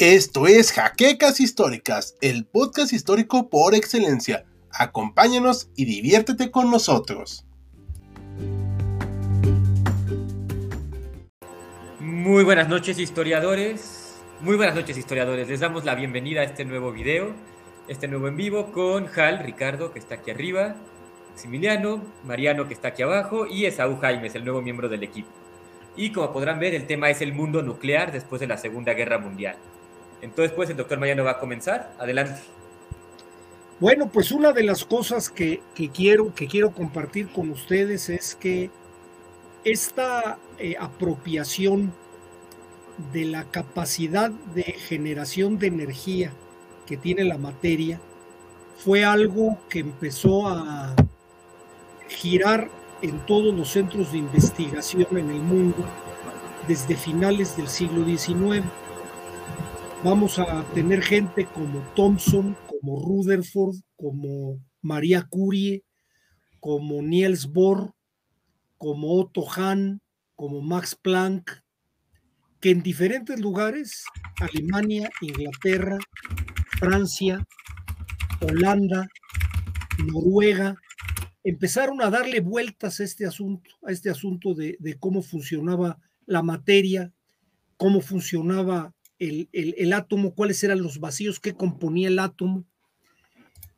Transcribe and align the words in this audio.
Esto 0.00 0.46
es 0.46 0.70
Jaquecas 0.70 1.40
Históricas, 1.40 2.14
el 2.20 2.46
podcast 2.46 2.92
histórico 2.92 3.50
por 3.50 3.74
excelencia. 3.74 4.44
Acompáñanos 4.70 5.72
y 5.74 5.86
diviértete 5.86 6.52
con 6.52 6.70
nosotros. 6.70 7.44
Muy 11.98 12.44
buenas 12.44 12.68
noches 12.68 13.00
historiadores, 13.00 14.20
muy 14.40 14.54
buenas 14.54 14.76
noches 14.76 14.96
historiadores. 14.96 15.48
Les 15.48 15.58
damos 15.58 15.84
la 15.84 15.96
bienvenida 15.96 16.42
a 16.42 16.44
este 16.44 16.64
nuevo 16.64 16.92
video, 16.92 17.34
este 17.88 18.06
nuevo 18.06 18.28
en 18.28 18.36
vivo 18.36 18.70
con 18.70 19.08
Hal, 19.18 19.40
Ricardo, 19.40 19.92
que 19.92 19.98
está 19.98 20.14
aquí 20.14 20.30
arriba, 20.30 20.76
Maximiliano, 21.30 22.04
Mariano, 22.22 22.68
que 22.68 22.74
está 22.74 22.88
aquí 22.88 23.02
abajo, 23.02 23.48
y 23.48 23.66
Esaú 23.66 23.96
Jaimes, 23.96 24.36
el 24.36 24.44
nuevo 24.44 24.62
miembro 24.62 24.88
del 24.88 25.02
equipo. 25.02 25.30
Y 25.96 26.12
como 26.12 26.32
podrán 26.32 26.60
ver, 26.60 26.76
el 26.76 26.86
tema 26.86 27.10
es 27.10 27.20
el 27.20 27.32
mundo 27.32 27.62
nuclear 27.64 28.12
después 28.12 28.40
de 28.40 28.46
la 28.46 28.58
Segunda 28.58 28.94
Guerra 28.94 29.18
Mundial. 29.18 29.56
Entonces, 30.22 30.52
pues 30.52 30.70
el 30.70 30.76
doctor 30.76 30.98
Mariano 30.98 31.24
va 31.24 31.32
a 31.32 31.38
comenzar. 31.38 31.92
Adelante. 31.98 32.40
Bueno, 33.80 34.10
pues 34.10 34.32
una 34.32 34.52
de 34.52 34.64
las 34.64 34.84
cosas 34.84 35.30
que, 35.30 35.60
quiero, 35.94 36.34
que 36.34 36.48
quiero 36.48 36.72
compartir 36.72 37.28
con 37.28 37.50
ustedes 37.50 38.08
es 38.08 38.34
que 38.34 38.70
esta 39.64 40.38
eh, 40.58 40.74
apropiación 40.78 41.92
de 43.12 43.24
la 43.24 43.44
capacidad 43.44 44.30
de 44.30 44.64
generación 44.64 45.58
de 45.58 45.68
energía 45.68 46.32
que 46.86 46.96
tiene 46.96 47.22
la 47.22 47.38
materia 47.38 48.00
fue 48.78 49.04
algo 49.04 49.58
que 49.68 49.78
empezó 49.78 50.48
a 50.48 50.96
girar 52.08 52.68
en 53.02 53.24
todos 53.26 53.54
los 53.54 53.70
centros 53.70 54.10
de 54.10 54.18
investigación 54.18 55.06
en 55.12 55.30
el 55.30 55.40
mundo 55.40 55.84
desde 56.66 56.96
finales 56.96 57.56
del 57.56 57.68
siglo 57.68 58.04
XIX 58.04 58.64
vamos 60.04 60.38
a 60.38 60.64
tener 60.74 61.02
gente 61.02 61.46
como 61.46 61.80
Thomson, 61.94 62.56
como 62.66 63.00
Rutherford, 63.00 63.76
como 63.96 64.60
María 64.80 65.26
Curie, 65.28 65.84
como 66.60 67.02
Niels 67.02 67.46
Bohr, 67.46 67.92
como 68.76 69.18
Otto 69.18 69.44
Hahn, 69.48 70.00
como 70.36 70.60
Max 70.60 70.94
Planck, 70.94 71.62
que 72.60 72.70
en 72.70 72.82
diferentes 72.82 73.40
lugares, 73.40 74.04
Alemania, 74.40 75.10
Inglaterra, 75.20 75.98
Francia, 76.78 77.44
Holanda, 78.40 79.08
Noruega, 80.04 80.76
empezaron 81.42 82.02
a 82.02 82.10
darle 82.10 82.40
vueltas 82.40 83.00
a 83.00 83.04
este 83.04 83.26
asunto, 83.26 83.70
a 83.84 83.90
este 83.90 84.10
asunto 84.10 84.54
de, 84.54 84.76
de 84.78 84.98
cómo 84.98 85.22
funcionaba 85.22 85.98
la 86.26 86.42
materia, 86.42 87.12
cómo 87.76 88.00
funcionaba 88.00 88.92
el, 89.18 89.92
átomo, 89.92 90.34
cuáles 90.34 90.62
eran 90.62 90.82
los 90.82 91.00
vacíos 91.00 91.40
que 91.40 91.54
componía 91.54 92.08
el 92.08 92.18
átomo. 92.18 92.64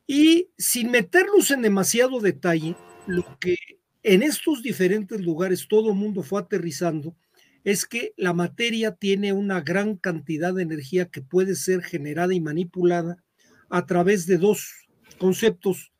Y 0.07 0.49
sin 0.57 0.91
meternos 0.91 1.51
en 1.51 1.61
demasiado 1.61 2.19
detalle, 2.19 2.75
lo 3.07 3.39
que 3.39 3.55
en 4.03 4.23
estos 4.23 4.61
diferentes 4.61 5.21
lugares 5.21 5.67
todo 5.67 5.91
el 5.91 5.95
mundo 5.95 6.23
fue 6.23 6.41
aterrizando 6.41 7.15
es 7.63 7.85
que 7.85 8.13
la 8.17 8.33
materia 8.33 8.95
tiene 8.95 9.33
una 9.33 9.61
gran 9.61 9.95
cantidad 9.95 10.53
de 10.53 10.63
energía 10.63 11.05
que 11.05 11.21
puede 11.21 11.55
ser 11.55 11.83
generada 11.83 12.33
y 12.33 12.41
manipulada 12.41 13.23
a 13.69 13.85
través 13.85 14.25
de 14.25 14.37
dos 14.37 14.87
conceptos. 15.19 15.91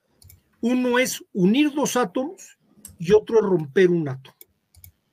Uno 0.60 0.98
es 1.00 1.24
unir 1.34 1.72
dos 1.72 1.96
átomos 1.96 2.58
y 2.98 3.12
otro 3.14 3.40
romper 3.42 3.90
un 3.90 4.10
átomo. 4.10 4.36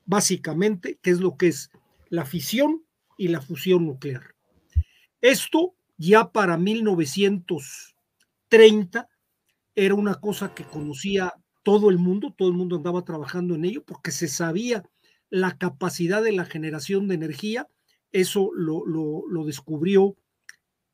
Básicamente, 0.07 0.99
¿qué 1.03 1.11
es 1.11 1.21
lo 1.21 1.37
que 1.37 1.49
es 1.49 1.71
la 2.09 2.25
fisión 2.25 2.83
y 3.19 3.29
la 3.29 3.43
fusión 3.43 3.85
nuclear. 3.85 4.35
Esto 5.21 5.75
ya 5.99 6.33
para 6.33 6.57
1930 6.57 9.07
era 9.75 9.95
una 9.95 10.15
cosa 10.15 10.55
que 10.55 10.65
conocía 10.65 11.35
todo 11.63 11.91
el 11.91 11.99
mundo, 11.99 12.35
todo 12.37 12.49
el 12.49 12.55
mundo 12.55 12.77
andaba 12.77 13.05
trabajando 13.05 13.55
en 13.55 13.67
ello 13.67 13.85
porque 13.85 14.13
se 14.13 14.29
sabía 14.29 14.89
la 15.29 15.59
capacidad 15.59 16.23
de 16.23 16.33
la 16.33 16.47
generación 16.47 17.07
de 17.09 17.17
energía. 17.17 17.69
Eso 18.13 18.51
lo, 18.55 18.87
lo 18.87 19.45
descubrió 19.45 20.17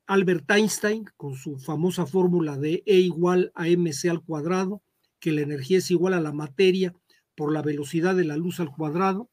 Albert 0.07 0.51
Einstein 0.51 1.07
con 1.17 1.35
su 1.35 1.59
famosa 1.59 2.07
fórmula 2.07 2.59
de 2.59 2.83
E 2.87 2.97
igual 2.97 3.53
a 3.55 3.69
mc 3.69 4.11
al 4.11 4.23
cuadrado, 4.23 4.83
que 5.19 5.33
la 5.33 5.41
energía 5.41 5.79
es 5.79 5.91
igual 5.91 6.13
a 6.15 6.21
la 6.21 6.33
materia 6.33 6.95
por 7.35 7.53
la 7.53 7.63
velocidad 7.63 8.15
de 8.15 8.25
la 8.25 8.37
luz 8.37 8.61
al 8.61 8.71
cuadrado. 8.71 9.31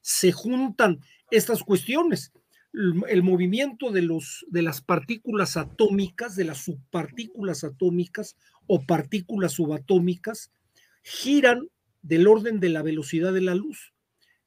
Se 0.00 0.32
juntan 0.32 1.00
estas 1.32 1.64
cuestiones. 1.64 2.32
El 2.72 3.22
movimiento 3.22 3.90
de, 3.90 4.02
los, 4.02 4.46
de 4.48 4.62
las 4.62 4.80
partículas 4.80 5.56
atómicas, 5.56 6.36
de 6.36 6.44
las 6.44 6.58
subpartículas 6.58 7.64
atómicas 7.64 8.36
o 8.66 8.86
partículas 8.86 9.52
subatómicas, 9.52 10.50
giran 11.02 11.68
del 12.00 12.26
orden 12.26 12.60
de 12.60 12.70
la 12.70 12.82
velocidad 12.82 13.32
de 13.32 13.42
la 13.42 13.54
luz. 13.54 13.92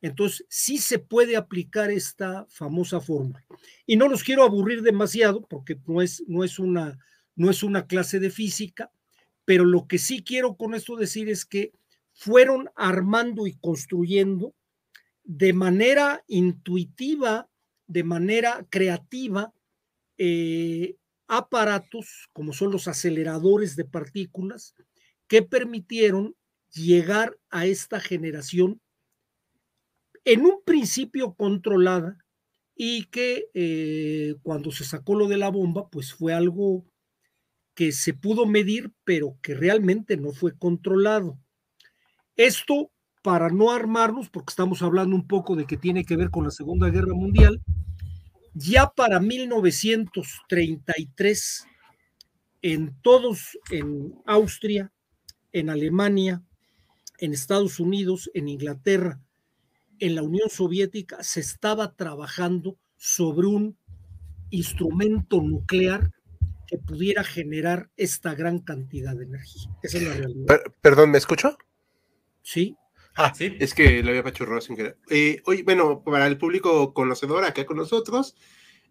Entonces, 0.02 0.46
sí 0.50 0.78
se 0.78 1.00
puede 1.00 1.36
aplicar 1.36 1.92
esta 1.92 2.46
famosa 2.50 3.00
fórmula. 3.00 3.44
Y 3.86 3.96
no 3.96 4.08
los 4.08 4.24
quiero 4.24 4.44
aburrir 4.44 4.82
demasiado 4.82 5.42
porque 5.48 5.80
no 5.88 6.02
es, 6.02 6.24
no 6.28 6.44
es, 6.44 6.60
una, 6.60 7.00
no 7.36 7.50
es 7.50 7.64
una 7.64 7.88
clase 7.88 8.20
de 8.20 8.30
física, 8.30 8.92
pero 9.46 9.66
lo 9.66 9.88
que 9.88 9.98
sí 9.98 10.24
quiero 10.24 10.56
con 10.56 10.74
esto 10.74 10.96
decir 10.96 11.30
es 11.30 11.46
que 11.46 11.72
fueron 12.14 12.70
armando 12.76 13.48
y 13.48 13.54
construyendo 13.54 14.54
de 15.26 15.54
manera 15.54 16.24
intuitiva, 16.28 17.50
de 17.88 18.04
manera 18.04 18.66
creativa, 18.70 19.54
eh, 20.18 20.96
aparatos 21.28 22.30
como 22.32 22.54
son 22.54 22.72
los 22.72 22.88
aceleradores 22.88 23.76
de 23.76 23.86
partículas 23.86 24.76
que 25.28 25.42
permitieron 25.42 26.36
llegar 26.72 27.38
a 27.50 27.66
esta 27.66 28.00
generación 28.00 28.80
en 30.24 30.46
un 30.46 30.62
principio 30.64 31.34
controlada 31.34 32.18
y 32.76 33.06
que 33.06 33.50
eh, 33.54 34.36
cuando 34.44 34.72
se 34.72 34.84
sacó 34.84 35.16
lo 35.16 35.28
de 35.28 35.38
la 35.38 35.50
bomba, 35.50 35.90
pues 35.90 36.14
fue 36.14 36.34
algo 36.34 36.86
que 37.74 37.92
se 37.92 38.14
pudo 38.14 38.46
medir, 38.46 38.92
pero 39.04 39.38
que 39.42 39.54
realmente 39.56 40.18
no 40.18 40.32
fue 40.32 40.58
controlado. 40.58 41.40
Esto 42.36 42.92
para 43.26 43.50
no 43.50 43.72
armarnos, 43.72 44.30
porque 44.30 44.52
estamos 44.52 44.84
hablando 44.84 45.16
un 45.16 45.26
poco 45.26 45.56
de 45.56 45.66
que 45.66 45.78
tiene 45.78 46.06
que 46.06 46.16
ver 46.16 46.30
con 46.30 46.44
la 46.44 46.52
Segunda 46.52 46.92
Guerra 46.92 47.16
Mundial, 47.16 47.60
ya 48.54 48.92
para 48.92 49.20
1933, 49.20 51.66
en 52.62 52.96
todos, 53.02 53.58
en 53.72 54.14
Austria, 54.28 54.92
en 55.54 55.72
Alemania, 55.72 56.44
en 57.18 57.34
Estados 57.34 57.80
Unidos, 57.80 58.30
en 58.36 58.48
Inglaterra, 58.48 59.20
en 59.98 60.14
la 60.14 60.22
Unión 60.22 60.52
Soviética, 60.52 61.24
se 61.24 61.40
estaba 61.40 61.96
trabajando 61.96 62.78
sobre 62.96 63.48
un 63.48 63.76
instrumento 64.52 65.42
nuclear 65.42 66.12
que 66.68 66.78
pudiera 66.78 67.24
generar 67.24 67.90
esta 67.98 68.36
gran 68.36 68.60
cantidad 68.60 69.16
de 69.16 69.24
energía. 69.24 69.72
Esa 69.82 69.98
es 69.98 70.04
la 70.04 70.14
realidad. 70.14 70.60
perdón, 70.80 71.10
¿me 71.10 71.18
escucho? 71.18 71.58
Sí. 72.44 72.78
Ah, 73.16 73.34
sí. 73.34 73.56
Es 73.60 73.74
que 73.74 74.04
lo 74.04 74.10
había 74.10 74.24
pachurrado 74.24 74.60
sin 74.62 74.76
querer. 74.76 74.98
Eh, 75.10 75.42
hoy, 75.46 75.62
bueno, 75.64 76.04
para 76.04 76.28
el 76.28 76.38
público 76.38 76.94
conocedor 76.94 77.46
acá 77.46 77.66
con 77.66 77.78
nosotros, 77.78 78.36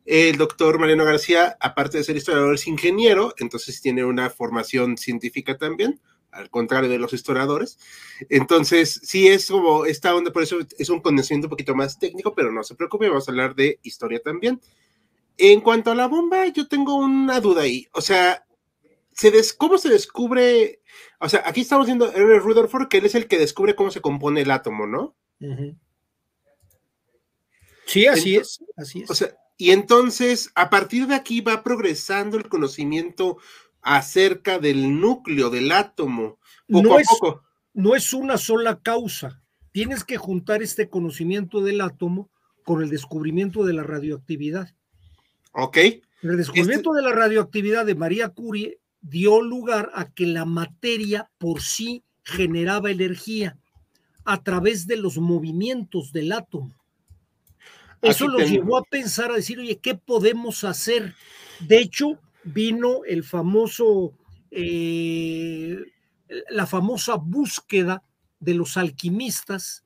el 0.06 0.36
doctor 0.38 0.78
Mariano 0.78 1.04
García, 1.04 1.56
aparte 1.60 1.98
de 1.98 2.04
ser 2.04 2.16
historiador, 2.16 2.54
es 2.54 2.66
ingeniero, 2.66 3.34
entonces 3.38 3.80
tiene 3.82 4.04
una 4.04 4.30
formación 4.30 4.96
científica 4.96 5.58
también, 5.58 6.00
al 6.30 6.50
contrario 6.50 6.88
de 6.90 6.98
los 6.98 7.12
historiadores. 7.12 7.78
Entonces, 8.30 9.00
sí 9.04 9.28
es 9.28 9.48
como 9.48 9.84
esta 9.86 10.14
onda, 10.14 10.32
por 10.32 10.42
eso 10.42 10.58
es 10.78 10.88
un 10.88 11.00
conocimiento 11.00 11.46
un 11.46 11.50
poquito 11.50 11.74
más 11.74 11.98
técnico, 11.98 12.34
pero 12.34 12.50
no 12.50 12.64
se 12.64 12.74
preocupe, 12.74 13.08
vamos 13.08 13.28
a 13.28 13.30
hablar 13.30 13.54
de 13.54 13.78
historia 13.82 14.20
también. 14.20 14.60
En 15.36 15.60
cuanto 15.60 15.90
a 15.90 15.94
la 15.94 16.06
bomba, 16.06 16.46
yo 16.48 16.68
tengo 16.68 16.96
una 16.96 17.40
duda 17.40 17.62
ahí. 17.62 17.88
O 17.92 18.00
sea, 18.00 18.43
¿cómo 19.58 19.78
se 19.78 19.88
descubre? 19.88 20.80
O 21.20 21.28
sea, 21.28 21.42
aquí 21.46 21.62
estamos 21.62 21.86
viendo 21.86 22.06
a 22.06 22.12
Rutherford, 22.12 22.88
que 22.88 22.98
él 22.98 23.06
es 23.06 23.14
el 23.14 23.26
que 23.28 23.38
descubre 23.38 23.74
cómo 23.74 23.90
se 23.90 24.00
compone 24.00 24.42
el 24.42 24.50
átomo, 24.50 24.86
¿no? 24.86 25.16
Sí, 27.86 28.06
así 28.06 28.36
es, 28.36 28.64
así 28.76 29.02
es. 29.02 29.10
O 29.10 29.14
sea, 29.14 29.36
y 29.56 29.70
entonces, 29.70 30.50
a 30.54 30.70
partir 30.70 31.06
de 31.06 31.14
aquí 31.14 31.40
va 31.40 31.62
progresando 31.62 32.36
el 32.36 32.48
conocimiento 32.48 33.38
acerca 33.82 34.58
del 34.58 35.00
núcleo, 35.00 35.50
del 35.50 35.70
átomo, 35.70 36.38
poco 36.68 36.88
no 36.88 36.96
a 36.96 37.00
es, 37.00 37.08
poco. 37.08 37.42
No 37.74 37.94
es 37.94 38.12
una 38.12 38.38
sola 38.38 38.80
causa. 38.82 39.42
Tienes 39.72 40.04
que 40.04 40.16
juntar 40.16 40.62
este 40.62 40.88
conocimiento 40.88 41.60
del 41.60 41.80
átomo 41.80 42.30
con 42.64 42.82
el 42.82 42.90
descubrimiento 42.90 43.64
de 43.64 43.74
la 43.74 43.82
radioactividad. 43.82 44.74
Ok. 45.52 45.76
El 46.22 46.36
descubrimiento 46.38 46.96
este 46.96 47.02
de 47.02 47.10
la 47.10 47.14
radioactividad 47.14 47.84
de 47.84 47.94
María 47.94 48.30
Curie 48.30 48.80
dio 49.04 49.42
lugar 49.42 49.90
a 49.94 50.10
que 50.10 50.26
la 50.26 50.46
materia 50.46 51.30
por 51.38 51.60
sí 51.60 52.02
generaba 52.22 52.90
energía 52.90 53.58
a 54.24 54.42
través 54.42 54.86
de 54.86 54.96
los 54.96 55.18
movimientos 55.18 56.10
del 56.12 56.32
átomo. 56.32 56.74
Eso 58.00 58.28
los 58.28 58.50
llevó 58.50 58.78
a 58.78 58.82
pensar, 58.82 59.30
a 59.30 59.36
decir, 59.36 59.58
oye, 59.58 59.78
¿qué 59.78 59.94
podemos 59.94 60.64
hacer? 60.64 61.14
De 61.60 61.78
hecho, 61.78 62.18
vino 62.44 63.04
el 63.04 63.24
famoso, 63.24 64.12
eh, 64.50 65.78
la 66.50 66.66
famosa 66.66 67.16
búsqueda 67.16 68.02
de 68.40 68.54
los 68.54 68.76
alquimistas 68.76 69.84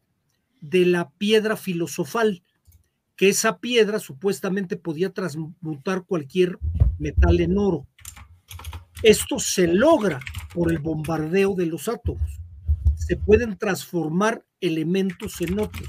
de 0.61 0.87
la 0.87 1.11
piedra 1.11 1.56
filosofal, 1.56 2.43
que 3.17 3.29
esa 3.29 3.59
piedra 3.59 3.99
supuestamente 3.99 4.76
podía 4.76 5.11
transmutar 5.11 6.05
cualquier 6.05 6.59
metal 6.99 7.41
en 7.41 7.59
oro. 7.59 7.87
Esto 9.03 9.39
se 9.39 9.69
logra 9.69 10.21
por 10.53 10.73
el 10.73 10.79
bombardeo 10.79 11.55
de 11.55 11.67
los 11.67 11.89
átomos. 11.89 12.41
Se 12.97 13.17
pueden 13.17 13.56
transformar 13.56 14.45
elementos 14.61 15.41
en 15.41 15.61
otros. 15.61 15.89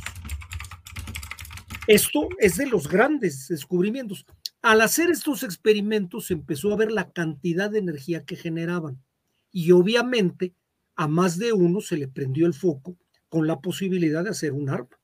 Esto 1.87 2.29
es 2.37 2.57
de 2.57 2.67
los 2.67 2.87
grandes 2.87 3.47
descubrimientos. 3.47 4.25
Al 4.61 4.81
hacer 4.81 5.09
estos 5.09 5.41
experimentos 5.41 6.27
se 6.27 6.33
empezó 6.33 6.71
a 6.71 6.77
ver 6.77 6.91
la 6.91 7.11
cantidad 7.11 7.71
de 7.71 7.79
energía 7.79 8.25
que 8.25 8.35
generaban 8.35 9.03
y 9.51 9.71
obviamente 9.71 10.53
a 10.95 11.07
más 11.07 11.39
de 11.39 11.51
uno 11.51 11.81
se 11.81 11.97
le 11.97 12.07
prendió 12.07 12.45
el 12.45 12.53
foco 12.53 12.95
con 13.27 13.47
la 13.47 13.59
posibilidad 13.59 14.23
de 14.23 14.31
hacer 14.31 14.51
un 14.51 14.69
arma. 14.69 14.99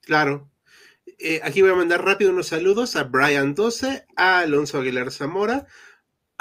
Claro. 0.00 0.50
Eh, 1.18 1.40
aquí 1.42 1.60
voy 1.60 1.72
a 1.72 1.74
mandar 1.74 2.04
rápido 2.04 2.30
unos 2.30 2.46
saludos 2.46 2.96
a 2.96 3.04
Brian 3.04 3.54
12, 3.54 4.06
a 4.16 4.38
Alonso 4.38 4.78
Aguilar 4.78 5.10
Zamora, 5.10 5.66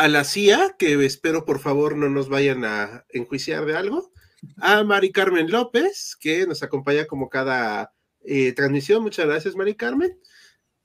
a 0.01 0.07
la 0.07 0.24
CIA, 0.24 0.77
que 0.80 1.06
espero 1.06 1.45
por 1.45 1.59
favor 1.59 1.95
no 1.95 2.09
nos 2.09 2.27
vayan 2.27 2.65
a 2.65 3.06
enjuiciar 3.09 3.68
de 3.68 3.77
algo, 3.77 4.12
a 4.57 4.83
Mari 4.83 5.12
Carmen 5.12 5.51
López, 5.51 6.18
que 6.19 6.48
nos 6.48 6.63
acompaña 6.63 7.06
como 7.06 7.30
cada 7.30 7.94
eh, 8.21 8.51
transmisión. 8.53 9.03
Muchas 9.03 9.27
gracias, 9.27 9.56
Mari 9.56 9.75
Carmen. 9.75 10.18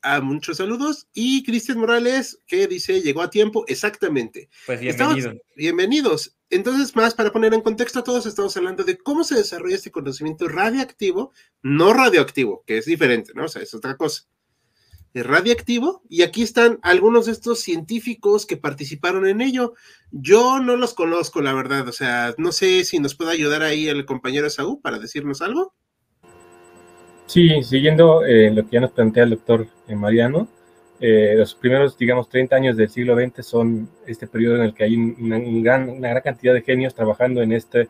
A 0.03 0.21
muchos 0.21 0.59
saludos. 0.59 1.09
Y 1.15 1.43
Cristian 1.45 1.79
Morales, 1.79 2.41
que 2.47 2.67
dice, 2.67 3.01
llegó 3.01 3.23
a 3.23 3.31
tiempo. 3.31 3.65
Exactamente. 3.69 4.51
Pues 4.67 4.81
bienvenidos. 4.81 5.37
bienvenidos. 5.57 6.37
Entonces, 6.51 6.95
más 6.95 7.15
para 7.15 7.33
poner 7.33 7.55
en 7.55 7.63
contexto 7.63 8.01
a 8.01 8.05
todos, 8.05 8.27
estamos 8.27 8.55
hablando 8.59 8.85
de 8.85 8.99
cómo 8.99 9.25
se 9.25 9.37
desarrolla 9.37 9.77
este 9.77 9.91
conocimiento 9.91 10.47
radiactivo, 10.47 11.33
no 11.63 11.95
radioactivo, 11.95 12.65
que 12.67 12.77
es 12.77 12.85
diferente, 12.85 13.33
¿no? 13.35 13.47
O 13.47 13.49
sea, 13.49 13.63
es 13.63 13.73
otra 13.73 13.97
cosa 13.97 14.29
radiactivo 15.23 16.03
y 16.09 16.23
aquí 16.23 16.43
están 16.43 16.79
algunos 16.83 17.27
de 17.27 17.33
estos 17.33 17.61
científicos 17.61 18.47
que 18.47 18.57
participaron 18.57 19.27
en 19.27 19.41
ello. 19.41 19.75
Yo 20.11 20.61
no 20.61 20.77
los 20.77 20.95
conozco, 20.95 21.41
la 21.41 21.55
verdad, 21.55 21.89
o 21.89 21.93
sea, 21.93 22.35
no 22.39 22.53
sé 22.53 22.85
si 22.85 22.99
nos 22.99 23.15
puede 23.15 23.33
ayudar 23.33 23.63
ahí 23.63 23.89
el 23.89 24.05
compañero 24.05 24.51
Saúl 24.51 24.81
para 24.83 24.99
decirnos 24.99 25.43
algo. 25.43 25.75
Sí, 27.27 27.63
siguiendo 27.63 28.25
eh, 28.25 28.51
lo 28.53 28.63
que 28.65 28.73
ya 28.73 28.81
nos 28.81 28.93
plantea 28.93 29.25
el 29.25 29.31
doctor 29.31 29.67
eh, 29.89 29.97
Mariano, 29.97 30.49
eh, 31.01 31.35
los 31.37 31.55
primeros, 31.55 31.99
digamos, 31.99 32.29
30 32.29 32.57
años 32.57 32.77
del 32.77 32.89
siglo 32.89 33.17
XX 33.17 33.45
son 33.45 33.89
este 34.07 34.27
periodo 34.27 34.57
en 34.57 34.63
el 34.63 34.75
que 34.75 34.85
hay 34.85 34.97
una, 34.97 35.39
gran, 35.39 35.89
una 35.89 36.09
gran 36.09 36.23
cantidad 36.23 36.55
de 36.55 36.63
genios 36.63 36.95
trabajando 36.95 37.43
en 37.43 37.53
este, 37.53 37.89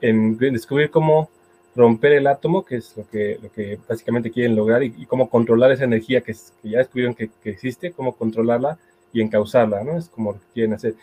en 0.00 0.38
descubrir 0.38 0.90
cómo 0.90 1.30
romper 1.76 2.12
el 2.12 2.26
átomo, 2.26 2.64
que 2.64 2.76
es 2.76 2.96
lo 2.96 3.06
que, 3.08 3.38
lo 3.40 3.52
que 3.52 3.78
básicamente 3.86 4.30
quieren 4.30 4.56
lograr, 4.56 4.82
y, 4.82 5.04
cómo 5.06 5.28
controlar 5.28 5.70
esa 5.70 5.84
energía 5.84 6.22
que, 6.22 6.34
ya 6.62 6.78
descubrieron 6.78 7.14
que, 7.14 7.30
existe, 7.44 7.92
cómo 7.92 8.16
controlarla 8.16 8.78
y 9.12 9.20
encauzarla, 9.20 9.84
¿no? 9.84 9.98
Es 9.98 10.08
como 10.08 10.32
lo 10.32 10.38
que 10.38 10.46
quieren 10.54 10.72
hacer. 10.72 10.94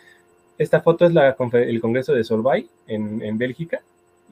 Esta 0.58 0.80
foto 0.80 1.06
es 1.06 1.14
la, 1.14 1.36
el 1.52 1.80
Congreso 1.80 2.12
de 2.12 2.24
Solvay 2.24 2.68
en, 2.86 3.22
en 3.22 3.38
Bélgica, 3.38 3.82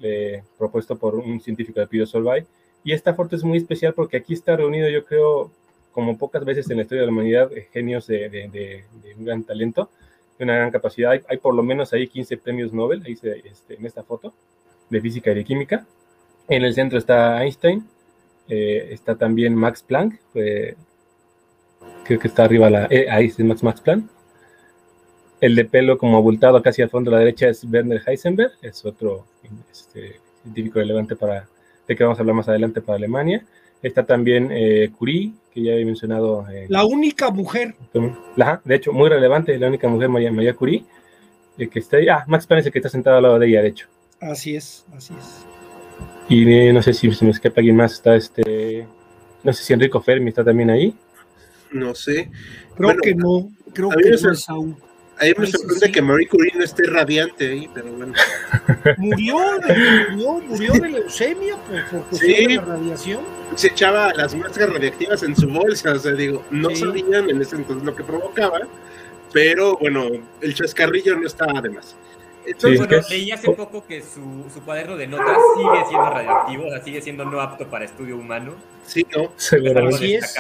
eh, 0.03 0.43
propuesto 0.59 0.97
por 0.97 1.15
un 1.15 1.41
científico 1.41 1.79
de 1.81 1.87
Pido 1.87 2.07
Solvay, 2.07 2.45
y 2.85 2.93
esta 2.93 3.15
foto 3.15 3.37
es 3.37 3.45
muy 3.45 3.59
especial 3.59 3.95
porque 3.95 4.17
aquí 4.17 4.35
está 4.35 4.57
reunido, 4.57 4.89
yo 4.89 5.05
creo, 5.05 5.53
como 5.93 6.19
pocas 6.19 6.45
veces 6.45 6.69
en 6.71 6.79
la 6.79 6.83
historia 6.83 7.03
de 7.03 7.07
la 7.07 7.13
humanidad, 7.13 7.53
eh, 7.53 7.69
genios 7.73 8.09
de, 8.09 8.29
de, 8.29 8.49
de, 8.49 8.85
un 9.17 9.25
gran 9.25 9.45
talento, 9.45 9.91
de 10.39 10.45
una 10.45 10.57
gran 10.57 10.73
capacidad. 10.73 11.13
Hay, 11.13 11.21
hay, 11.29 11.37
por 11.37 11.55
lo 11.55 11.63
menos 11.63 11.93
ahí 11.93 12.09
15 12.09 12.37
premios 12.39 12.73
Nobel 12.73 13.03
ahí 13.07 13.15
se, 13.15 13.39
este, 13.47 13.75
en 13.75 13.87
esta 13.87 14.03
foto 14.03 14.33
de 14.91 15.01
física 15.01 15.31
y 15.31 15.35
de 15.37 15.45
química. 15.45 15.87
En 16.53 16.65
el 16.65 16.75
centro 16.75 16.99
está 16.99 17.43
Einstein, 17.43 17.83
eh, 18.47 18.89
está 18.91 19.17
también 19.17 19.55
Max 19.55 19.83
Planck, 19.83 20.21
creo 20.35 22.21
que 22.21 22.29
está 22.29 22.45
arriba, 22.45 22.69
la, 22.69 22.89
eh, 22.91 23.07
ahí 23.11 23.29
es 23.29 23.39
Max, 23.39 23.63
Max 23.63 23.81
Planck. 23.81 24.05
El 25.41 25.57
de 25.57 25.65
pelo 25.65 25.97
como 25.97 26.19
abultado 26.19 26.63
casi 26.63 26.83
al 26.83 26.91
fondo 26.91 27.11
a 27.11 27.15
la 27.15 27.21
derecha 27.21 27.49
es 27.49 27.65
Werner 27.65 28.03
Heisenberg, 28.07 28.53
es 28.61 28.85
otro 28.85 29.25
este, 29.73 30.21
científico 30.43 30.81
relevante 30.81 31.17
para, 31.17 31.49
de 31.89 31.97
que 31.97 32.05
vamos 32.05 32.19
a 32.19 32.21
hablar 32.21 32.37
más 32.37 32.49
adelante 32.51 32.83
para 32.83 32.97
Alemania. 32.97 33.47
Está 33.83 34.05
también 34.05 34.51
eh, 34.53 34.91
Curie, 34.99 35.33
que 35.55 35.63
ya 35.63 35.73
he 35.73 35.85
mencionado. 35.87 36.45
la 36.69 36.85
única 36.85 37.31
mujer. 37.31 37.77
de 37.95 38.75
hecho, 38.75 38.93
muy 38.93 39.09
relevante, 39.09 39.59
la 39.59 39.69
única 39.69 39.89
mujer, 39.89 40.11
María, 40.11 40.31
María 40.31 40.53
Curie, 40.53 40.85
que 41.57 41.79
está 41.79 41.97
ahí. 41.97 42.09
Ah, 42.11 42.25
Max 42.29 42.47
Planck 42.47 42.61
es 42.61 42.67
el 42.67 42.73
que 42.73 42.79
está 42.79 42.91
sentado 42.91 43.17
al 43.17 43.23
lado 43.23 43.39
de 43.39 43.47
ella, 43.47 43.63
de 43.63 43.69
hecho. 43.69 43.89
Así 44.21 44.55
es, 44.55 44.85
así 44.95 45.15
es. 45.19 45.47
Y 46.29 46.73
no 46.73 46.83
sé 46.83 46.95
si 46.95 47.13
se 47.13 47.25
me 47.25 47.31
escapa 47.31 47.61
alguien 47.61 47.77
más. 47.77 47.93
Está 47.95 48.17
este. 48.17 48.87
No 49.43 49.53
sé 49.53 49.65
si 49.65 49.73
Enrico 49.73 50.01
Fermi 50.01 50.29
está 50.29 50.45
también 50.45 50.71
ahí. 50.71 50.95
No 51.73 51.95
sé. 51.95 52.31
Creo 52.77 52.97
que 52.97 53.15
no. 53.15 53.51
Creo 53.73 53.91
que 53.91 54.11
no 54.11 54.33
es 54.33 54.49
aún. 54.49 54.77
A 55.19 55.25
mí 55.25 55.35
me 55.39 55.47
sorprende 55.47 55.93
que 55.93 56.03
Marie 56.03 56.27
Curie 56.27 56.53
no 56.57 56.65
esté 56.65 56.85
radiante 56.85 57.49
ahí, 57.49 57.71
pero 57.73 57.93
bueno. 57.93 58.13
Murió 58.97 59.37
de, 59.67 60.07
murió, 60.11 60.41
murió 60.49 60.73
de 60.73 60.89
leucemia 60.89 61.57
por, 61.57 62.03
por 62.05 62.19
sí. 62.19 62.47
de 62.47 62.57
la 62.57 62.63
radiación. 62.63 63.21
Se 63.55 63.69
echaba 63.69 64.13
las 64.15 64.35
muestras 64.35 64.73
radiactivas 64.73 65.23
en 65.23 65.37
su 65.37 65.47
bolsa, 65.49 65.93
o 65.93 65.99
sea, 65.99 66.13
digo, 66.13 66.43
no 66.51 66.75
sabían 66.75 67.31
en 67.31 67.41
ese 67.41 67.57
entonces 67.57 67.85
lo 67.85 67.95
que 67.95 68.03
provocaba, 68.03 68.61
pero 69.33 69.77
bueno, 69.77 70.09
el 70.41 70.55
chascarrillo 70.55 71.17
no 71.17 71.27
estaba 71.27 71.61
de 71.61 71.71
más. 71.71 71.95
Entonces, 72.47 72.79
bueno, 72.79 73.03
leí 73.09 73.31
hace 73.31 73.51
poco 73.53 73.87
que 73.87 74.03
su, 74.03 74.45
su, 74.53 74.63
cuaderno 74.65 74.97
de 74.97 75.07
notas 75.07 75.39
sigue 75.57 75.85
siendo 75.89 76.11
radioactivo, 76.11 76.67
o 76.67 76.71
sea, 76.71 76.83
sigue 76.83 77.01
siendo 77.01 77.25
no 77.25 77.41
apto 77.41 77.69
para 77.69 77.85
estudio 77.85 78.17
humano. 78.17 78.55
Sí, 78.85 79.07
no. 79.15 79.33
Así 79.89 80.15
es. 80.15 80.37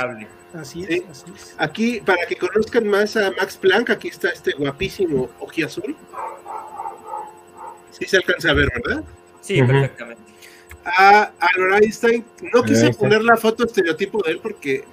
Así 0.54 0.84
es, 0.87 1.02
así 1.10 1.32
es. 1.34 1.54
Aquí, 1.58 2.00
para 2.04 2.26
que 2.26 2.37
conozcan 2.37 2.87
más 2.87 3.16
a 3.16 3.31
Max 3.31 3.56
Planck, 3.56 3.90
aquí 3.90 4.08
está 4.08 4.28
este 4.31 4.52
guapísimo 4.52 5.31
ojiazul. 5.40 5.96
Sí 7.90 8.04
se 8.06 8.19
alcanza 8.19 8.50
a 8.50 8.54
ver, 8.54 8.69
¿verdad? 8.75 9.04
Sí, 9.40 9.62
perfectamente. 9.62 10.22
A 10.84 11.32
Albert 11.38 11.84
Einstein, 11.84 12.25
no 12.52 12.62
quise 12.64 12.93
poner 12.93 13.22
la 13.22 13.37
foto 13.37 13.64
estereotipo 13.64 14.23
de 14.23 14.32
él 14.32 14.40
porque 14.42 14.85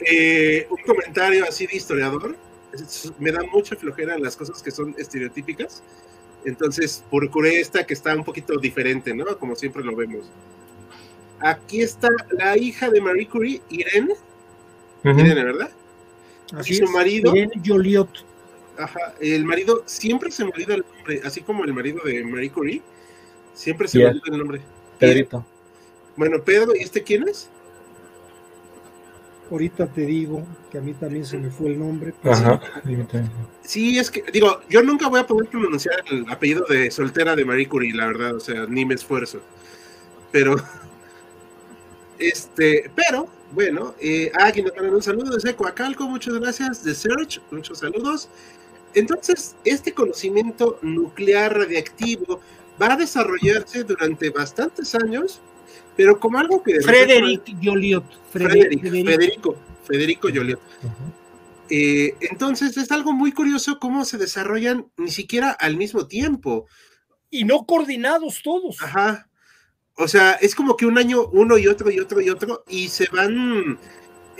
eh, 0.00 0.66
un 0.70 0.78
comentario 0.86 1.44
así 1.46 1.66
de 1.66 1.76
historiador 1.76 2.36
me 3.18 3.30
da 3.30 3.42
mucha 3.52 3.76
flojera 3.76 4.18
las 4.18 4.36
cosas 4.36 4.62
que 4.62 4.70
son 4.70 4.94
estereotípicas. 4.98 5.82
Entonces 6.44 7.04
procuré 7.10 7.60
esta 7.60 7.86
que 7.86 7.94
está 7.94 8.14
un 8.14 8.24
poquito 8.24 8.58
diferente, 8.58 9.14
¿no? 9.14 9.38
Como 9.38 9.54
siempre 9.56 9.84
lo 9.84 9.94
vemos. 9.94 10.30
Aquí 11.40 11.80
está 11.82 12.08
la 12.30 12.56
hija 12.56 12.90
de 12.90 13.00
Marie 13.00 13.28
Curie, 13.28 13.62
Irene. 13.70 14.14
Irene, 15.04 15.34
¿verdad? 15.34 15.70
Así 16.54 16.74
y 16.74 16.76
su 16.76 16.86
marido. 16.86 17.34
Irene 17.34 17.60
Joliot. 17.64 18.26
Ajá, 18.78 19.14
el 19.20 19.44
marido 19.44 19.82
siempre 19.86 20.30
se 20.30 20.44
me 20.44 20.50
olvida 20.50 20.74
el 20.74 20.84
nombre, 20.96 21.20
así 21.24 21.42
como 21.42 21.64
el 21.64 21.72
marido 21.72 22.00
de 22.04 22.24
Marie 22.24 22.50
Curie. 22.50 22.82
Siempre 23.54 23.88
se 23.88 23.98
me 23.98 24.06
olvida 24.06 24.22
el 24.26 24.38
nombre. 24.38 24.60
Pedrito. 24.98 25.44
Bueno, 26.16 26.42
Pedro, 26.42 26.74
¿y 26.74 26.82
este 26.82 27.02
quién 27.02 27.28
es? 27.28 27.48
Ahorita 29.50 29.88
te 29.88 30.02
digo 30.02 30.46
que 30.70 30.78
a 30.78 30.80
mí 30.80 30.94
también 30.94 31.26
se 31.26 31.36
me 31.36 31.50
fue 31.50 31.68
el 31.68 31.78
nombre. 31.78 32.14
Ajá. 32.22 32.60
Sí, 33.62 33.98
es 33.98 34.10
que, 34.10 34.22
digo, 34.32 34.60
yo 34.68 34.82
nunca 34.82 35.08
voy 35.08 35.20
a 35.20 35.26
poder 35.26 35.48
pronunciar 35.48 36.04
el 36.10 36.24
apellido 36.28 36.64
de 36.68 36.90
soltera 36.90 37.34
de 37.34 37.44
Marie 37.44 37.68
Curie, 37.68 37.92
la 37.92 38.06
verdad, 38.06 38.36
o 38.36 38.40
sea, 38.40 38.66
ni 38.66 38.84
me 38.84 38.94
esfuerzo. 38.94 39.40
Pero, 40.30 40.54
este, 42.18 42.90
pero, 42.94 43.26
bueno, 43.52 43.96
eh, 44.00 44.30
aquí 44.40 44.62
nos 44.62 44.74
mandan 44.76 44.94
un 44.94 45.02
saludo 45.02 45.36
de 45.36 45.56
Coacalco, 45.56 46.08
muchas 46.08 46.34
gracias, 46.34 46.84
de 46.84 46.94
Search, 46.94 47.40
muchos 47.50 47.80
saludos. 47.80 48.28
Entonces, 48.94 49.56
este 49.64 49.92
conocimiento 49.92 50.78
nuclear 50.82 51.56
radiactivo 51.56 52.40
va 52.80 52.92
a 52.92 52.96
desarrollarse 52.96 53.82
durante 53.82 54.30
bastantes 54.30 54.94
años 54.94 55.40
pero 55.96 56.18
como 56.18 56.38
algo 56.38 56.62
que... 56.62 56.80
Frederic 56.80 57.56
Joliot. 57.62 58.04
Federico, 58.32 59.56
Federico 59.84 60.28
Joliot. 60.32 60.60
Eh, 61.68 62.14
entonces 62.20 62.76
es 62.76 62.90
algo 62.90 63.12
muy 63.12 63.32
curioso 63.32 63.78
cómo 63.78 64.04
se 64.04 64.18
desarrollan 64.18 64.90
ni 64.96 65.10
siquiera 65.10 65.50
al 65.50 65.76
mismo 65.76 66.06
tiempo. 66.06 66.66
Y 67.30 67.44
no 67.44 67.64
coordinados 67.64 68.42
todos. 68.42 68.82
Ajá. 68.82 69.28
O 69.96 70.08
sea, 70.08 70.32
es 70.32 70.54
como 70.54 70.76
que 70.76 70.86
un 70.86 70.98
año 70.98 71.26
uno 71.26 71.58
y 71.58 71.68
otro 71.68 71.90
y 71.90 72.00
otro 72.00 72.20
y 72.20 72.30
otro 72.30 72.64
y 72.68 72.88
se 72.88 73.06
van 73.12 73.78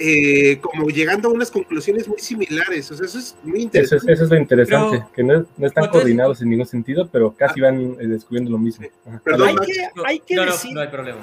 eh, 0.00 0.59
como 0.61 0.88
llegando 0.88 1.28
a 1.28 1.33
unas 1.33 1.50
conclusiones 1.50 2.09
muy 2.09 2.19
similares. 2.19 2.90
O 2.90 2.97
sea, 2.97 3.07
eso 3.07 3.19
es 3.19 3.37
muy 3.42 3.61
interesante. 3.61 4.12
Eso, 4.12 4.25
es 4.25 4.30
lo 4.30 4.37
interesante, 4.37 5.04
que 5.14 5.23
no, 5.23 5.47
están 5.61 5.88
coordinados 5.88 6.40
en 6.40 6.50
ningún 6.50 6.66
sentido, 6.66 7.09
pero 7.12 7.33
casi 7.33 7.61
ah. 7.61 7.64
van 7.64 7.97
eh, 8.00 8.07
descubriendo 8.07 8.50
lo 8.50 8.59
mismo. 8.59 8.87
Perdón, 9.23 9.49
hay 9.49 9.54
que, 9.66 10.02
hay 10.04 10.21
que 10.21 10.35
no, 10.35 10.47
decir, 10.47 10.73
no, 10.73 10.80
hay 10.80 10.88
problema 10.88 11.21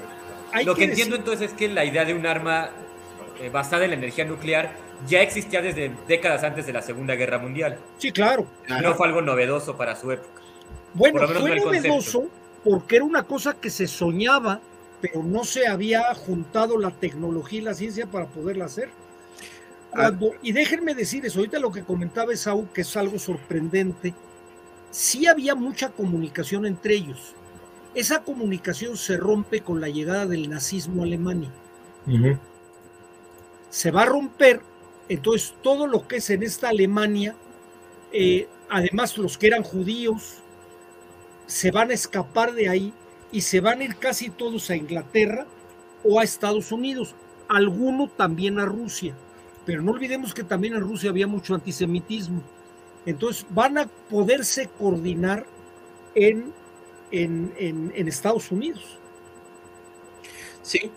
lo 0.65 0.75
que, 0.75 0.85
entiendo 0.85 1.15
entonces 1.15 1.51
es 1.51 1.57
que 1.57 1.67
la 1.67 1.85
idea 1.85 2.05
de 2.05 2.13
un 2.13 2.25
arma 2.25 2.69
eh, 3.41 3.49
basada 3.49 3.85
en 3.85 3.91
la 3.91 3.97
energía 3.97 4.25
nuclear 4.25 4.71
ya 5.07 5.21
existía 5.21 5.61
desde 5.61 5.91
décadas 6.07 6.43
antes 6.43 6.65
de 6.65 6.73
la 6.73 6.81
Segunda 6.81 7.15
Guerra 7.15 7.37
Mundial. 7.37 7.77
Sí, 7.97 8.11
claro. 8.11 8.47
No 8.81 8.95
fue 8.95 9.07
algo 9.07 9.21
novedoso 9.21 9.77
para 9.77 9.95
su 9.95 10.11
época. 10.11 10.41
Bueno, 10.93 11.27
fue 11.27 11.55
novedoso 11.55 12.27
porque 12.63 12.95
era 12.95 13.05
una 13.05 13.23
cosa 13.23 13.53
que 13.59 13.69
se 13.69 13.87
soñaba, 13.87 14.59
pero 15.01 15.23
no 15.23 15.43
se 15.43 15.67
había 15.67 16.13
juntado 16.15 16.77
la 16.77 16.91
tecnología 16.91 17.59
y 17.59 17.63
la 17.63 17.73
ciencia 17.73 18.07
para 18.07 18.27
poderla 18.27 18.65
hacer. 18.65 18.89
Ah. 19.93 20.11
y 20.43 20.51
déjenme 20.51 20.93
decir 20.93 21.25
eso, 21.25 21.39
ahorita 21.39 21.59
lo 21.59 21.71
que 21.71 21.83
comentaba 21.83 22.33
Esaú, 22.33 22.67
que 22.71 22.81
es 22.81 22.97
algo 22.97 23.17
sorprendente, 23.17 24.13
sí 24.91 25.27
había 25.27 25.55
mucha 25.55 25.89
comunicación 25.89 26.65
entre 26.65 26.95
ellos. 26.95 27.33
Esa 27.95 28.21
comunicación 28.21 28.97
se 28.97 29.17
rompe 29.17 29.61
con 29.61 29.81
la 29.81 29.89
llegada 29.89 30.27
del 30.27 30.49
nazismo 30.49 31.01
a 31.01 31.05
Alemania. 31.05 31.49
Se 33.69 33.91
va 33.91 34.03
a 34.03 34.05
romper, 34.05 34.61
entonces 35.09 35.55
todo 35.63 35.87
lo 35.87 36.07
que 36.07 36.17
es 36.17 36.29
en 36.29 36.43
esta 36.43 36.69
Alemania, 36.69 37.35
eh, 38.11 38.47
además 38.69 39.17
los 39.17 39.37
que 39.37 39.47
eran 39.47 39.63
judíos, 39.63 40.43
se 41.47 41.71
van 41.71 41.91
a 41.91 41.93
escapar 41.93 42.53
de 42.53 42.69
ahí 42.69 42.93
y 43.31 43.41
se 43.41 43.59
van 43.59 43.81
a 43.81 43.83
ir 43.83 43.95
casi 43.97 44.29
todos 44.29 44.69
a 44.69 44.75
Inglaterra 44.75 45.45
o 46.03 46.19
a 46.19 46.23
Estados 46.23 46.71
Unidos, 46.71 47.15
alguno 47.47 48.09
también 48.09 48.59
a 48.59 48.65
Rusia. 48.65 49.15
Pero 49.65 49.81
no 49.81 49.91
olvidemos 49.91 50.33
que 50.33 50.43
también 50.43 50.75
en 50.75 50.81
Rusia 50.81 51.09
había 51.09 51.27
mucho 51.27 51.53
antisemitismo. 51.53 52.41
Entonces 53.05 53.45
van 53.49 53.77
a 53.77 53.87
poderse 53.87 54.69
coordinar 54.77 55.45
en, 56.15 56.53
en, 57.11 58.07
Estados 58.07 58.51
Unidos. 58.51 58.97
Sí, 60.61 60.91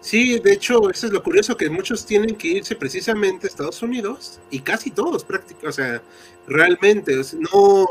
sí, 0.00 0.38
de 0.38 0.52
hecho, 0.52 0.90
eso 0.90 1.06
es 1.06 1.12
lo 1.12 1.22
curioso, 1.22 1.56
que 1.56 1.70
muchos 1.70 2.04
tienen 2.04 2.36
que 2.36 2.48
irse 2.48 2.76
precisamente 2.76 3.46
a 3.46 3.48
Estados 3.48 3.82
Unidos 3.82 4.40
y 4.50 4.60
casi 4.60 4.90
todos 4.90 5.24
prácticamente, 5.24 5.68
o 5.68 5.72
sea, 5.72 6.02
realmente, 6.46 7.14
no, 7.52 7.86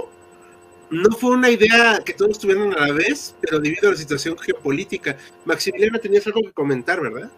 no 0.90 1.12
fue 1.12 1.32
una 1.32 1.50
idea 1.50 2.00
que 2.06 2.14
todos 2.14 2.40
tuvieran 2.40 2.74
a 2.74 2.88
la 2.88 2.94
vez, 2.94 3.36
pero 3.42 3.60
debido 3.60 3.90
a 3.90 3.92
la 3.92 3.98
situación 3.98 4.38
geopolítica. 4.38 5.18
Maximiliano, 5.46 6.00
tenías 6.00 6.26
algo 6.28 6.42
que 6.42 6.52
comentar, 6.52 7.02
¿verdad? 7.02 7.30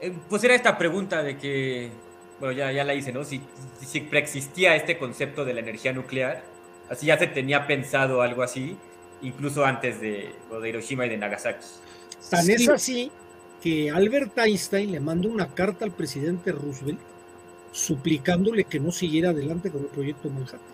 Eh, 0.00 0.12
pues 0.28 0.42
era 0.44 0.54
esta 0.54 0.78
pregunta 0.78 1.22
de 1.22 1.36
que 1.36 1.90
bueno, 2.42 2.58
ya, 2.58 2.72
ya 2.72 2.82
la 2.82 2.92
hice, 2.92 3.12
¿no? 3.12 3.22
Si, 3.22 3.40
si 3.80 4.00
preexistía 4.00 4.74
este 4.74 4.98
concepto 4.98 5.44
de 5.44 5.54
la 5.54 5.60
energía 5.60 5.92
nuclear, 5.92 6.42
así 6.90 7.06
ya 7.06 7.16
se 7.16 7.28
tenía 7.28 7.68
pensado 7.68 8.20
algo 8.20 8.42
así, 8.42 8.76
incluso 9.22 9.64
antes 9.64 10.00
de, 10.00 10.34
de 10.60 10.68
Hiroshima 10.68 11.06
y 11.06 11.10
de 11.10 11.18
Nagasaki. 11.18 11.64
Tan 12.30 12.50
es 12.50 12.68
así 12.68 13.12
que 13.62 13.92
Albert 13.92 14.36
Einstein 14.38 14.90
le 14.90 14.98
mandó 14.98 15.28
una 15.28 15.54
carta 15.54 15.84
al 15.84 15.92
presidente 15.92 16.50
Roosevelt 16.50 16.98
suplicándole 17.70 18.64
que 18.64 18.80
no 18.80 18.90
siguiera 18.90 19.30
adelante 19.30 19.70
con 19.70 19.82
el 19.82 19.88
proyecto 19.88 20.28
Manhattan. 20.28 20.71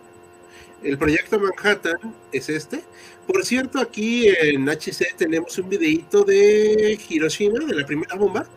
El 0.83 0.97
proyecto 0.97 1.41
Manhattan 1.41 2.15
es 2.33 2.49
este. 2.49 2.85
Por 3.27 3.45
cierto, 3.45 3.81
aquí 3.81 4.29
en 4.29 4.69
HC 4.69 5.17
tenemos 5.17 5.59
un 5.59 5.69
videito 5.69 6.25
de 6.25 6.99
Hiroshima, 7.09 7.65
de 7.65 7.75
la 7.75 7.87
primera 7.87 8.15
bomba, 8.15 8.49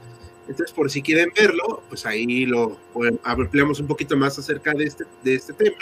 entonces, 0.47 0.73
por 0.73 0.89
si 0.91 1.01
quieren 1.01 1.29
verlo, 1.35 1.83
pues 1.87 2.05
ahí 2.05 2.45
lo 2.45 2.77
ampliamos 3.23 3.79
un 3.79 3.87
poquito 3.87 4.17
más 4.17 4.37
acerca 4.37 4.73
de 4.73 4.83
este, 4.83 5.05
de 5.23 5.35
este 5.35 5.53
tema. 5.53 5.77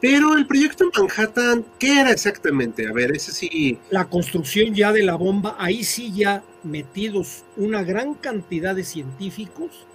Pero 0.00 0.36
el 0.36 0.46
proyecto 0.46 0.90
Manhattan, 0.96 1.64
¿qué 1.78 2.00
era 2.00 2.12
exactamente? 2.12 2.86
A 2.86 2.92
ver, 2.92 3.10
ese 3.16 3.32
sí. 3.32 3.78
La 3.90 4.04
construcción 4.08 4.74
ya 4.74 4.92
de 4.92 5.02
la 5.02 5.16
bomba, 5.16 5.56
ahí 5.58 5.82
sí 5.82 6.12
ya 6.14 6.44
metidos 6.62 7.44
una 7.56 7.82
gran 7.82 8.14
cantidad 8.14 8.76
de 8.76 8.84
científicos 8.84 9.86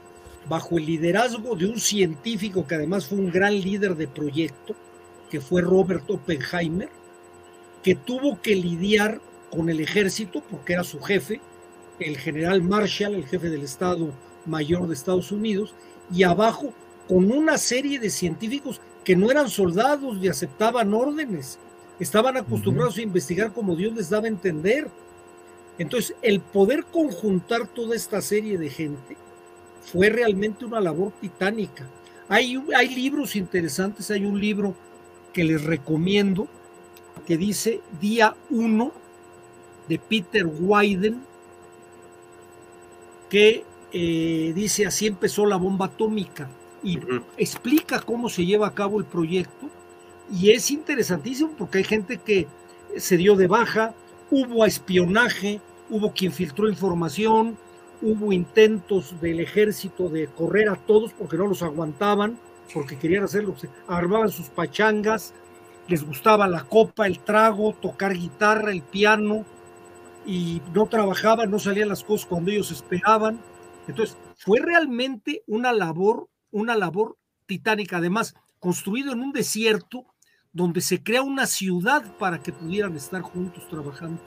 bajo 0.47 0.77
el 0.77 0.85
liderazgo 0.85 1.55
de 1.55 1.67
un 1.67 1.79
científico 1.79 2.65
que 2.67 2.75
además 2.75 3.07
fue 3.07 3.19
un 3.19 3.31
gran 3.31 3.53
líder 3.53 3.95
de 3.95 4.07
proyecto, 4.07 4.75
que 5.29 5.41
fue 5.41 5.61
Robert 5.61 6.09
Oppenheimer, 6.09 6.89
que 7.83 7.95
tuvo 7.95 8.41
que 8.41 8.55
lidiar 8.55 9.21
con 9.51 9.69
el 9.69 9.79
ejército 9.79 10.43
porque 10.49 10.73
era 10.73 10.83
su 10.83 10.99
jefe, 10.99 11.41
el 11.99 12.17
general 12.17 12.61
Marshall, 12.61 13.15
el 13.15 13.25
jefe 13.25 13.49
del 13.49 13.63
Estado 13.63 14.11
Mayor 14.45 14.87
de 14.87 14.93
Estados 14.93 15.31
Unidos, 15.31 15.73
y 16.11 16.23
abajo 16.23 16.73
con 17.07 17.31
una 17.31 17.57
serie 17.57 17.99
de 17.99 18.09
científicos 18.09 18.81
que 19.03 19.15
no 19.15 19.31
eran 19.31 19.49
soldados 19.49 20.17
y 20.21 20.27
aceptaban 20.27 20.93
órdenes, 20.93 21.59
estaban 21.99 22.37
acostumbrados 22.37 22.97
a 22.97 23.01
investigar 23.01 23.53
como 23.53 23.75
Dios 23.75 23.93
les 23.93 24.09
daba 24.09 24.25
a 24.25 24.29
entender. 24.29 24.87
Entonces, 25.77 26.15
el 26.21 26.41
poder 26.41 26.85
conjuntar 26.85 27.67
toda 27.67 27.95
esta 27.95 28.21
serie 28.21 28.57
de 28.57 28.69
gente 28.69 29.17
fue 29.81 30.09
realmente 30.09 30.65
una 30.65 30.79
labor 30.79 31.11
titánica. 31.19 31.87
Hay, 32.27 32.61
hay 32.75 32.93
libros 32.93 33.35
interesantes, 33.35 34.11
hay 34.11 34.25
un 34.25 34.39
libro 34.39 34.75
que 35.39 35.45
les 35.45 35.63
recomiendo 35.63 36.49
que 37.25 37.37
dice 37.37 37.79
Día 38.01 38.35
1 38.49 38.91
de 39.87 39.97
Peter 39.97 40.45
Wyden, 40.45 41.21
que 43.29 43.63
eh, 43.93 44.51
dice 44.53 44.85
así 44.85 45.07
empezó 45.07 45.45
la 45.45 45.55
bomba 45.55 45.85
atómica 45.85 46.49
y 46.83 46.99
explica 47.37 48.01
cómo 48.01 48.27
se 48.27 48.45
lleva 48.45 48.67
a 48.67 48.73
cabo 48.73 48.99
el 48.99 49.05
proyecto. 49.05 49.69
Y 50.29 50.51
es 50.51 50.71
interesantísimo 50.71 51.53
porque 51.57 51.77
hay 51.77 51.85
gente 51.85 52.17
que 52.17 52.45
se 52.97 53.15
dio 53.15 53.37
de 53.37 53.47
baja, 53.47 53.93
hubo 54.29 54.65
espionaje, 54.65 55.61
hubo 55.89 56.11
quien 56.11 56.33
filtró 56.33 56.67
información, 56.67 57.57
hubo 58.01 58.33
intentos 58.33 59.21
del 59.21 59.39
ejército 59.39 60.09
de 60.09 60.27
correr 60.27 60.67
a 60.67 60.75
todos 60.75 61.13
porque 61.13 61.37
no 61.37 61.47
los 61.47 61.63
aguantaban, 61.63 62.37
porque 62.73 62.97
querían 62.97 63.23
hacerlo, 63.23 63.55
armaban 63.87 64.29
sus 64.29 64.49
pachangas, 64.49 65.33
les 65.87 66.03
gustaba 66.03 66.47
la 66.47 66.63
copa, 66.63 67.07
el 67.07 67.19
trago, 67.19 67.73
tocar 67.73 68.13
guitarra, 68.13 68.71
el 68.71 68.83
piano, 68.83 69.45
y 70.25 70.61
no 70.73 70.85
trabajaban, 70.85 71.49
no 71.49 71.59
salían 71.59 71.89
las 71.89 72.03
cosas 72.03 72.27
cuando 72.27 72.51
ellos 72.51 72.71
esperaban. 72.71 73.39
Entonces, 73.87 74.17
fue 74.37 74.59
realmente 74.59 75.43
una 75.47 75.73
labor, 75.73 76.29
una 76.51 76.75
labor 76.75 77.17
titánica, 77.47 77.97
además, 77.97 78.35
construido 78.59 79.13
en 79.13 79.21
un 79.21 79.31
desierto 79.31 80.05
donde 80.51 80.81
se 80.81 81.01
crea 81.01 81.21
una 81.23 81.47
ciudad 81.47 82.03
para 82.17 82.41
que 82.41 82.51
pudieran 82.51 82.95
estar 82.95 83.21
juntos 83.21 83.67
trabajando. 83.69 84.21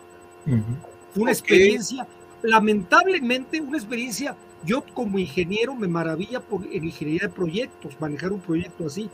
Fue 1.13 1.23
una 1.23 1.33
experiencia, 1.33 2.07
lamentablemente, 2.43 3.61
una 3.61 3.79
experiencia, 3.79 4.37
yo 4.65 4.85
como 4.95 5.19
ingeniero 5.19 5.75
me 5.75 5.89
maravilla 5.89 6.41
por 6.41 6.65
en 6.67 6.85
ingeniería 6.85 7.29
de 7.29 7.35
proyectos, 7.35 8.01
manejar 8.01 8.33
un 8.33 8.41
proyecto 8.41 8.87
así. 8.87 9.11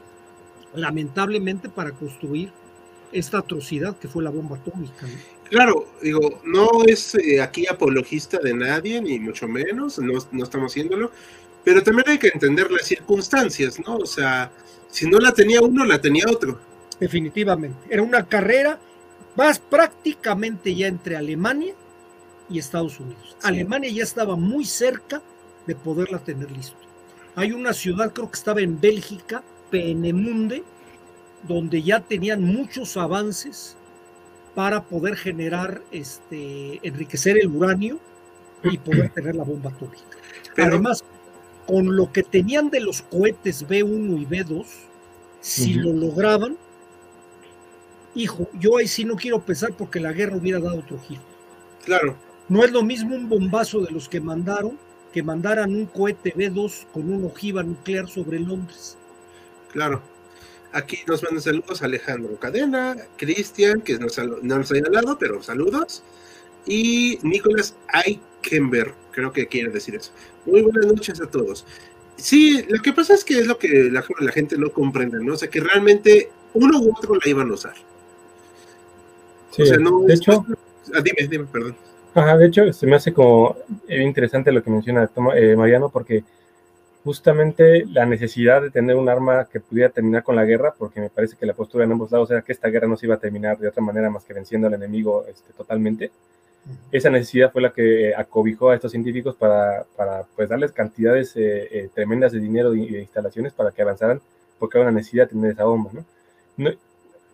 Lamentablemente 0.74 1.68
para 1.68 1.92
construir 1.92 2.50
esta 3.12 3.38
atrocidad 3.38 3.96
que 3.96 4.08
fue 4.08 4.22
la 4.22 4.30
bomba 4.30 4.56
atómica. 4.56 5.06
Claro, 5.48 5.86
digo, 6.02 6.40
no 6.44 6.84
es 6.86 7.14
eh, 7.14 7.40
aquí 7.40 7.66
apologista 7.66 8.38
de 8.38 8.52
nadie, 8.52 9.00
ni 9.00 9.18
mucho 9.18 9.48
menos, 9.48 9.98
no, 9.98 10.12
no 10.30 10.44
estamos 10.44 10.72
haciéndolo, 10.72 11.10
pero 11.64 11.82
también 11.82 12.08
hay 12.08 12.18
que 12.18 12.28
entender 12.28 12.70
las 12.70 12.86
circunstancias, 12.86 13.80
¿no? 13.86 13.96
O 13.96 14.06
sea, 14.06 14.52
si 14.90 15.08
no 15.08 15.18
la 15.18 15.32
tenía 15.32 15.62
uno, 15.62 15.84
la 15.86 16.00
tenía 16.00 16.26
otro. 16.30 16.60
Definitivamente, 17.00 17.78
era 17.88 18.02
una 18.02 18.26
carrera 18.26 18.78
más 19.36 19.58
prácticamente 19.58 20.74
ya 20.74 20.86
entre 20.86 21.16
Alemania 21.16 21.74
y 22.50 22.58
Estados 22.58 22.98
Unidos. 23.00 23.36
Alemania 23.42 23.90
ya 23.90 24.02
estaba 24.02 24.36
muy 24.36 24.64
cerca 24.64 25.22
de 25.68 25.76
poderla 25.76 26.18
tener 26.18 26.50
listo. 26.50 26.78
Hay 27.37 27.52
una 27.52 27.72
ciudad, 27.72 28.12
creo 28.12 28.30
que 28.30 28.38
estaba 28.38 28.62
en 28.62 28.80
Bélgica, 28.80 29.44
Peenemunde, 29.70 30.64
donde 31.46 31.82
ya 31.82 32.00
tenían 32.00 32.42
muchos 32.42 32.96
avances 32.96 33.76
para 34.54 34.82
poder 34.82 35.14
generar, 35.14 35.82
este, 35.92 36.80
enriquecer 36.82 37.38
el 37.38 37.48
uranio 37.48 38.00
y 38.64 38.78
poder 38.78 39.10
tener 39.10 39.37
la 39.37 39.44
bomba 39.44 39.70
atómica. 39.70 40.02
Además, 40.56 41.04
con 41.66 41.94
lo 41.94 42.10
que 42.10 42.22
tenían 42.22 42.70
de 42.70 42.80
los 42.80 43.02
cohetes 43.02 43.68
B1 43.68 44.22
y 44.22 44.26
B2, 44.26 44.66
si 45.40 45.75
lo 45.75 45.92
lograban, 45.92 46.56
hijo, 48.14 48.48
yo 48.58 48.78
ahí 48.78 48.88
sí 48.88 49.04
no 49.04 49.16
quiero 49.16 49.44
pensar 49.44 49.75
porque 49.76 50.00
la 50.00 50.12
guerra 50.12 50.37
hubiera 50.37 50.58
dado 50.60 50.78
otro 50.78 50.98
giro. 50.98 51.22
Claro. 51.84 52.16
No 52.48 52.64
es 52.64 52.72
lo 52.72 52.82
mismo 52.82 53.14
un 53.14 53.28
bombazo 53.28 53.80
de 53.80 53.92
los 53.92 54.08
que 54.08 54.20
mandaron 54.20 54.78
que 55.12 55.22
mandaran 55.22 55.74
un 55.74 55.86
cohete 55.86 56.34
B2 56.34 56.86
con 56.92 57.12
una 57.12 57.26
ojiva 57.26 57.62
nuclear 57.62 58.08
sobre 58.08 58.38
Londres. 58.38 58.96
Claro. 59.72 60.02
Aquí 60.72 60.98
nos 61.06 61.22
mandan 61.22 61.40
saludos 61.40 61.82
Alejandro 61.82 62.38
Cadena, 62.38 62.96
Cristian, 63.16 63.80
que 63.80 63.98
nos, 63.98 64.18
no 64.18 64.58
nos 64.58 64.70
ha 64.70 64.76
hablado, 64.76 65.18
pero 65.18 65.42
saludos. 65.42 66.02
Y 66.66 67.18
Nicolás 67.22 67.74
Eikenberg, 68.04 68.94
creo 69.12 69.32
que 69.32 69.46
quiere 69.46 69.70
decir 69.70 69.94
eso. 69.94 70.12
Muy 70.44 70.62
buenas 70.62 70.86
noches 70.86 71.20
a 71.22 71.30
todos. 71.30 71.64
Sí, 72.16 72.64
lo 72.68 72.82
que 72.82 72.92
pasa 72.92 73.14
es 73.14 73.24
que 73.24 73.38
es 73.38 73.46
lo 73.46 73.58
que 73.58 73.90
la, 73.90 74.02
gente 74.32 74.58
no 74.58 74.70
comprende, 74.70 75.22
¿no? 75.22 75.34
O 75.34 75.36
sea, 75.36 75.48
que 75.48 75.60
realmente 75.60 76.30
uno 76.52 76.78
u 76.80 76.92
otro 76.94 77.14
la 77.14 77.30
iban 77.30 77.50
a 77.50 77.54
usar. 77.54 77.74
Sí, 79.52 79.62
o 79.62 79.66
sea, 79.66 79.78
no, 79.78 80.02
de 80.02 80.14
hecho, 80.14 80.44
ah, 80.94 81.00
dime, 81.02 81.28
dime, 81.28 81.46
perdón. 81.46 81.76
Ajá, 82.14 82.36
de 82.36 82.46
hecho, 82.46 82.72
se 82.72 82.86
me 82.86 82.96
hace 82.96 83.12
como 83.12 83.56
interesante 83.88 84.50
lo 84.52 84.62
que 84.62 84.70
menciona 84.70 85.08
eh, 85.34 85.54
Mariano, 85.56 85.90
porque 85.90 86.24
justamente 87.04 87.86
la 87.86 88.06
necesidad 88.06 88.62
de 88.62 88.70
tener 88.70 88.96
un 88.96 89.08
arma 89.08 89.46
que 89.50 89.60
pudiera 89.60 89.90
terminar 89.90 90.22
con 90.22 90.36
la 90.36 90.44
guerra, 90.44 90.74
porque 90.76 91.00
me 91.00 91.10
parece 91.10 91.36
que 91.36 91.46
la 91.46 91.54
postura 91.54 91.84
en 91.84 91.92
ambos 91.92 92.10
lados 92.10 92.30
era 92.30 92.42
que 92.42 92.52
esta 92.52 92.68
guerra 92.68 92.88
no 92.88 92.96
se 92.96 93.06
iba 93.06 93.14
a 93.14 93.18
terminar 93.18 93.58
de 93.58 93.68
otra 93.68 93.82
manera 93.82 94.10
más 94.10 94.24
que 94.24 94.34
venciendo 94.34 94.66
al 94.66 94.74
enemigo 94.74 95.24
este, 95.28 95.52
totalmente. 95.52 96.10
Esa 96.92 97.08
necesidad 97.08 97.50
fue 97.52 97.62
la 97.62 97.72
que 97.72 98.14
acobijó 98.14 98.70
a 98.70 98.74
estos 98.74 98.90
científicos 98.90 99.36
para, 99.36 99.84
para 99.96 100.24
pues, 100.36 100.48
darles 100.48 100.72
cantidades 100.72 101.34
eh, 101.36 101.68
eh, 101.70 101.88
tremendas 101.94 102.32
de 102.32 102.40
dinero 102.40 102.74
y 102.74 102.90
de 102.90 103.00
instalaciones 103.00 103.52
para 103.52 103.70
que 103.70 103.82
avanzaran, 103.82 104.20
porque 104.58 104.76
había 104.76 104.90
una 104.90 104.98
necesidad 104.98 105.24
de 105.24 105.30
tener 105.30 105.52
esa 105.52 105.64
bomba. 105.64 105.90
¿no? 106.56 106.70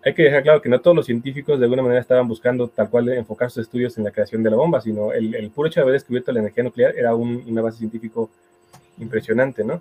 Hay 0.05 0.15
que 0.15 0.23
dejar 0.25 0.43
claro 0.43 0.61
que 0.63 0.69
no 0.69 0.81
todos 0.81 0.97
los 0.97 1.07
científicos 1.07 1.59
de 1.59 1.65
alguna 1.65 1.83
manera 1.83 2.01
estaban 2.01 2.29
buscando 2.29 2.69
tal 2.69 2.91
cual 2.91 3.09
enfocar 3.09 3.51
sus 3.51 3.63
estudios 3.63 3.97
en 3.97 4.05
la 4.05 4.11
creación 4.11 4.43
de 4.43 4.51
la 4.51 4.57
bomba, 4.57 4.81
sino 4.81 5.13
el, 5.13 5.35
el 5.35 5.51
puro 5.51 5.69
hecho 5.69 5.81
de 5.81 5.83
haber 5.83 5.95
descubierto 5.95 6.33
la 6.33 6.41
energía 6.41 6.65
nuclear 6.65 6.95
era 6.97 7.15
un, 7.15 7.43
una 7.47 7.63
base 7.63 7.79
científico 7.79 8.31
impresionante, 8.99 9.65
¿no? 9.65 9.81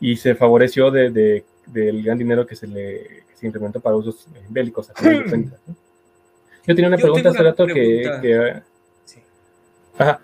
Y 0.00 0.16
se 0.16 0.34
favoreció 0.34 0.90
de, 0.90 1.10
de, 1.10 1.44
del 1.66 2.02
gran 2.02 2.18
dinero 2.18 2.46
que 2.46 2.56
se 2.56 2.66
le 2.66 3.22
se 3.34 3.46
implementó 3.46 3.80
para 3.80 3.96
usos 3.96 4.26
bélicos, 4.48 4.90
a 4.90 4.94
final 4.94 5.24
de 5.24 5.24
cuentas. 5.30 5.60
¿no? 5.66 5.74
Yo 6.66 6.74
tenía 6.74 6.88
una 6.88 6.98
Yo 6.98 7.02
pregunta 7.02 7.30
hace 7.30 7.42
rato 7.42 7.66
que... 7.66 8.18
que 8.20 8.62
sí. 9.04 9.20
ajá, 9.96 10.20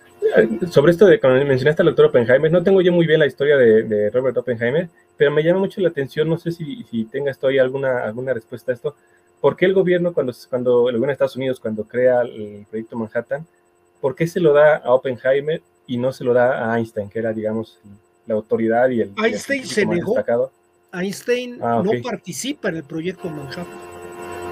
sobre 0.71 0.93
esto 0.93 1.07
de 1.07 1.19
cuando 1.19 1.43
mencionaste 1.47 1.83
al 1.83 1.87
doctor 1.87 2.07
Oppenheimer, 2.07 2.53
no 2.53 2.63
tengo 2.63 2.83
yo 2.83 2.93
muy 2.93 3.07
bien 3.07 3.21
la 3.21 3.27
historia 3.27 3.57
de, 3.57 3.85
de, 3.85 4.11
Robert 4.11 4.37
Oppenheimer, 4.37 4.89
pero 5.17 5.31
me 5.31 5.43
llama 5.43 5.61
mucho 5.61 5.81
la 5.81 5.89
atención, 5.89 6.29
no 6.29 6.37
sé 6.37 6.53
si, 6.53 6.85
si 6.85 7.05
tengas 7.05 7.39
todavía 7.39 7.63
alguna, 7.63 8.01
alguna 8.01 8.35
respuesta 8.35 8.73
a 8.73 8.75
esto. 8.75 8.95
¿Por 9.41 9.57
qué 9.57 9.67
el 9.67 9.75
gobierno, 9.75 10.13
cuando, 10.13 10.33
cuando 10.49 10.89
el 10.89 10.97
gobierno 10.97 11.07
de 11.09 11.13
Estados 11.13 11.37
Unidos, 11.37 11.61
cuando 11.61 11.85
crea 11.85 12.23
el 12.23 12.67
proyecto 12.69 12.97
Manhattan, 12.97 13.47
por 14.01 14.15
qué 14.15 14.27
se 14.27 14.41
lo 14.41 14.53
da 14.53 14.77
a 14.77 14.93
Oppenheimer 14.93 15.63
y 15.87 15.99
no 15.99 16.13
se 16.13 16.25
lo 16.25 16.33
da 16.33 16.73
a 16.73 16.79
Einstein, 16.79 17.09
que 17.09 17.19
era, 17.19 17.33
digamos, 17.33 17.79
la 18.27 18.35
autoridad 18.35 18.89
y 18.91 19.03
el. 19.03 19.13
Einstein 19.23 19.67
se 19.67 19.87
negó. 19.87 20.15
Destacado. 20.15 20.51
Einstein 20.93 21.59
ah, 21.63 21.81
okay. 21.81 22.01
no 22.01 22.09
participa 22.09 22.69
en 22.69 22.77
el 22.77 22.85
proyecto 22.85 23.29
Manhattan. 23.29 23.67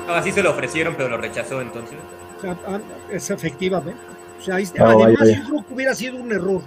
Así 0.09 0.33
se 0.33 0.43
lo 0.43 0.50
ofrecieron, 0.50 0.95
pero 0.97 1.09
lo 1.09 1.17
rechazó 1.17 1.61
entonces. 1.61 1.97
O 2.38 2.41
sea, 2.41 2.59
ah, 2.67 2.81
es 3.11 3.31
efectivamente. 3.31 4.00
O 4.38 4.43
sea, 4.43 4.59
Einstein, 4.59 4.85
oh, 4.85 5.05
además, 5.05 5.29
yo 5.29 5.45
creo 5.49 5.67
que 5.67 5.75
hubiera 5.75 5.95
sido 5.95 6.17
un 6.17 6.33
error. 6.33 6.61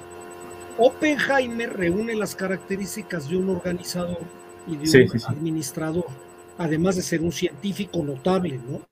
Oppenheimer 0.77 1.75
reúne 1.75 2.15
las 2.15 2.35
características 2.35 3.29
de 3.29 3.37
un 3.37 3.49
organizador 3.49 4.19
y 4.67 4.77
de 4.77 4.87
sí, 4.87 5.01
un 5.01 5.19
sí, 5.19 5.25
administrador, 5.27 6.05
sí. 6.07 6.13
Además 6.57 6.95
de 6.95 7.01
ser 7.01 7.21
un 7.21 7.31
científico 7.31 8.03
notable, 8.03 8.57
¿no? 8.57 8.87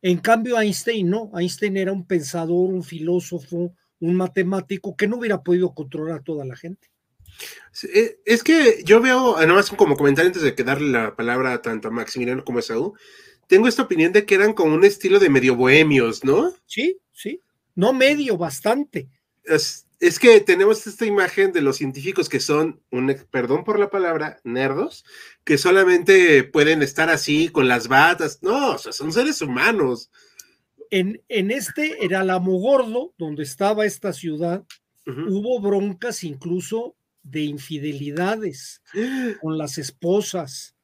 En 0.00 0.18
cambio, 0.18 0.58
Einstein 0.60 1.08
no. 1.08 1.30
Einstein 1.34 1.76
era 1.76 1.92
un 1.92 2.06
pensador, 2.06 2.70
un 2.70 2.82
filósofo, 2.82 3.74
un 4.00 4.14
matemático 4.16 4.96
que 4.96 5.06
no 5.06 5.16
hubiera 5.16 5.42
podido 5.42 5.74
controlar 5.74 6.18
a 6.18 6.22
toda 6.22 6.44
la 6.44 6.56
gente. 6.56 6.88
Eh, 7.94 8.18
es 8.24 8.42
que 8.42 8.82
yo 8.84 9.00
veo, 9.00 9.36
además 9.36 9.70
como 9.70 9.96
comentario 9.96 10.28
antes 10.28 10.42
de 10.42 10.54
que 10.54 10.64
darle 10.64 10.90
la 10.90 11.16
palabra 11.16 11.62
tanto 11.62 11.88
a 11.88 11.90
Maximiliano 11.92 12.44
como 12.44 12.58
a 12.58 12.62
Saúl, 12.62 12.92
tengo 13.46 13.68
esta 13.68 13.82
opinión 13.82 14.12
de 14.12 14.26
que 14.26 14.34
eran 14.34 14.54
como 14.54 14.74
un 14.74 14.84
estilo 14.84 15.18
de 15.18 15.30
medio 15.30 15.56
bohemios, 15.56 16.24
¿no? 16.24 16.52
Sí, 16.66 16.98
sí. 17.12 17.40
No 17.74 17.92
medio, 17.92 18.36
bastante. 18.36 19.08
Es, 19.44 19.86
es 20.02 20.18
que 20.18 20.40
tenemos 20.40 20.84
esta 20.88 21.06
imagen 21.06 21.52
de 21.52 21.60
los 21.60 21.76
científicos 21.76 22.28
que 22.28 22.40
son, 22.40 22.82
un, 22.90 23.16
perdón 23.30 23.62
por 23.62 23.78
la 23.78 23.88
palabra, 23.88 24.40
nerdos, 24.42 25.04
que 25.44 25.56
solamente 25.58 26.42
pueden 26.42 26.82
estar 26.82 27.08
así 27.08 27.48
con 27.48 27.68
las 27.68 27.86
batas. 27.86 28.42
No, 28.42 28.72
o 28.72 28.78
sea, 28.78 28.90
son 28.92 29.12
seres 29.12 29.40
humanos. 29.42 30.10
En, 30.90 31.22
en 31.28 31.52
este 31.52 32.04
era 32.04 32.22
Alamo 32.22 32.58
Gordo, 32.58 33.14
donde 33.16 33.44
estaba 33.44 33.86
esta 33.86 34.12
ciudad, 34.12 34.64
uh 35.06 35.10
-huh. 35.10 35.26
hubo 35.30 35.60
broncas 35.60 36.24
incluso 36.24 36.96
de 37.22 37.42
infidelidades 37.42 38.82
con 39.40 39.56
las 39.56 39.78
esposas. 39.78 40.74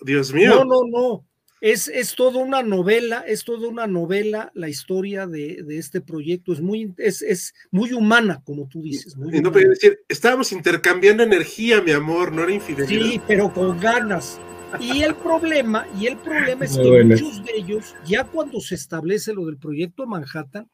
Dios 0.00 0.32
mío. 0.32 0.56
No, 0.56 0.64
no, 0.64 0.80
no. 0.88 1.26
Es, 1.66 1.88
es 1.88 2.14
toda 2.14 2.38
una 2.38 2.62
novela, 2.62 3.24
es 3.26 3.42
toda 3.42 3.66
una 3.66 3.88
novela 3.88 4.52
la 4.54 4.68
historia 4.68 5.26
de, 5.26 5.64
de 5.64 5.78
este 5.78 6.00
proyecto. 6.00 6.52
Es 6.52 6.60
muy, 6.60 6.94
es, 6.96 7.22
es, 7.22 7.54
muy 7.72 7.92
humana, 7.92 8.40
como 8.44 8.68
tú 8.68 8.82
dices. 8.82 9.16
y 9.32 9.40
no 9.40 9.50
podía 9.50 9.70
decir, 9.70 9.98
estábamos 10.08 10.52
intercambiando 10.52 11.24
energía, 11.24 11.82
mi 11.82 11.90
amor, 11.90 12.30
no 12.30 12.44
era 12.44 12.52
infidelidad. 12.52 13.10
Sí, 13.10 13.20
pero 13.26 13.52
con 13.52 13.80
ganas. 13.80 14.38
Y 14.78 15.02
el 15.02 15.16
problema, 15.16 15.88
y 16.00 16.06
el 16.06 16.18
problema 16.18 16.66
es 16.66 16.76
que 16.76 16.88
bueno. 16.88 17.16
muchos 17.16 17.44
de 17.44 17.56
ellos, 17.56 17.96
ya 18.06 18.22
cuando 18.22 18.60
se 18.60 18.76
establece 18.76 19.34
lo 19.34 19.44
del 19.46 19.58
proyecto 19.58 20.06
Manhattan, 20.06 20.70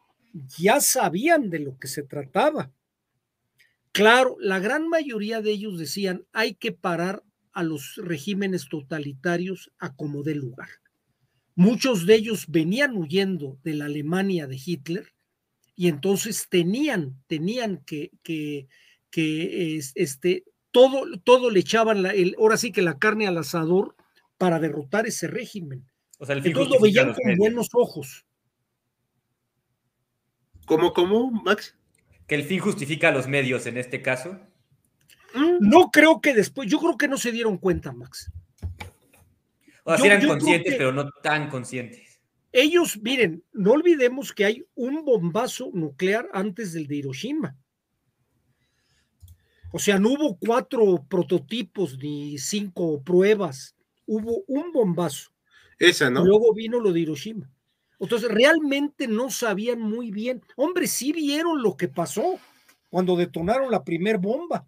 ya 0.58 0.78
sabían 0.82 1.48
de 1.48 1.60
lo 1.60 1.78
que 1.78 1.88
se 1.88 2.02
trataba. 2.02 2.70
Claro, 3.92 4.36
la 4.40 4.58
gran 4.58 4.88
mayoría 4.88 5.40
de 5.40 5.52
ellos 5.52 5.78
decían, 5.78 6.26
hay 6.34 6.52
que 6.52 6.72
parar 6.72 7.22
a 7.54 7.62
los 7.62 7.96
regímenes 7.96 8.68
totalitarios 8.68 9.72
a 9.78 9.94
como 9.94 10.22
dé 10.22 10.34
lugar. 10.34 10.68
Muchos 11.54 12.06
de 12.06 12.14
ellos 12.14 12.46
venían 12.48 12.96
huyendo 12.96 13.58
de 13.62 13.74
la 13.74 13.86
Alemania 13.86 14.46
de 14.46 14.60
Hitler 14.64 15.12
y 15.74 15.88
entonces 15.88 16.48
tenían, 16.48 17.22
tenían 17.26 17.82
que, 17.84 18.10
que, 18.22 18.68
que 19.10 19.80
este, 19.94 20.44
todo, 20.70 21.04
todo 21.22 21.50
le 21.50 21.60
echaban, 21.60 22.02
la, 22.02 22.10
el, 22.10 22.34
ahora 22.38 22.56
sí 22.56 22.72
que 22.72 22.82
la 22.82 22.98
carne 22.98 23.26
al 23.26 23.38
asador 23.38 23.96
para 24.38 24.58
derrotar 24.58 25.06
ese 25.06 25.26
régimen. 25.26 25.90
O 26.18 26.26
sea, 26.26 26.36
entonces 26.36 26.68
lo 26.68 26.80
veían 26.80 27.12
con 27.12 27.24
medios. 27.24 27.38
buenos 27.38 27.68
ojos. 27.72 28.24
¿Cómo, 30.66 30.92
cómo, 30.92 31.30
Max? 31.30 31.76
que 32.26 32.36
el 32.36 32.44
fin 32.44 32.60
justifica 32.60 33.10
los 33.10 33.28
medios 33.28 33.66
en 33.66 33.76
este 33.76 34.00
caso? 34.00 34.38
Mm. 35.34 35.58
No 35.60 35.90
creo 35.90 36.20
que 36.20 36.34
después, 36.34 36.70
yo 36.70 36.78
creo 36.78 36.96
que 36.96 37.08
no 37.08 37.18
se 37.18 37.32
dieron 37.32 37.58
cuenta, 37.58 37.92
Max. 37.92 38.30
O 39.84 39.90
sea, 39.90 39.98
yo, 39.98 40.04
eran 40.04 40.20
yo 40.20 40.28
conscientes, 40.28 40.74
pero 40.76 40.92
no 40.92 41.10
tan 41.22 41.48
conscientes. 41.48 42.20
Ellos, 42.52 42.98
miren, 43.00 43.42
no 43.52 43.72
olvidemos 43.72 44.32
que 44.32 44.44
hay 44.44 44.64
un 44.74 45.04
bombazo 45.04 45.70
nuclear 45.72 46.28
antes 46.32 46.72
del 46.72 46.86
de 46.86 46.96
Hiroshima. 46.96 47.56
O 49.72 49.78
sea, 49.78 49.98
no 49.98 50.10
hubo 50.10 50.38
cuatro 50.38 51.02
prototipos 51.08 51.98
ni 51.98 52.36
cinco 52.36 53.02
pruebas, 53.02 53.74
hubo 54.06 54.44
un 54.46 54.70
bombazo. 54.70 55.30
Esa, 55.78 56.10
¿no? 56.10 56.22
Y 56.22 56.26
luego 56.26 56.52
vino 56.52 56.78
lo 56.78 56.92
de 56.92 57.00
Hiroshima. 57.00 57.50
Entonces, 57.98 58.30
realmente 58.30 59.08
no 59.08 59.30
sabían 59.30 59.80
muy 59.80 60.10
bien. 60.10 60.42
Hombre, 60.56 60.88
sí 60.88 61.12
vieron 61.12 61.62
lo 61.62 61.76
que 61.76 61.88
pasó 61.88 62.38
cuando 62.90 63.16
detonaron 63.16 63.70
la 63.70 63.84
primer 63.84 64.18
bomba, 64.18 64.66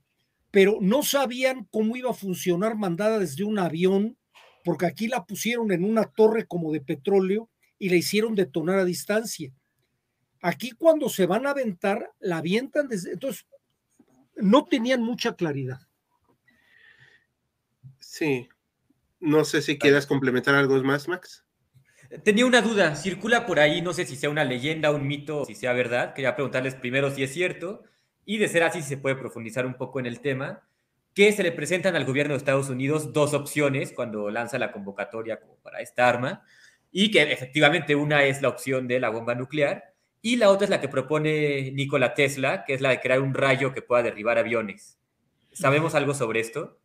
pero 0.50 0.78
no 0.80 1.02
sabían 1.02 1.68
cómo 1.70 1.96
iba 1.96 2.10
a 2.10 2.14
funcionar 2.14 2.76
mandada 2.76 3.18
desde 3.18 3.44
un 3.44 3.58
avión, 3.58 4.16
porque 4.64 4.86
aquí 4.86 5.06
la 5.06 5.24
pusieron 5.24 5.70
en 5.70 5.84
una 5.84 6.04
torre 6.04 6.46
como 6.46 6.72
de 6.72 6.80
petróleo 6.80 7.50
y 7.78 7.90
la 7.90 7.96
hicieron 7.96 8.34
detonar 8.34 8.78
a 8.78 8.84
distancia. 8.84 9.52
Aquí 10.40 10.72
cuando 10.72 11.08
se 11.08 11.26
van 11.26 11.46
a 11.46 11.50
aventar, 11.50 12.10
la 12.18 12.38
avientan 12.38 12.88
desde... 12.88 13.12
Entonces, 13.12 13.46
no 14.36 14.64
tenían 14.64 15.02
mucha 15.02 15.36
claridad. 15.36 15.80
Sí. 17.98 18.48
No 19.20 19.44
sé 19.44 19.62
si 19.62 19.78
quieras 19.78 20.06
complementar 20.06 20.54
algo 20.54 20.82
más, 20.82 21.08
Max. 21.08 21.44
Tenía 22.22 22.46
una 22.46 22.60
duda, 22.60 22.94
circula 22.94 23.46
por 23.46 23.58
ahí, 23.58 23.82
no 23.82 23.92
sé 23.92 24.06
si 24.06 24.16
sea 24.16 24.30
una 24.30 24.44
leyenda, 24.44 24.90
un 24.92 25.06
mito, 25.06 25.44
si 25.44 25.54
sea 25.54 25.72
verdad. 25.72 26.14
Quería 26.14 26.36
preguntarles 26.36 26.74
primero 26.74 27.10
si 27.10 27.22
es 27.22 27.32
cierto 27.32 27.82
y 28.24 28.38
de 28.38 28.48
ser 28.48 28.62
así 28.62 28.82
si 28.82 28.88
se 28.88 28.96
puede 28.98 29.16
profundizar 29.16 29.66
un 29.66 29.74
poco 29.74 29.98
en 29.98 30.06
el 30.06 30.20
tema, 30.20 30.62
que 31.14 31.32
se 31.32 31.42
le 31.42 31.52
presentan 31.52 31.94
al 31.96 32.04
gobierno 32.04 32.34
de 32.34 32.38
Estados 32.38 32.68
Unidos 32.68 33.12
dos 33.12 33.34
opciones 33.34 33.92
cuando 33.92 34.30
lanza 34.30 34.58
la 34.58 34.72
convocatoria 34.72 35.40
como 35.40 35.56
para 35.56 35.80
esta 35.80 36.08
arma 36.08 36.42
y 36.90 37.10
que 37.10 37.22
efectivamente 37.22 37.94
una 37.94 38.24
es 38.24 38.42
la 38.42 38.48
opción 38.48 38.88
de 38.88 39.00
la 39.00 39.10
bomba 39.10 39.34
nuclear 39.34 39.94
y 40.20 40.36
la 40.36 40.50
otra 40.50 40.64
es 40.64 40.70
la 40.70 40.80
que 40.80 40.88
propone 40.88 41.70
Nikola 41.72 42.14
Tesla, 42.14 42.64
que 42.64 42.72
es 42.74 42.80
la 42.80 42.90
de 42.90 43.00
crear 43.00 43.20
un 43.20 43.34
rayo 43.34 43.74
que 43.74 43.82
pueda 43.82 44.02
derribar 44.02 44.38
aviones. 44.38 44.98
¿Sabemos 45.52 45.94
algo 45.94 46.14
sobre 46.14 46.40
esto? 46.40 46.78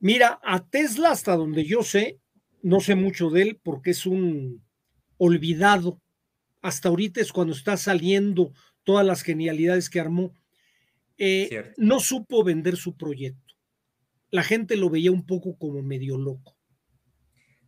Mira, 0.00 0.40
a 0.42 0.66
Tesla, 0.68 1.10
hasta 1.10 1.36
donde 1.36 1.64
yo 1.64 1.82
sé, 1.82 2.18
no 2.62 2.80
sé 2.80 2.96
mucho 2.96 3.30
de 3.30 3.42
él 3.42 3.60
porque 3.62 3.90
es 3.90 4.06
un 4.06 4.62
olvidado. 5.18 6.00
Hasta 6.62 6.88
ahorita 6.88 7.20
es 7.20 7.32
cuando 7.32 7.54
está 7.54 7.76
saliendo 7.76 8.52
todas 8.82 9.06
las 9.06 9.22
genialidades 9.22 9.88
que 9.88 10.00
armó. 10.00 10.34
Eh, 11.18 11.72
no 11.78 12.00
supo 12.00 12.44
vender 12.44 12.76
su 12.76 12.96
proyecto. 12.96 13.54
La 14.30 14.42
gente 14.42 14.76
lo 14.76 14.90
veía 14.90 15.10
un 15.10 15.24
poco 15.24 15.56
como 15.56 15.82
medio 15.82 16.18
loco. 16.18 16.56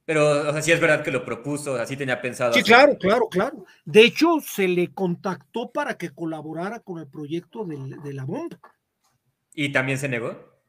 Pero, 0.05 0.49
o 0.49 0.53
sea, 0.53 0.63
sí 0.63 0.73
es 0.73 0.81
verdad 0.81 1.05
que 1.05 1.11
lo 1.11 1.25
propuso, 1.25 1.75
así 1.77 1.97
tenía 1.97 2.21
pensado. 2.21 2.55
Sí, 2.55 2.63
claro, 2.63 2.97
claro, 2.99 3.29
claro. 3.29 3.65
De 3.85 4.03
hecho, 4.05 4.41
se 4.41 4.67
le 4.67 4.93
contactó 4.93 5.71
para 5.71 5.99
que 5.99 6.11
colaborara 6.11 6.81
con 6.81 6.99
el 6.99 7.09
proyecto 7.09 7.65
de, 7.65 7.77
de 8.03 8.13
la 8.15 8.25
bomba. 8.25 8.59
¿Y 9.53 9.71
también 9.71 9.99
se 9.99 10.09
negó? 10.09 10.63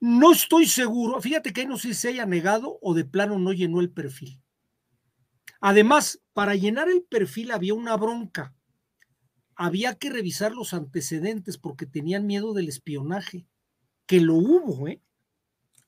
No 0.00 0.32
estoy 0.32 0.66
seguro, 0.66 1.20
fíjate 1.20 1.52
que 1.52 1.66
no 1.66 1.76
sé 1.76 1.88
si 1.88 1.94
se 1.94 2.08
haya 2.10 2.24
negado 2.24 2.78
o 2.80 2.94
de 2.94 3.04
plano 3.04 3.38
no 3.38 3.52
llenó 3.52 3.80
el 3.80 3.90
perfil. 3.90 4.40
Además, 5.60 6.20
para 6.32 6.54
llenar 6.54 6.88
el 6.88 7.02
perfil 7.02 7.50
había 7.50 7.74
una 7.74 7.96
bronca. 7.96 8.54
Había 9.58 9.96
que 9.96 10.08
revisar 10.08 10.52
los 10.52 10.72
antecedentes 10.72 11.58
porque 11.58 11.84
tenían 11.84 12.26
miedo 12.26 12.54
del 12.54 12.68
espionaje, 12.68 13.44
que 14.06 14.20
lo 14.20 14.36
hubo, 14.36 14.86
¿eh? 14.86 15.02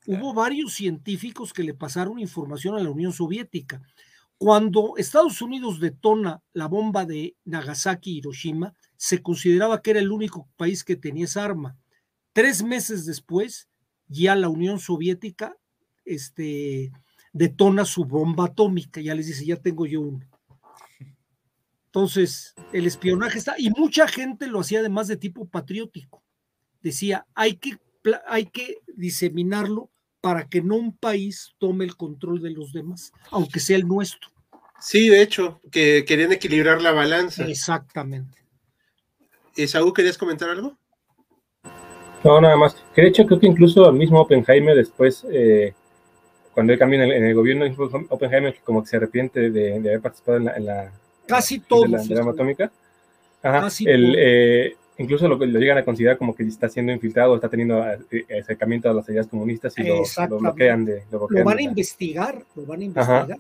Hubo 0.07 0.35
varios 0.35 0.75
científicos 0.75 1.53
que 1.53 1.63
le 1.63 1.73
pasaron 1.73 2.19
información 2.19 2.75
a 2.75 2.83
la 2.83 2.91
Unión 2.91 3.13
Soviética. 3.13 3.81
Cuando 4.39 4.95
Estados 4.97 5.41
Unidos 5.41 5.79
detona 5.79 6.43
la 6.53 6.67
bomba 6.67 7.05
de 7.05 7.37
Nagasaki 7.45 8.11
y 8.11 8.19
Hiroshima, 8.19 8.75
se 8.97 9.23
consideraba 9.23 9.83
que 9.83 9.93
era 9.93 10.01
el 10.01 10.11
único 10.11 10.49
país 10.57 10.83
que 10.83 10.97
tenía 10.97 11.27
esa 11.27 11.45
arma. 11.45 11.77
Tres 12.33 12.65
meses 12.65 13.07
después, 13.07 13.69
ya 14.09 14.35
la 14.35 14.49
Unión 14.49 14.81
Soviética 14.81 15.57
este, 16.05 16.91
detona 17.33 17.85
su 17.85 18.05
bomba 18.05 18.47
atómica, 18.47 19.01
ya 19.01 19.15
les 19.15 19.27
dice, 19.27 19.45
ya 19.45 19.57
tengo 19.57 19.87
yo 19.87 20.01
uno. 20.01 20.30
Entonces, 21.93 22.55
el 22.73 22.87
espionaje 22.87 23.39
está, 23.39 23.57
y 23.59 23.69
mucha 23.71 24.07
gente 24.07 24.47
lo 24.47 24.61
hacía 24.61 24.79
además 24.79 25.09
de 25.09 25.17
tipo 25.17 25.49
patriótico. 25.49 26.23
Decía, 26.83 27.27
hay 27.35 27.57
que, 27.57 27.79
hay 28.29 28.47
que 28.47 28.77
diseminarlo 28.95 29.91
para 30.21 30.49
que 30.49 30.63
no 30.63 30.77
un 30.77 30.97
país 30.97 31.53
tome 31.59 31.85
el 31.85 31.97
control 31.97 32.41
de 32.43 32.51
los 32.51 32.73
demás, 32.73 33.13
aunque 33.33 33.59
sea 33.59 33.77
el 33.77 33.89
nuestro. 33.89 34.31
Sí, 34.79 35.09
de 35.09 35.21
hecho, 35.21 35.61
que 35.73 36.05
querían 36.07 36.33
equilibrar 36.33 36.81
la 36.81 36.93
balanza. 36.93 37.45
Exactamente. 37.45 38.39
Saúl, 39.67 39.93
¿querías 39.93 40.17
comentar 40.17 40.49
algo? 40.49 40.77
No, 42.23 42.41
nada 42.41 42.57
más. 42.57 42.77
Que 42.95 43.03
de 43.03 43.09
hecho 43.09 43.27
creo 43.27 43.41
que 43.41 43.49
incluso 43.49 43.89
el 43.89 43.97
mismo 43.97 44.21
Oppenheimer 44.21 44.77
después, 44.77 45.27
eh, 45.31 45.75
cuando 46.55 46.73
él 46.73 46.79
cambia 46.79 47.03
en 47.05 47.25
el, 47.25 47.35
gobierno, 47.35 47.67
Oppenheimer 48.11 48.57
como 48.63 48.83
que 48.83 48.91
se 48.91 48.97
arrepiente 48.97 49.51
de, 49.51 49.75
haber 49.75 50.01
participado 50.01 50.39
en 50.39 50.65
la, 50.65 50.93
Casi 51.31 51.61
todo. 51.61 51.85
De 51.85 52.15
la, 52.15 52.31
atómica. 52.31 52.71
Eh, 53.87 54.75
incluso 54.99 55.27
lo, 55.27 55.37
lo, 55.37 55.59
llegan 55.59 55.79
a 55.79 55.85
considerar 55.85 56.19
como 56.19 56.35
que 56.35 56.43
está 56.43 56.69
siendo 56.69 56.93
infiltrado, 56.93 57.35
está 57.35 57.49
teniendo 57.49 57.83
eh, 58.11 58.27
acercamiento 58.41 58.91
a 58.91 58.95
las 58.95 59.09
ideas 59.09 59.27
comunistas 59.27 59.73
y 59.79 59.85
lo, 59.85 60.03
bloquean 60.39 60.85
de. 60.85 61.05
Lo, 61.11 61.27
van 61.45 61.59
a 61.59 61.63
investigar, 61.63 62.45
lo 62.55 62.67
van 62.67 62.81
a 62.81 62.85
investigar. 62.85 63.39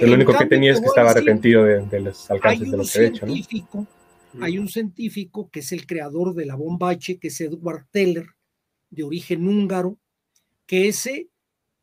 lo 0.00 0.14
único 0.14 0.36
que 0.36 0.46
tenía 0.46 0.72
es 0.72 0.80
que 0.80 0.86
estaba 0.86 1.10
arrepentido 1.10 1.64
de, 1.64 2.00
los 2.00 2.30
alcances 2.30 2.70
de 2.70 2.76
lo 2.76 2.84
que 2.84 2.98
ha 2.98 3.02
hecho. 3.02 3.26
¿no? 3.26 3.86
Hay 4.40 4.58
un 4.58 4.68
científico 4.68 5.50
que 5.50 5.60
es 5.60 5.72
el 5.72 5.86
creador 5.86 6.34
de 6.34 6.46
la 6.46 6.54
bomba 6.54 6.90
H, 6.90 7.18
que 7.18 7.28
es 7.28 7.40
Edward 7.40 7.86
Teller, 7.90 8.26
de 8.90 9.02
origen 9.02 9.46
húngaro, 9.46 9.98
que 10.66 10.88
ese, 10.88 11.28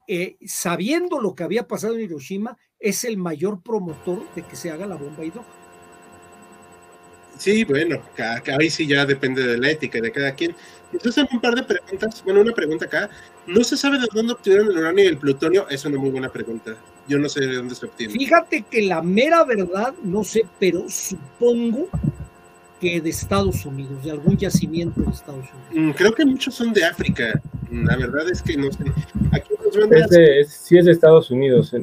eh, 0.07 0.37
sabiendo 0.45 1.19
lo 1.19 1.35
que 1.35 1.43
había 1.43 1.67
pasado 1.67 1.95
en 1.95 2.01
Hiroshima, 2.01 2.57
es 2.79 3.03
el 3.03 3.17
mayor 3.17 3.61
promotor 3.61 4.23
de 4.35 4.43
que 4.43 4.55
se 4.55 4.71
haga 4.71 4.87
la 4.87 4.95
bomba 4.95 5.25
hidrógeno. 5.25 5.59
Sí, 7.37 7.63
bueno, 7.63 8.01
ahí 8.59 8.69
sí 8.69 8.85
ya 8.85 9.05
depende 9.05 9.41
de 9.43 9.57
la 9.57 9.71
ética 9.71 10.01
de 10.01 10.11
cada 10.11 10.33
quien. 10.33 10.53
Entonces, 10.91 11.25
un 11.31 11.39
par 11.39 11.55
de 11.55 11.63
preguntas. 11.63 12.21
Bueno, 12.25 12.41
una 12.41 12.51
pregunta 12.51 12.85
acá. 12.85 13.09
¿No 13.47 13.63
se 13.63 13.77
sabe 13.77 13.97
de 13.97 14.07
dónde 14.13 14.33
obtuvieron 14.33 14.69
el 14.69 14.77
uranio 14.77 15.05
y 15.05 15.07
el 15.07 15.17
plutonio? 15.17 15.65
Es 15.69 15.85
una 15.85 15.97
muy 15.97 16.09
buena 16.09 16.29
pregunta. 16.29 16.75
Yo 17.07 17.17
no 17.17 17.29
sé 17.29 17.41
de 17.41 17.55
dónde 17.55 17.75
se 17.75 17.85
obtiene. 17.85 18.13
Fíjate 18.13 18.63
que 18.69 18.81
la 18.81 19.01
mera 19.01 19.45
verdad, 19.45 19.93
no 20.03 20.25
sé, 20.25 20.45
pero 20.59 20.89
supongo 20.89 21.87
que 22.81 22.99
de 22.99 23.09
Estados 23.09 23.65
Unidos, 23.65 24.03
de 24.03 24.11
algún 24.11 24.37
yacimiento 24.37 25.01
de 25.01 25.11
Estados 25.11 25.45
Unidos. 25.49 25.95
Mm, 25.95 25.97
creo 25.97 26.13
que 26.13 26.25
muchos 26.25 26.55
son 26.55 26.73
de 26.73 26.83
África. 26.83 27.41
La 27.71 27.95
verdad 27.95 28.29
es 28.29 28.41
que 28.41 28.57
no 28.57 28.69
sé. 28.69 28.83
Aquí 29.31 29.53
es 30.09 30.51
sí 30.51 30.77
es 30.77 30.85
de 30.85 30.91
Estados 30.91 31.31
Unidos. 31.31 31.73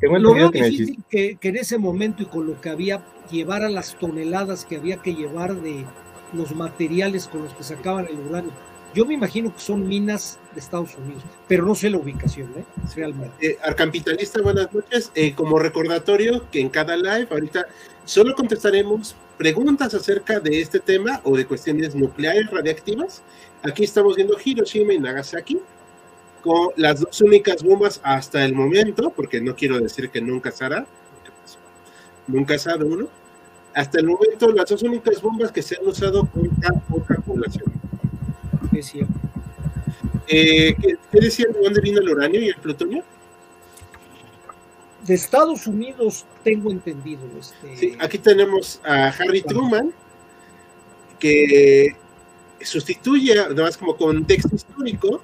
Lo 0.00 0.34
veo 0.34 0.50
que 0.50 0.64
difícil 0.64 1.02
que, 1.08 1.36
que, 1.36 1.48
en 1.48 1.56
ese 1.56 1.78
momento 1.78 2.22
y 2.22 2.26
con 2.26 2.46
lo 2.46 2.60
que 2.60 2.68
había, 2.68 3.04
llevar 3.30 3.62
a 3.62 3.68
las 3.68 3.98
toneladas 3.98 4.64
que 4.64 4.76
había 4.76 4.98
que 4.98 5.14
llevar 5.14 5.60
de 5.60 5.84
los 6.32 6.54
materiales 6.54 7.26
con 7.26 7.44
los 7.44 7.54
que 7.54 7.64
sacaban 7.64 8.06
el 8.06 8.18
uranio. 8.18 8.52
Yo 8.94 9.04
me 9.04 9.14
imagino 9.14 9.54
que 9.54 9.60
son 9.60 9.86
minas 9.86 10.38
de 10.54 10.60
Estados 10.60 10.96
Unidos, 10.96 11.22
pero 11.46 11.64
no 11.66 11.74
sé 11.74 11.90
la 11.90 11.98
ubicación, 11.98 12.50
¿eh? 12.56 12.64
realmente. 12.96 13.46
Eh, 13.46 13.58
Arcapitalista, 13.62 14.40
buenas 14.40 14.72
noches. 14.72 15.12
Eh, 15.14 15.34
como 15.34 15.58
recordatorio 15.58 16.48
que 16.50 16.60
en 16.60 16.70
cada 16.70 16.96
live 16.96 17.28
ahorita 17.30 17.66
solo 18.06 18.34
contestaremos 18.34 19.14
preguntas 19.36 19.92
acerca 19.92 20.40
de 20.40 20.60
este 20.60 20.80
tema 20.80 21.20
o 21.24 21.36
de 21.36 21.46
cuestiones 21.46 21.94
nucleares 21.94 22.50
radiactivas. 22.50 23.22
Aquí 23.62 23.84
estamos 23.84 24.16
viendo 24.16 24.36
Hiroshima 24.42 24.94
y 24.94 24.98
Nagasaki 24.98 25.58
con 26.42 26.70
las 26.76 27.00
dos 27.00 27.20
únicas 27.20 27.62
bombas 27.62 28.00
hasta 28.02 28.44
el 28.44 28.54
momento, 28.54 29.10
porque 29.10 29.40
no 29.40 29.54
quiero 29.54 29.78
decir 29.80 30.10
que 30.10 30.20
nunca 30.20 30.50
se 30.50 30.64
hará, 30.64 30.86
nunca 32.26 32.58
se 32.58 32.70
ha 32.70 32.76
uno, 32.76 33.08
hasta 33.74 33.98
el 34.00 34.06
momento 34.06 34.50
las 34.52 34.68
dos 34.70 34.82
únicas 34.82 35.20
bombas 35.20 35.52
que 35.52 35.62
se 35.62 35.76
han 35.76 35.86
usado 35.86 36.26
contra 36.26 36.70
otra 36.90 37.16
población. 37.16 37.72
Es 38.72 38.86
cierto. 38.86 39.12
Eh, 40.28 40.74
¿qué, 40.80 41.20
decían 41.20 41.52
de 41.52 41.60
dónde 41.60 41.80
vino 41.80 42.00
el 42.00 42.08
uranio 42.08 42.40
y 42.40 42.48
el 42.48 42.56
plutonio? 42.56 43.02
De 45.06 45.14
Estados 45.14 45.66
Unidos 45.66 46.26
tengo 46.44 46.70
entendido. 46.70 47.22
Este... 47.38 47.76
Sí, 47.76 47.96
aquí 47.98 48.18
tenemos 48.18 48.80
a 48.84 49.08
Harry 49.08 49.42
Truman, 49.42 49.92
que 51.18 51.96
sustituye, 52.60 53.38
además 53.38 53.76
como 53.78 53.96
contexto 53.96 54.54
histórico, 54.54 55.22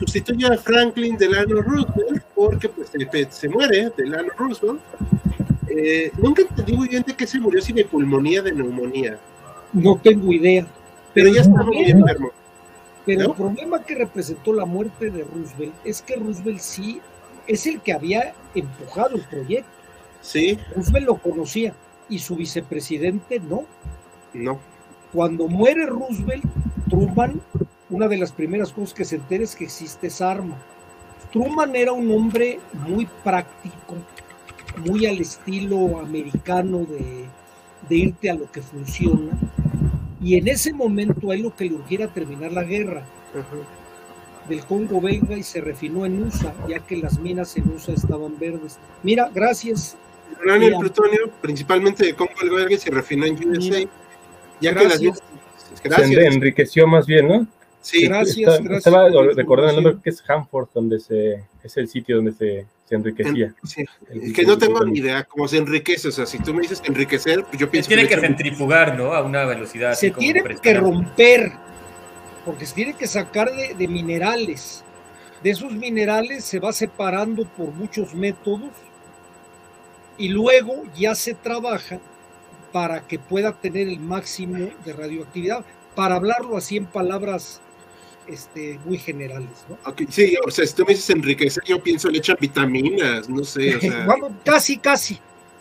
sustituye 0.00 0.46
a 0.46 0.56
Franklin 0.56 1.16
Delano 1.16 1.60
Roosevelt 1.60 2.24
porque 2.34 2.68
pues, 2.70 2.90
se, 3.30 3.48
muere 3.48 3.92
Delano 3.96 4.30
Roosevelt. 4.36 4.80
Eh, 5.68 6.10
nunca 6.16 6.42
entendí 6.42 6.72
muy 6.72 6.88
bien 6.88 7.04
de 7.06 7.14
qué 7.14 7.26
se 7.26 7.38
murió, 7.38 7.60
si 7.60 7.72
de 7.72 7.84
pulmonía, 7.84 8.42
de 8.42 8.52
neumonía. 8.52 9.18
No 9.72 10.00
tengo 10.02 10.32
idea. 10.32 10.66
Pero, 11.12 11.32
ya 11.32 11.42
está 11.42 11.62
muy 11.62 11.90
enfermo. 11.90 12.30
Pero 13.04 13.30
el 13.30 13.32
problema 13.34 13.82
que 13.82 13.94
representó 13.94 14.52
la 14.52 14.64
muerte 14.64 15.10
de 15.10 15.22
Roosevelt 15.22 15.74
es 15.84 16.02
que 16.02 16.16
Roosevelt 16.16 16.60
sí 16.60 17.00
es 17.46 17.66
el 17.66 17.80
que 17.80 17.92
había 17.92 18.34
empujado 18.54 19.16
el 19.16 19.22
proyecto. 19.22 19.70
Sí. 20.22 20.58
Roosevelt 20.74 21.06
lo 21.06 21.16
conocía 21.16 21.74
y 22.08 22.18
su 22.18 22.36
vicepresidente 22.36 23.38
no. 23.40 23.64
No. 24.32 24.60
Cuando 25.12 25.46
muere 25.48 25.86
Roosevelt, 25.86 26.44
Truman 26.88 27.40
una 27.90 28.08
de 28.08 28.16
las 28.16 28.32
primeras 28.32 28.72
cosas 28.72 28.94
que 28.94 29.04
se 29.04 29.16
entera 29.16 29.44
es 29.44 29.56
que 29.56 29.64
existe 29.64 30.06
esa 30.06 30.30
arma. 30.30 30.56
Truman 31.32 31.74
era 31.76 31.92
un 31.92 32.10
hombre 32.10 32.58
muy 32.86 33.06
práctico, 33.22 33.96
muy 34.86 35.06
al 35.06 35.18
estilo 35.18 36.00
americano 36.00 36.86
de, 36.86 37.96
irte 37.96 38.30
a 38.30 38.34
lo 38.34 38.50
que 38.50 38.62
funciona. 38.62 39.32
Y 40.22 40.36
en 40.36 40.48
ese 40.48 40.72
momento 40.72 41.30
a 41.30 41.34
él 41.34 41.42
lo 41.42 41.54
que 41.54 41.64
le 41.64 41.74
urgiera 41.74 42.08
terminar 42.08 42.52
la 42.52 42.62
guerra 42.62 43.04
del 44.48 44.64
Congo 44.64 45.00
belga 45.00 45.36
y 45.36 45.42
se 45.42 45.60
refinó 45.60 46.04
en 46.04 46.22
USA, 46.22 46.54
ya 46.68 46.80
que 46.80 46.96
las 46.96 47.18
minas 47.18 47.56
en 47.56 47.68
USA 47.68 47.92
estaban 47.92 48.38
verdes. 48.38 48.78
Mira, 49.02 49.30
gracias. 49.32 49.96
El 50.44 50.62
y 50.62 50.78
plutonio, 50.78 51.30
principalmente 51.40 52.06
de 52.06 52.14
Congo 52.14 52.32
belga, 52.42 52.74
y 52.74 52.78
se 52.78 52.90
refinó 52.90 53.26
en 53.26 53.48
USA, 53.48 53.88
ya 54.60 54.74
que 54.74 54.88
las 54.88 55.00
minas. 55.00 55.22
Se 55.82 56.26
enriqueció 56.26 56.86
más 56.86 57.06
bien, 57.06 57.28
¿no? 57.28 57.46
Sí, 57.80 58.06
gracias, 58.06 58.60
gracias. 58.60 58.86
Estaba 58.86 59.08
recordando 59.34 59.78
el 59.78 59.84
nombre 59.84 60.02
que 60.02 60.10
es 60.10 60.22
Hanford, 60.28 60.68
donde 60.74 61.00
se, 61.00 61.44
es 61.62 61.76
el 61.76 61.88
sitio 61.88 62.16
donde 62.16 62.32
se, 62.32 62.66
se 62.84 62.94
enriquecía. 62.94 63.54
Sí. 63.64 63.84
que 64.34 64.42
no 64.42 64.58
tengo 64.58 64.84
ni 64.84 64.98
idea 64.98 65.24
cómo 65.24 65.48
se 65.48 65.58
enriquece. 65.58 66.08
O 66.08 66.12
sea, 66.12 66.26
si 66.26 66.38
tú 66.38 66.52
me 66.52 66.62
dices 66.62 66.82
enriquecer, 66.84 67.44
pues 67.44 67.58
yo 67.58 67.70
pienso 67.70 67.88
se 67.88 67.94
tiene 67.94 68.08
que, 68.08 68.20
centrifugar, 68.20 68.98
¿no? 68.98 69.14
A 69.14 69.22
una 69.22 69.44
velocidad. 69.44 69.94
Se 69.94 70.10
tiene 70.10 70.42
que 70.60 70.74
romper, 70.74 71.52
porque 72.44 72.66
se 72.66 72.74
tiene 72.74 72.94
que 72.94 73.06
sacar 73.06 73.50
de, 73.50 73.74
de 73.74 73.88
minerales. 73.88 74.84
De 75.42 75.50
esos 75.50 75.72
minerales 75.72 76.44
se 76.44 76.60
va 76.60 76.72
separando 76.72 77.46
por 77.46 77.72
muchos 77.72 78.14
métodos 78.14 78.70
y 80.18 80.28
luego 80.28 80.82
ya 80.94 81.14
se 81.14 81.32
trabaja 81.32 81.98
para 82.72 83.06
que 83.06 83.18
pueda 83.18 83.52
tener 83.52 83.88
el 83.88 84.00
máximo 84.00 84.68
de 84.84 84.92
radioactividad. 84.92 85.64
Para 85.96 86.16
hablarlo 86.16 86.58
así 86.58 86.76
en 86.76 86.84
palabras 86.84 87.62
este, 88.30 88.78
muy 88.84 88.98
generales. 88.98 89.64
¿no? 89.68 89.76
sí, 90.08 90.36
o 90.46 90.50
sea, 90.50 90.66
si 90.66 90.74
tú 90.74 90.84
me 90.84 90.94
dices 90.94 91.10
enriquecer, 91.10 91.62
yo 91.64 91.82
pienso 91.82 92.08
le 92.08 92.18
echan 92.18 92.36
vitaminas, 92.40 93.28
no 93.28 93.44
sé. 93.44 93.76
O 93.76 93.80
sea... 93.80 94.06
casi, 94.44 94.78
casi. 94.78 95.18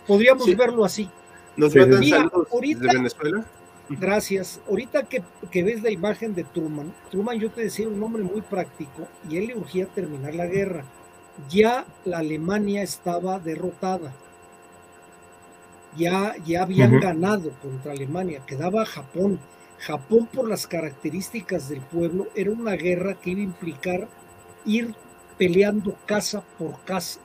Podríamos 0.08 0.56
verlo 0.56 0.86
así. 0.86 1.10
Nos 1.56 1.76
mandan 1.76 2.04
saludos 2.04 2.48
ahorita, 2.52 2.80
desde 2.82 2.98
Venezuela. 2.98 3.46
Gracias. 3.90 4.62
Ahorita 4.68 5.04
que, 5.04 5.24
que, 5.52 5.64
ves 5.64 5.82
la 5.82 5.90
imagen 5.90 6.36
de 6.36 6.44
Truman, 6.44 6.94
Truman 7.10 7.40
yo 7.40 7.50
te 7.50 7.62
decía 7.62 7.88
un 7.88 8.02
hombre 8.02 8.24
muy 8.24 8.42
práctico 8.42 9.08
y 9.30 9.38
él 9.38 9.48
le 9.48 9.56
urgía 9.58 9.88
terminar 9.88 10.36
la 10.36 10.46
guerra. 10.46 10.86
Ya 11.50 11.86
la 12.06 12.20
Alemania 12.20 12.84
estaba 12.84 13.40
derrotada. 13.40 14.14
Ya, 15.98 16.36
ya 16.46 16.64
habían 16.64 17.00
ganado 17.00 17.52
contra 17.62 17.94
Alemania, 17.94 18.46
quedaba 18.46 18.86
Japón 18.86 19.40
Japón, 19.80 20.28
por 20.32 20.48
las 20.48 20.68
características 20.68 21.70
del 21.70 21.82
pueblo, 21.82 22.28
era 22.36 22.52
una 22.52 22.74
guerra 22.74 23.16
que 23.16 23.32
iba 23.32 23.42
a 23.42 23.44
implicar 23.44 24.08
ir 24.66 24.94
peleando 25.38 25.96
casa 26.06 26.44
por 26.58 26.84
casa. 26.84 27.20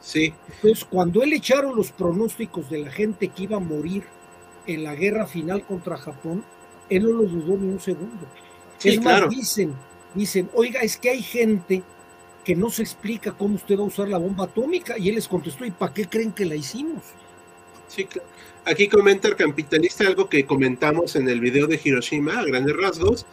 Sí. 0.00 0.34
Entonces, 0.56 0.84
cuando 0.84 1.22
él 1.22 1.32
echaron 1.32 1.74
los 1.74 1.90
pronósticos 1.90 2.68
de 2.68 2.78
la 2.78 2.90
gente 2.90 3.28
que 3.28 3.44
iba 3.44 3.56
a 3.56 3.60
morir 3.60 4.04
en 4.66 4.84
la 4.84 4.94
guerra 4.94 5.26
final 5.26 5.64
contra 5.64 5.96
Japón, 5.96 6.44
él 6.90 7.04
no 7.04 7.10
lo 7.10 7.22
dudó 7.24 7.56
ni 7.56 7.68
un 7.68 7.80
segundo. 7.80 8.26
es 8.82 9.02
más, 9.02 9.28
dicen, 9.30 9.74
dicen, 10.14 10.50
oiga, 10.52 10.80
es 10.80 10.98
que 10.98 11.08
hay 11.08 11.22
gente 11.22 11.82
que 12.44 12.54
no 12.54 12.68
se 12.68 12.82
explica 12.82 13.32
cómo 13.32 13.54
usted 13.54 13.78
va 13.78 13.82
a 13.82 13.86
usar 13.86 14.08
la 14.08 14.18
bomba 14.18 14.44
atómica. 14.44 14.98
Y 14.98 15.08
él 15.08 15.14
les 15.14 15.26
contestó, 15.26 15.64
¿y 15.64 15.70
para 15.70 15.94
qué 15.94 16.06
creen 16.06 16.32
que 16.32 16.44
la 16.44 16.54
hicimos? 16.54 17.02
Sí, 17.88 18.06
Aquí 18.66 18.88
comenta 18.88 19.28
el 19.28 19.36
capitalista 19.36 20.06
algo 20.06 20.28
que 20.28 20.46
comentamos 20.46 21.16
en 21.16 21.28
el 21.28 21.40
video 21.40 21.66
de 21.66 21.78
Hiroshima, 21.82 22.38
a 22.38 22.44
grandes 22.44 22.74
rasgos, 22.76 23.26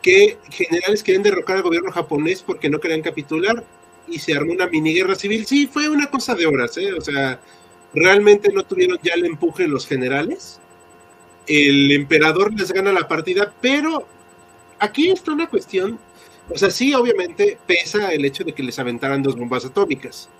que 0.00 0.38
generales 0.50 1.02
quieren 1.02 1.22
derrocar 1.22 1.56
al 1.56 1.62
gobierno 1.62 1.92
japonés 1.92 2.42
porque 2.42 2.70
no 2.70 2.80
querían 2.80 3.02
capitular 3.02 3.62
y 4.08 4.18
se 4.18 4.34
armó 4.34 4.52
una 4.52 4.68
mini 4.68 4.94
guerra 4.94 5.14
civil. 5.14 5.44
Sí, 5.44 5.66
fue 5.66 5.88
una 5.88 6.06
cosa 6.10 6.34
de 6.34 6.46
horas, 6.46 6.78
¿eh? 6.78 6.94
O 6.94 7.00
sea, 7.02 7.40
realmente 7.92 8.50
no 8.52 8.62
tuvieron 8.62 8.98
ya 9.02 9.14
el 9.14 9.26
empuje 9.26 9.68
los 9.68 9.86
generales. 9.86 10.60
El 11.46 11.90
emperador 11.92 12.52
les 12.54 12.72
gana 12.72 12.92
la 12.92 13.06
partida, 13.06 13.52
pero 13.60 14.06
aquí 14.78 15.10
está 15.10 15.32
una 15.32 15.48
cuestión. 15.48 15.98
O 16.48 16.56
sea, 16.56 16.70
sí, 16.70 16.94
obviamente 16.94 17.58
pesa 17.66 18.12
el 18.12 18.24
hecho 18.24 18.44
de 18.44 18.54
que 18.54 18.62
les 18.62 18.78
aventaran 18.78 19.22
dos 19.22 19.36
bombas 19.36 19.66
atómicas. 19.66 20.30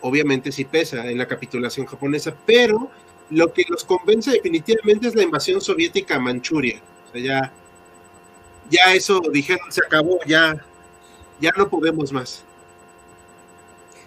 Obviamente 0.00 0.52
sí 0.52 0.64
pesa 0.64 1.10
en 1.10 1.18
la 1.18 1.28
capitulación 1.28 1.86
japonesa, 1.86 2.34
pero 2.46 2.90
lo 3.30 3.52
que 3.52 3.64
los 3.68 3.84
convence 3.84 4.30
definitivamente 4.30 5.08
es 5.08 5.14
la 5.14 5.22
invasión 5.22 5.60
soviética 5.60 6.16
a 6.16 6.18
Manchuria. 6.18 6.80
O 7.08 7.12
sea, 7.12 7.20
ya, 7.20 7.52
ya 8.70 8.94
eso 8.94 9.20
dijeron, 9.32 9.70
se 9.70 9.80
acabó, 9.84 10.18
ya, 10.26 10.56
ya 11.40 11.52
no 11.56 11.68
podemos 11.68 12.12
más. 12.12 12.44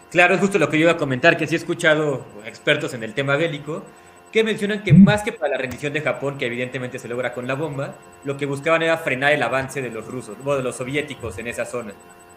Claro, 0.09 0.35
es 0.35 0.41
justo 0.41 0.59
lo 0.59 0.69
que 0.69 0.77
yo 0.77 0.83
iba 0.83 0.91
a 0.91 0.97
comentar, 0.97 1.37
que 1.37 1.47
sí 1.47 1.55
he 1.55 1.57
escuchado 1.57 2.25
expertos 2.45 2.93
en 2.93 3.03
el 3.03 3.13
tema 3.13 3.37
bélico 3.37 3.83
que 4.31 4.43
mencionan 4.43 4.83
que 4.83 4.93
más 4.93 5.23
que 5.23 5.33
para 5.33 5.51
la 5.51 5.57
rendición 5.57 5.93
de 5.93 6.01
Japón, 6.01 6.37
que 6.37 6.45
evidentemente 6.45 6.99
se 6.99 7.07
logra 7.07 7.33
con 7.33 7.47
la 7.47 7.55
bomba, 7.55 7.95
lo 8.23 8.37
que 8.37 8.45
buscaban 8.45 8.81
era 8.81 8.97
frenar 8.97 9.33
el 9.33 9.43
avance 9.43 9.81
de 9.81 9.89
los 9.89 10.07
rusos, 10.07 10.37
o 10.43 10.55
de 10.55 10.63
los 10.63 10.77
soviéticos 10.77 11.37
en 11.37 11.47
esa 11.47 11.65
zona. 11.65 11.93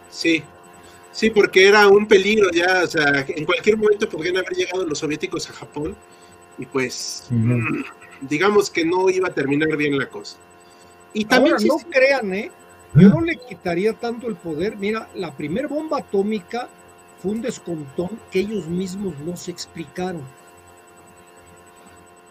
Sí, 0.09 0.43
sí, 1.11 1.29
porque 1.29 1.67
era 1.67 1.87
un 1.87 2.05
peligro 2.07 2.49
ya, 2.51 2.81
o 2.83 2.87
sea, 2.87 3.25
en 3.27 3.45
cualquier 3.45 3.77
momento 3.77 4.09
podrían 4.09 4.37
haber 4.37 4.53
llegado 4.53 4.85
los 4.85 4.99
soviéticos 4.99 5.49
a 5.49 5.53
Japón 5.53 5.95
y 6.57 6.65
pues, 6.65 7.27
mm, 7.29 7.83
digamos 8.21 8.69
que 8.69 8.85
no 8.85 9.09
iba 9.09 9.27
a 9.27 9.33
terminar 9.33 9.75
bien 9.75 9.97
la 9.97 10.07
cosa. 10.07 10.37
Y 11.13 11.25
también 11.25 11.55
no 11.65 11.77
crean, 11.89 12.33
¿eh? 12.33 12.51
Yo 12.93 13.09
no 13.09 13.21
le 13.21 13.37
quitaría 13.37 13.93
tanto 13.93 14.27
el 14.27 14.35
poder. 14.35 14.77
Mira, 14.77 15.09
la 15.15 15.35
primera 15.35 15.67
bomba 15.67 15.99
atómica 15.99 16.69
fue 17.21 17.33
un 17.33 17.41
descontón 17.41 18.19
que 18.31 18.39
ellos 18.39 18.67
mismos 18.67 19.13
no 19.19 19.35
se 19.35 19.51
explicaron. 19.51 20.23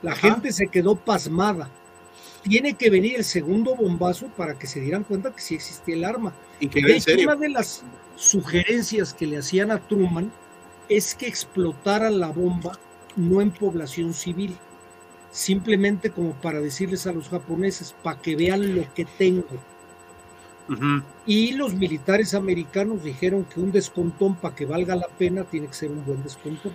La 0.03 0.15
gente 0.15 0.53
se 0.53 0.69
quedó 0.69 0.97
pasmada. 0.97 1.71
Tiene 2.43 2.75
que 2.75 2.91
venir 2.91 3.17
el 3.17 3.25
segundo 3.25 3.75
bombazo 3.75 4.29
para 4.29 4.59
que 4.59 4.67
se 4.67 4.81
dieran 4.81 5.05
cuenta 5.05 5.35
que 5.35 5.41
sí 5.41 5.55
existía 5.55 5.95
el 5.97 6.05
arma. 6.05 6.35
Y 6.61 6.69
que 6.69 6.81
una 7.23 7.37
de 7.37 7.49
las 7.49 7.85
sugerencias 8.17 9.13
que 9.13 9.27
le 9.27 9.39
hacían 9.39 9.71
a 9.71 9.81
Truman 9.81 10.31
es 10.89 11.15
que 11.15 11.27
explotara 11.27 12.11
la 12.11 12.29
bomba 12.29 12.79
no 13.17 13.41
en 13.41 13.51
población 13.51 14.15
civil, 14.15 14.57
simplemente 15.31 16.11
como 16.11 16.33
para 16.35 16.61
decirles 16.61 17.07
a 17.07 17.13
los 17.13 17.29
japoneses, 17.29 17.95
para 18.03 18.21
que 18.21 18.37
vean 18.37 18.77
lo 18.77 18.93
que 18.95 19.05
tengo. 19.05 19.47
Y 21.27 21.53
los 21.53 21.75
militares 21.75 22.33
americanos 22.35 23.05
dijeron 23.05 23.45
que 23.45 23.61
un 23.61 23.71
descontón 23.71 24.35
para 24.37 24.55
que 24.55 24.65
valga 24.65 24.97
la 24.97 25.09
pena 25.09 25.45
tiene 25.45 25.67
que 25.67 25.75
ser 25.75 25.91
un 25.91 26.05
buen 26.05 26.23
descontón. 26.23 26.73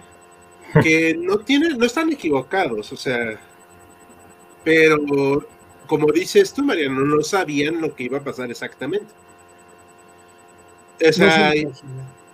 Que 0.84 1.16
no 1.16 1.40
tienen, 1.40 1.78
no 1.78 1.86
están 1.86 2.12
equivocados, 2.12 2.92
o 2.92 2.96
sea, 2.96 3.40
pero 4.64 5.44
como 5.88 6.12
dices 6.12 6.54
tú, 6.54 6.64
Mariano, 6.64 7.02
no 7.02 7.24
sabían 7.24 7.82
lo 7.82 7.96
que 7.96 8.04
iba 8.04 8.20
a 8.20 8.24
pasar 8.24 8.52
exactamente. 8.52 9.08
O 11.08 11.12
sea, 11.12 11.52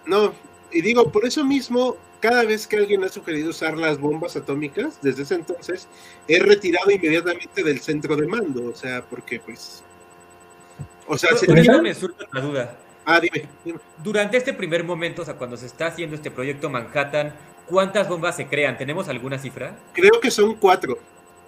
no, 0.06 0.34
y 0.72 0.82
digo, 0.82 1.10
por 1.10 1.26
eso 1.26 1.46
mismo, 1.46 1.96
cada 2.20 2.44
vez 2.44 2.68
que 2.68 2.78
alguien 2.78 3.04
ha 3.04 3.10
sugerido 3.10 3.50
usar 3.50 3.78
las 3.78 4.00
bombas 4.00 4.36
atómicas, 4.36 5.00
desde 5.02 5.24
ese 5.24 5.36
entonces, 5.36 5.88
he 6.28 6.40
retirado 6.40 6.92
inmediatamente 6.92 7.64
del 7.64 7.80
centro 7.80 8.16
de 8.16 8.28
mando, 8.28 8.70
o 8.70 8.76
sea, 8.76 9.04
porque 9.04 9.40
pues 9.40 9.84
o 11.08 11.18
sea, 11.18 11.36
se 11.36 11.48
me 11.48 11.94
surge 11.94 12.26
una 12.32 12.42
duda. 12.42 12.78
Ah, 13.06 13.20
dime, 13.20 13.48
Durante 14.04 14.38
este 14.38 14.54
primer 14.54 14.84
momento, 14.84 15.22
o 15.22 15.26
sea, 15.26 15.36
cuando 15.36 15.58
se 15.58 15.68
está 15.68 15.88
haciendo 15.88 16.16
este 16.16 16.32
proyecto 16.32 16.70
Manhattan, 16.70 17.36
¿cuántas 17.68 18.10
bombas 18.10 18.36
se 18.36 18.48
crean? 18.48 18.78
¿Tenemos 18.78 19.08
alguna 19.10 19.38
cifra? 19.38 19.78
Creo 19.94 20.20
que 20.20 20.32
son 20.32 20.56
cuatro. 20.56 20.98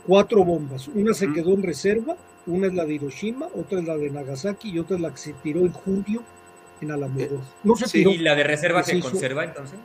Cuatro 0.06 0.44
bombas. 0.46 0.88
Una 0.88 1.14
se 1.14 1.32
quedó 1.34 1.54
en 1.54 1.64
reserva, 1.64 2.16
una 2.46 2.68
es 2.68 2.74
la 2.74 2.86
de 2.86 2.94
Hiroshima, 2.94 3.48
otra 3.56 3.80
es 3.80 3.86
la 3.86 3.98
de 3.98 4.12
Nagasaki 4.12 4.70
y 4.70 4.80
otra 4.80 4.98
es 4.98 5.02
la 5.02 5.12
que 5.12 5.18
se 5.18 5.34
tiró 5.34 5.62
en 5.62 5.72
julio 5.72 6.24
en 6.80 6.92
Alamogordo. 6.92 7.42
No 7.64 7.76
se 7.76 7.98
¿Y 7.98 8.18
la 8.20 8.36
de 8.36 8.44
reserva 8.44 8.84
se, 8.84 9.00
conserva 9.00 9.44
entonces? 9.44 9.80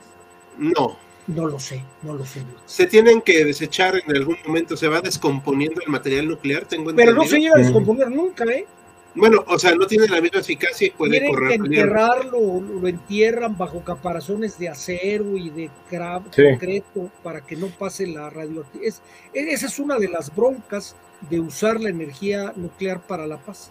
No. 0.58 0.98
No 1.28 1.46
lo 1.46 1.58
sé, 1.58 1.84
no 2.02 2.14
lo 2.14 2.26
sé. 2.26 2.42
Se 2.66 2.86
tienen 2.86 3.20
que 3.20 3.44
desechar 3.44 3.94
en 3.96 4.16
algún 4.16 4.36
momento, 4.44 4.76
se 4.76 4.88
va 4.88 5.00
descomponiendo 5.00 5.80
el 5.80 5.88
material 5.88 6.28
nuclear, 6.28 6.64
tengo 6.64 6.92
Pero 6.94 7.12
no 7.12 7.24
se 7.24 7.38
llega 7.38 7.54
a 7.54 7.58
descomponer 7.58 8.10
nunca, 8.10 8.44
¿eh? 8.44 8.66
Bueno, 9.14 9.44
o 9.46 9.58
sea, 9.58 9.74
no 9.74 9.86
tiene 9.86 10.08
la 10.08 10.20
misma 10.20 10.40
eficacia 10.40 10.86
y 10.86 10.90
puede 10.90 11.12
Tienen 11.12 11.30
correr. 11.30 11.48
Que 11.48 11.66
enterrarlo, 11.66 12.60
lo 12.60 12.88
entierran 12.88 13.56
bajo 13.58 13.84
caparazones 13.84 14.58
de 14.58 14.70
acero 14.70 15.36
y 15.36 15.50
de 15.50 15.70
concreto 15.90 17.10
para 17.22 17.42
que 17.42 17.56
no 17.56 17.68
pase 17.68 18.06
la 18.06 18.30
radioactividad. 18.30 18.94
esa 19.34 19.66
es 19.66 19.78
una 19.78 19.98
de 19.98 20.08
las 20.08 20.34
broncas 20.34 20.96
de 21.28 21.40
usar 21.40 21.80
la 21.80 21.90
energía 21.90 22.52
nuclear 22.56 23.00
para 23.02 23.26
la 23.26 23.36
paz. 23.36 23.70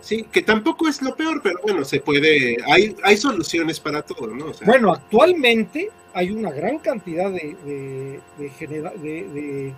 Sí, 0.00 0.26
que 0.30 0.42
tampoco 0.42 0.88
es 0.88 1.02
lo 1.02 1.14
peor, 1.14 1.40
pero 1.42 1.60
bueno, 1.62 1.84
se 1.84 2.00
puede, 2.00 2.56
hay, 2.66 2.96
hay 3.02 3.16
soluciones 3.16 3.78
para 3.78 4.02
todo, 4.02 4.28
¿no? 4.28 4.46
bueno, 4.64 4.92
actualmente 4.92 5.90
hay 6.14 6.30
una 6.30 6.50
gran 6.50 6.78
cantidad 6.78 7.30
de, 7.30 7.56
de, 7.64 8.20
de, 8.68 9.74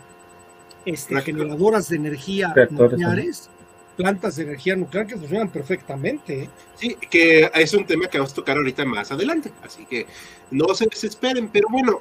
este, 0.85 1.21
generadoras 1.21 1.89
de 1.89 1.97
energía 1.97 2.55
nucleares 2.71 3.51
plantas 3.97 4.37
de 4.37 4.45
energía 4.45 4.77
nuclear 4.77 5.07
que 5.07 5.17
funcionan 5.17 5.49
perfectamente. 5.49 6.45
¿eh? 6.45 6.51
Sí, 6.77 6.97
que 7.11 7.51
es 7.55 7.75
un 7.75 7.87
tema 7.87 8.09
que 8.09 8.19
vamos 8.19 8.33
a 8.33 8.37
tocar 8.37 8.57
ahorita 8.57 8.85
más 8.85 9.13
adelante, 9.13 9.53
así 9.63 9.85
que 9.87 10.07
no 10.51 10.75
se 10.75 10.87
desesperen, 10.87 11.49
pero 11.53 11.69
bueno, 11.71 12.01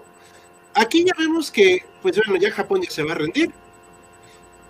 aquí 0.74 1.04
ya 1.04 1.13
vemos 1.17 1.52
que, 1.52 1.84
pues 2.02 2.17
bueno, 2.17 2.41
ya 2.41 2.52
Japón 2.52 2.82
ya 2.82 2.89
se 2.89 3.04
va 3.04 3.13
a 3.13 3.15
rendir. 3.15 3.52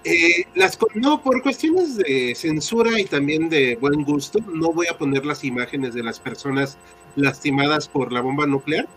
Eh, 0.03 0.45
las, 0.55 0.79
no, 0.95 1.21
por 1.21 1.43
cuestiones 1.43 1.95
de 1.95 2.33
censura 2.35 2.99
y 2.99 3.05
también 3.05 3.49
de 3.49 3.75
buen 3.75 4.03
gusto, 4.03 4.39
no 4.51 4.73
voy 4.73 4.87
a 4.87 4.97
poner 4.97 5.25
las 5.25 5.43
imágenes 5.43 5.93
de 5.93 6.01
las 6.01 6.19
personas 6.19 6.79
lastimadas 7.15 7.87
por 7.87 8.11
la 8.11 8.21
bomba 8.21 8.47
nuclear, 8.47 8.87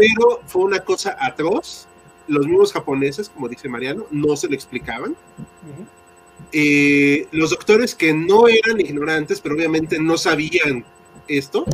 pero 0.00 0.40
fue 0.46 0.62
una 0.62 0.80
cosa 0.80 1.16
atroz. 1.20 1.86
Los 2.26 2.46
mismos 2.46 2.72
japoneses, 2.72 3.28
como 3.28 3.48
dice 3.48 3.68
Mariano, 3.68 4.06
no 4.10 4.36
se 4.36 4.48
lo 4.48 4.54
explicaban. 4.54 5.16
Eh, 6.52 7.26
los 7.32 7.50
doctores 7.50 7.94
que 7.94 8.14
no 8.14 8.48
eran 8.48 8.80
ignorantes, 8.80 9.40
pero 9.40 9.54
obviamente 9.54 9.98
no 10.00 10.16
sabían 10.16 10.84
esto, 11.28 11.64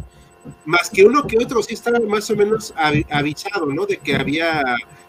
más 0.65 0.91
que 0.91 1.05
uno 1.05 1.27
que 1.27 1.39
otro 1.39 1.63
sí 1.63 1.75
estaba 1.75 2.01
más 2.01 2.31
o 2.31 2.37
menos 2.37 2.75
avisado, 2.77 3.67
¿no? 3.67 3.87
De 3.87 3.99
que 3.99 4.17
había 4.17 4.63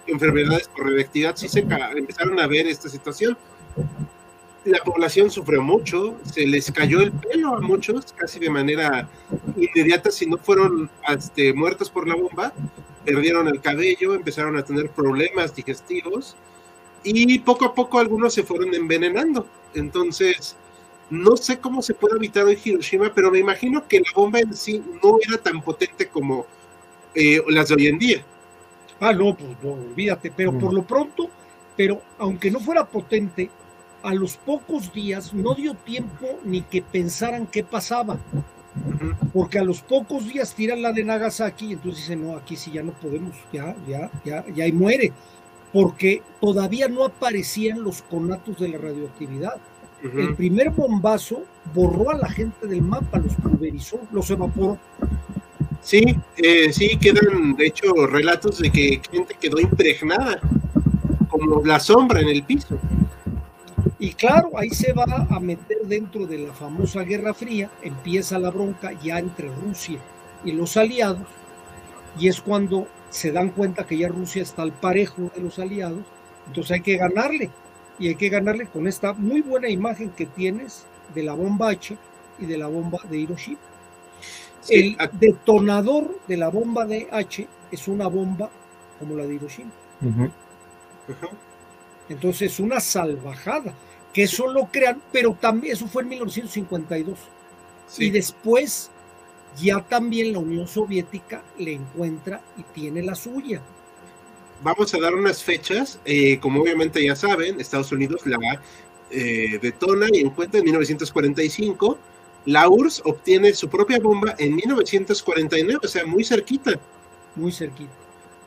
enfermedades 0.05 0.67
por 0.67 0.85
radioactividad, 0.85 1.35
sí 1.35 1.47
se 1.47 1.59
empezaron 1.59 2.39
a 2.39 2.47
ver 2.47 2.67
esta 2.67 2.89
situación. 2.89 3.37
La 4.67 4.83
población 4.83 5.31
sufrió 5.31 5.61
mucho, 5.61 6.17
se 6.25 6.45
les 6.45 6.69
cayó 6.73 6.99
el 6.99 7.13
pelo 7.13 7.55
a 7.55 7.61
muchos, 7.61 8.11
casi 8.11 8.37
de 8.37 8.49
manera 8.49 9.07
inmediata, 9.55 10.11
si 10.11 10.25
no 10.25 10.37
fueron 10.37 10.89
este, 11.07 11.53
muertos 11.53 11.89
por 11.89 12.05
la 12.05 12.15
bomba, 12.15 12.51
perdieron 13.05 13.47
el 13.47 13.61
cabello, 13.61 14.13
empezaron 14.13 14.57
a 14.57 14.63
tener 14.63 14.89
problemas 14.89 15.55
digestivos, 15.55 16.35
y 17.01 17.39
poco 17.39 17.63
a 17.63 17.73
poco 17.73 17.99
algunos 17.99 18.33
se 18.33 18.43
fueron 18.43 18.75
envenenando. 18.75 19.47
Entonces, 19.73 20.57
no 21.09 21.37
sé 21.37 21.59
cómo 21.59 21.81
se 21.81 21.93
puede 21.93 22.17
evitar 22.17 22.45
en 22.49 22.59
Hiroshima, 22.61 23.13
pero 23.13 23.31
me 23.31 23.39
imagino 23.39 23.87
que 23.87 23.99
la 23.99 24.11
bomba 24.13 24.41
en 24.41 24.53
sí 24.53 24.83
no 25.01 25.17
era 25.25 25.37
tan 25.37 25.61
potente 25.61 26.09
como 26.09 26.45
eh, 27.15 27.41
las 27.47 27.69
de 27.69 27.75
hoy 27.75 27.87
en 27.87 27.99
día. 27.99 28.25
Ah, 28.99 29.13
no, 29.13 29.33
pues 29.33 29.51
no, 29.63 29.71
olvídate, 29.71 30.29
pero 30.35 30.51
por 30.59 30.73
lo 30.73 30.83
pronto, 30.83 31.29
pero 31.77 32.01
aunque 32.17 32.51
no 32.51 32.59
fuera 32.59 32.85
potente, 32.85 33.49
a 34.03 34.13
los 34.13 34.37
pocos 34.37 34.93
días 34.93 35.33
no 35.33 35.55
dio 35.55 35.73
tiempo 35.73 36.39
ni 36.43 36.61
que 36.61 36.81
pensaran 36.81 37.47
qué 37.47 37.63
pasaba. 37.63 38.17
Porque 39.33 39.59
a 39.59 39.63
los 39.63 39.81
pocos 39.81 40.31
días 40.31 40.53
tiran 40.53 40.81
la 40.81 40.93
de 40.93 41.03
Nagasaki 41.03 41.67
y 41.67 41.73
entonces 41.73 42.01
dicen, 42.01 42.27
no, 42.27 42.37
aquí 42.37 42.55
sí 42.55 42.71
ya 42.71 42.83
no 42.83 42.91
podemos, 42.91 43.35
ya, 43.51 43.75
ya, 43.87 44.09
ya, 44.23 44.45
ya 44.53 44.67
y 44.67 44.71
muere 44.71 45.13
porque 45.73 46.21
todavía 46.39 46.87
no 46.87 47.05
aparecían 47.05 47.83
los 47.83 48.01
conatos 48.01 48.59
de 48.59 48.69
la 48.69 48.77
radioactividad. 48.77 49.55
El 50.01 50.35
primer 50.35 50.69
bombazo 50.69 51.43
borró 51.73 52.11
a 52.11 52.17
la 52.17 52.29
gente 52.29 52.67
del 52.67 52.81
mapa, 52.81 53.19
los 53.19 53.35
pulverizó, 53.35 53.99
los 54.11 54.29
evaporó. 54.29 54.77
Sí, 55.81 56.15
eh, 56.37 56.71
sí, 56.71 56.97
quedan 56.97 57.55
de 57.55 57.67
hecho 57.67 57.93
relatos 58.07 58.59
de 58.59 58.71
que 58.71 59.01
gente 59.11 59.35
quedó 59.39 59.59
impregnada, 59.59 60.39
como 61.29 61.63
la 61.65 61.79
sombra 61.79 62.21
en 62.21 62.29
el 62.29 62.43
piso. 62.43 62.79
Y 63.99 64.13
claro, 64.13 64.51
ahí 64.55 64.69
se 64.69 64.93
va 64.93 65.05
a 65.29 65.39
meter 65.39 65.79
dentro 65.85 66.27
de 66.27 66.37
la 66.37 66.53
famosa 66.53 67.01
Guerra 67.01 67.33
Fría, 67.33 67.71
empieza 67.81 68.37
la 68.37 68.51
bronca 68.51 68.91
ya 69.01 69.17
entre 69.17 69.49
Rusia 69.49 69.99
y 70.45 70.51
los 70.51 70.77
aliados, 70.77 71.27
y 72.19 72.27
es 72.27 72.39
cuando 72.39 72.87
se 73.09 73.31
dan 73.31 73.49
cuenta 73.49 73.87
que 73.87 73.97
ya 73.97 74.07
Rusia 74.07 74.43
está 74.43 74.61
al 74.61 74.71
parejo 74.71 75.31
de 75.35 75.41
los 75.41 75.57
aliados, 75.57 76.03
entonces 76.45 76.73
hay 76.73 76.81
que 76.81 76.97
ganarle, 76.97 77.49
y 77.97 78.09
hay 78.09 78.15
que 78.15 78.29
ganarle 78.29 78.67
con 78.67 78.87
esta 78.87 79.13
muy 79.13 79.41
buena 79.41 79.67
imagen 79.67 80.11
que 80.11 80.27
tienes 80.27 80.85
de 81.15 81.23
la 81.23 81.33
bomba 81.33 81.69
H 81.69 81.97
y 82.37 82.45
de 82.45 82.57
la 82.57 82.67
bomba 82.67 82.99
de 83.09 83.17
Hiroshima. 83.17 83.57
el 84.69 84.97
detonador 85.13 86.19
de 86.27 86.37
la 86.37 86.49
bomba 86.49 86.85
de 86.85 87.07
H 87.11 87.47
es 87.71 87.87
una 87.87 88.07
bomba 88.07 88.49
como 88.99 89.15
la 89.15 89.25
de 89.25 89.35
Hiroshima. 89.35 89.71
Entonces, 92.09 92.59
una 92.59 92.79
salvajada, 92.79 93.73
que 94.17 94.23
eso 94.23 94.51
lo 94.51 94.65
crean, 94.65 94.99
pero 95.11 95.37
también 95.39 95.75
eso 95.75 95.85
fue 95.85 96.01
en 96.01 96.09
1952. 96.09 97.19
Y 97.99 98.09
después 98.09 98.89
ya 99.55 99.79
también 99.81 100.33
la 100.33 100.39
Unión 100.39 100.67
Soviética 100.67 101.43
le 101.59 101.73
encuentra 101.73 102.41
y 102.57 102.63
tiene 102.63 103.03
la 103.03 103.13
suya. 103.13 103.61
Vamos 104.63 104.91
a 104.95 104.99
dar 104.99 105.13
unas 105.13 105.43
fechas, 105.43 105.99
eh, 106.03 106.39
como 106.39 106.63
obviamente 106.63 107.05
ya 107.05 107.15
saben, 107.15 107.61
Estados 107.61 107.91
Unidos 107.91 108.25
la 108.25 108.39
eh, 109.11 109.59
detona 109.61 110.07
y 110.11 110.21
encuentra 110.21 110.61
en 110.61 110.65
1945. 110.65 111.99
La 112.45 112.67
URSS 112.69 113.03
obtiene 113.05 113.53
su 113.53 113.69
propia 113.69 113.99
bomba 113.99 114.33
en 114.39 114.55
1949, 114.55 115.79
o 115.83 115.87
sea, 115.87 116.07
muy 116.07 116.23
cerquita. 116.23 116.71
Muy 117.35 117.51
cerquita. 117.51 117.93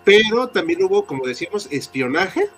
Pero 0.03 0.49
también 0.49 0.83
hubo, 0.83 1.07
como 1.07 1.25
decíamos, 1.29 1.69
espionaje. 1.71 2.51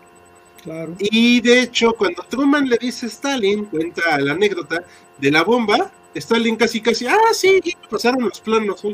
Claro. 0.63 0.95
Y 0.99 1.41
de 1.41 1.63
hecho, 1.63 1.93
cuando 1.93 2.23
Truman 2.23 2.69
le 2.69 2.79
dice 2.79 3.07
a 3.07 3.09
Stalin, 3.09 3.65
cuenta 3.65 4.19
la 4.21 4.33
anécdota 4.33 4.85
de 5.19 5.31
la 5.31 5.43
bomba, 5.43 5.91
Stalin 6.15 6.57
casi 6.57 6.81
casi, 6.81 7.07
ah, 7.07 7.17
sí, 7.33 7.61
pasaron 7.91 8.23
los 8.23 8.41
planos. 8.41 8.85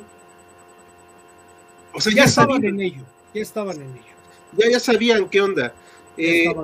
O 1.92 2.00
sea, 2.00 2.12
ya, 2.14 2.24
estaban 2.24 2.64
en 2.64 2.81
ello, 2.81 3.02
ya 3.35 3.42
estaban 3.42 3.76
en 3.76 3.90
ello. 3.90 4.14
Ya, 4.57 4.70
ya 4.70 4.81
sabían 4.81 5.28
qué 5.28 5.42
onda. 5.42 5.74
Eh, 6.16 6.54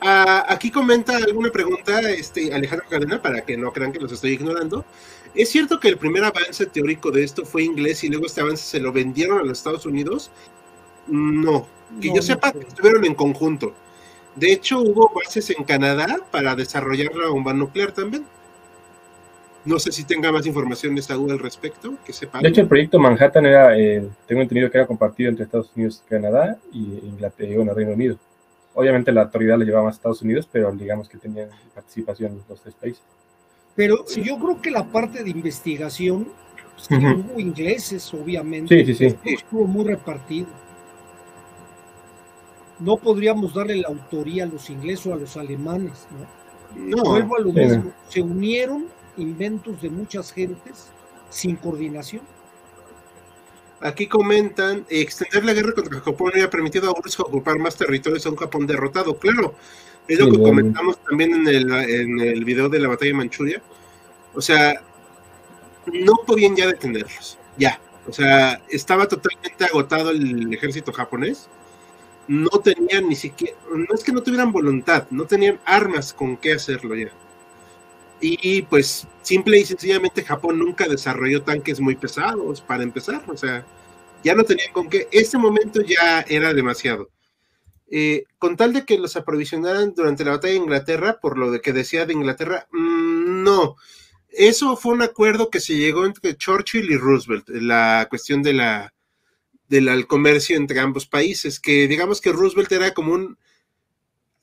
ah, 0.00 0.46
aquí 0.48 0.70
comenta 0.70 1.16
alguna 1.16 1.50
pregunta 1.50 2.00
este 2.10 2.54
Alejandro 2.54 2.86
Cadena 2.88 3.20
para 3.20 3.42
que 3.44 3.56
no 3.56 3.72
crean 3.72 3.92
que 3.92 3.98
los 3.98 4.12
estoy 4.12 4.32
ignorando. 4.32 4.84
¿Es 5.34 5.48
cierto 5.48 5.80
que 5.80 5.88
el 5.88 5.96
primer 5.96 6.24
avance 6.24 6.66
teórico 6.66 7.10
de 7.10 7.24
esto 7.24 7.44
fue 7.46 7.64
inglés 7.64 8.04
y 8.04 8.08
luego 8.08 8.26
este 8.26 8.42
avance 8.42 8.64
se 8.64 8.80
lo 8.80 8.92
vendieron 8.92 9.38
a 9.38 9.42
los 9.42 9.58
Estados 9.58 9.86
Unidos? 9.86 10.30
No, 11.06 11.66
que 12.00 12.14
yo 12.14 12.22
sepa 12.22 12.52
que 12.52 12.60
estuvieron 12.60 13.04
en 13.04 13.14
conjunto. 13.14 13.74
De 14.34 14.52
hecho, 14.52 14.80
hubo 14.80 15.12
bases 15.14 15.50
en 15.50 15.64
Canadá 15.64 16.18
para 16.30 16.54
desarrollar 16.54 17.14
la 17.14 17.28
bomba 17.28 17.52
nuclear 17.52 17.92
también. 17.92 18.24
No 19.64 19.78
sé 19.78 19.92
si 19.92 20.04
tenga 20.04 20.32
más 20.32 20.44
información 20.46 20.94
de 20.94 21.02
Saúl 21.02 21.30
al 21.30 21.38
respecto, 21.38 21.94
que 22.04 22.12
sepa. 22.12 22.40
De 22.40 22.48
hecho, 22.48 22.62
el 22.62 22.68
proyecto 22.68 22.98
Manhattan 22.98 23.46
era, 23.46 23.78
eh, 23.78 24.08
tengo 24.26 24.42
entendido 24.42 24.70
que 24.70 24.78
era 24.78 24.86
compartido 24.86 25.30
entre 25.30 25.44
Estados 25.44 25.70
Unidos 25.76 26.02
y 26.04 26.10
Canadá 26.10 26.58
y 26.72 26.78
Inglaterra 27.04 27.50
y 27.50 27.56
bueno, 27.56 27.74
Reino 27.74 27.92
Unido. 27.92 28.18
Obviamente 28.74 29.12
la 29.12 29.22
autoridad 29.22 29.58
la 29.58 29.64
llevaba 29.64 29.88
a 29.88 29.92
Estados 29.92 30.22
Unidos, 30.22 30.48
pero 30.50 30.72
digamos 30.72 31.08
que 31.08 31.18
tenían 31.18 31.50
participación 31.74 32.42
los 32.48 32.60
tres 32.60 32.74
países. 32.74 33.02
Pero 33.76 34.04
yo 34.06 34.38
creo 34.38 34.60
que 34.60 34.70
la 34.70 34.84
parte 34.84 35.22
de 35.22 35.30
investigación, 35.30 36.28
pues, 36.74 37.00
hubo 37.00 37.38
ingleses, 37.38 38.12
obviamente. 38.14 38.84
Sí, 38.84 38.94
sí, 38.94 39.10
sí. 39.10 39.16
Estuvo 39.24 39.66
muy 39.66 39.84
repartido. 39.84 40.46
No 42.82 42.96
podríamos 42.96 43.54
darle 43.54 43.76
la 43.76 43.88
autoría 43.88 44.44
a 44.44 44.46
los 44.46 44.68
ingleses 44.70 45.06
o 45.06 45.14
a 45.14 45.16
los 45.16 45.36
alemanes, 45.36 46.06
¿no? 46.10 46.96
No. 46.96 47.04
Vuelvo 47.04 47.36
a 47.36 47.40
lo 47.40 47.52
mismo. 47.52 47.92
Se 48.08 48.22
unieron 48.22 48.86
inventos 49.16 49.80
de 49.82 49.90
muchas 49.90 50.32
gentes 50.32 50.90
sin 51.30 51.56
coordinación. 51.56 52.22
Aquí 53.80 54.06
comentan, 54.06 54.86
extender 54.88 55.44
la 55.44 55.54
guerra 55.54 55.72
contra 55.72 56.00
Japón 56.00 56.30
había 56.32 56.48
permitido 56.48 56.88
a 56.88 56.92
URSS 56.92 57.20
ocupar 57.20 57.58
más 57.58 57.76
territorios 57.76 58.24
a 58.26 58.30
un 58.30 58.36
Japón 58.36 58.66
derrotado. 58.66 59.16
Claro, 59.18 59.54
es 60.06 60.18
lo 60.18 60.30
que 60.30 60.38
comentamos 60.38 60.98
también 61.02 61.34
en 61.34 61.48
el, 61.48 61.72
en 61.72 62.20
el 62.20 62.44
video 62.44 62.68
de 62.68 62.78
la 62.78 62.88
batalla 62.88 63.10
de 63.10 63.16
Manchuria. 63.16 63.62
O 64.34 64.40
sea, 64.40 64.80
no 65.92 66.14
podían 66.26 66.54
ya 66.54 66.68
detenerlos, 66.68 67.38
ya. 67.58 67.80
O 68.06 68.12
sea, 68.12 68.60
estaba 68.68 69.06
totalmente 69.06 69.64
agotado 69.64 70.10
el 70.10 70.52
ejército 70.52 70.92
japonés. 70.92 71.48
No 72.28 72.50
tenían 72.50 73.08
ni 73.08 73.16
siquiera, 73.16 73.56
no 73.74 73.94
es 73.94 74.04
que 74.04 74.12
no 74.12 74.22
tuvieran 74.22 74.52
voluntad, 74.52 75.06
no 75.10 75.26
tenían 75.26 75.58
armas 75.64 76.12
con 76.12 76.36
qué 76.36 76.52
hacerlo 76.52 76.94
ya. 76.94 77.10
Y 78.24 78.62
pues 78.62 79.08
simple 79.22 79.58
y 79.58 79.64
sencillamente 79.64 80.22
Japón 80.22 80.58
nunca 80.58 80.86
desarrolló 80.86 81.42
tanques 81.42 81.80
muy 81.80 81.96
pesados 81.96 82.60
para 82.60 82.84
empezar, 82.84 83.24
o 83.26 83.36
sea, 83.36 83.66
ya 84.22 84.34
no 84.34 84.44
tenían 84.44 84.72
con 84.72 84.88
qué. 84.88 85.08
Este 85.10 85.38
momento 85.38 85.82
ya 85.82 86.20
era 86.28 86.54
demasiado. 86.54 87.10
Eh, 87.90 88.24
con 88.38 88.56
tal 88.56 88.72
de 88.72 88.84
que 88.84 88.98
los 88.98 89.16
aprovisionaran 89.16 89.92
durante 89.94 90.24
la 90.24 90.32
batalla 90.32 90.54
de 90.54 90.60
Inglaterra, 90.60 91.18
por 91.20 91.36
lo 91.36 91.60
que 91.60 91.72
decía 91.72 92.06
de 92.06 92.14
Inglaterra, 92.14 92.66
mm, 92.70 93.42
no. 93.42 93.76
Eso 94.30 94.76
fue 94.76 94.94
un 94.94 95.02
acuerdo 95.02 95.50
que 95.50 95.60
se 95.60 95.76
llegó 95.76 96.06
entre 96.06 96.36
Churchill 96.36 96.90
y 96.90 96.96
Roosevelt, 96.96 97.48
la 97.50 98.06
cuestión 98.08 98.42
de 98.42 98.54
la, 98.54 98.91
del 99.80 100.06
comercio 100.06 100.56
entre 100.56 100.80
ambos 100.80 101.06
países, 101.06 101.58
que 101.58 101.88
digamos 101.88 102.20
que 102.20 102.32
Roosevelt 102.32 102.70
era 102.72 102.92
como 102.92 103.14
un 103.14 103.38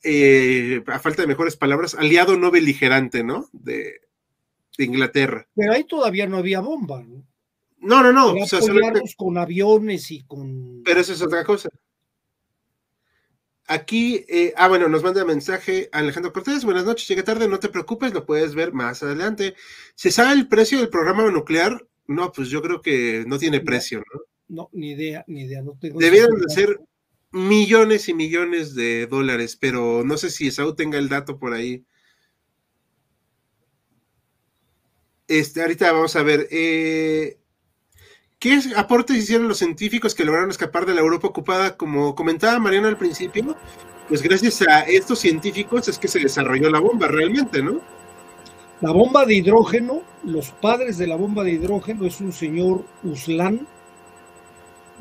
eh, 0.02 0.82
a 0.86 0.98
falta 0.98 1.22
de 1.22 1.28
mejores 1.28 1.56
palabras, 1.56 1.94
aliado 1.94 2.36
no 2.36 2.50
beligerante, 2.50 3.22
¿no? 3.22 3.48
De, 3.52 4.00
Inglaterra. 4.78 5.46
Pero 5.54 5.74
ahí 5.74 5.84
todavía 5.84 6.26
no 6.26 6.38
había 6.38 6.60
bomba, 6.60 7.02
¿no? 7.02 7.22
No, 7.80 8.02
no, 8.02 8.12
no. 8.14 8.34
con 9.18 9.36
aviones 9.36 10.10
y 10.10 10.22
con. 10.22 10.82
Pero 10.82 11.00
eso 11.00 11.12
es 11.12 11.20
otra 11.20 11.44
cosa. 11.44 11.68
Aquí, 13.66 14.24
eh, 14.26 14.54
ah, 14.56 14.68
bueno, 14.68 14.88
nos 14.88 15.02
manda 15.02 15.22
mensaje 15.26 15.90
Alejandro 15.92 16.32
Cortés. 16.32 16.64
Buenas 16.64 16.86
noches, 16.86 17.06
llega 17.06 17.22
tarde, 17.22 17.46
no 17.46 17.58
te 17.58 17.68
preocupes, 17.68 18.14
lo 18.14 18.24
puedes 18.24 18.54
ver 18.54 18.72
más 18.72 19.02
adelante. 19.02 19.54
¿Se 19.94 20.10
sabe 20.10 20.32
el 20.32 20.48
precio 20.48 20.78
del 20.78 20.88
programa 20.88 21.30
nuclear? 21.30 21.86
No, 22.06 22.32
pues 22.32 22.48
yo 22.48 22.62
creo 22.62 22.80
que 22.80 23.24
no 23.26 23.38
tiene 23.38 23.60
precio, 23.60 23.98
¿no? 23.98 24.29
No, 24.50 24.68
ni 24.72 24.90
idea, 24.90 25.24
ni 25.28 25.42
idea. 25.42 25.62
No 25.62 25.76
tengo 25.80 26.00
Debieron 26.00 26.40
de 26.40 26.52
ser 26.52 26.80
millones 27.30 28.08
y 28.08 28.14
millones 28.14 28.74
de 28.74 29.06
dólares, 29.06 29.56
pero 29.56 30.02
no 30.04 30.16
sé 30.16 30.28
si 30.28 30.50
Saúl 30.50 30.74
tenga 30.74 30.98
el 30.98 31.08
dato 31.08 31.38
por 31.38 31.52
ahí. 31.52 31.84
Este, 35.28 35.62
ahorita 35.62 35.92
vamos 35.92 36.16
a 36.16 36.24
ver. 36.24 36.48
Eh, 36.50 37.38
¿Qué 38.40 38.58
aportes 38.74 39.16
hicieron 39.16 39.46
los 39.46 39.58
científicos 39.58 40.16
que 40.16 40.24
lograron 40.24 40.50
escapar 40.50 40.84
de 40.84 40.94
la 40.94 41.00
Europa 41.00 41.28
ocupada? 41.28 41.76
Como 41.76 42.16
comentaba 42.16 42.58
Mariana 42.58 42.88
al 42.88 42.98
principio, 42.98 43.56
pues 44.08 44.20
gracias 44.20 44.62
a 44.62 44.80
estos 44.80 45.20
científicos 45.20 45.86
es 45.86 45.96
que 45.96 46.08
se 46.08 46.18
desarrolló 46.18 46.70
la 46.70 46.80
bomba 46.80 47.06
realmente, 47.06 47.62
¿no? 47.62 47.80
La 48.80 48.90
bomba 48.90 49.26
de 49.26 49.34
hidrógeno, 49.34 50.02
los 50.24 50.50
padres 50.50 50.98
de 50.98 51.06
la 51.06 51.14
bomba 51.14 51.44
de 51.44 51.52
hidrógeno 51.52 52.04
es 52.06 52.20
un 52.20 52.32
señor 52.32 52.84
Uslan 53.04 53.68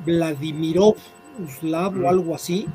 Vladimirov 0.05 0.95
Uslav 1.43 1.97
o 2.03 2.09
algo 2.09 2.35
así, 2.35 2.67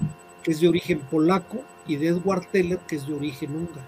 que 0.42 0.52
es 0.52 0.60
de 0.60 0.68
origen 0.68 1.00
polaco, 1.00 1.62
y 1.86 1.96
de 1.96 2.08
Edward 2.08 2.46
Teller, 2.50 2.78
que 2.88 2.96
es 2.96 3.06
de 3.06 3.14
origen 3.14 3.54
húngaro. 3.54 3.86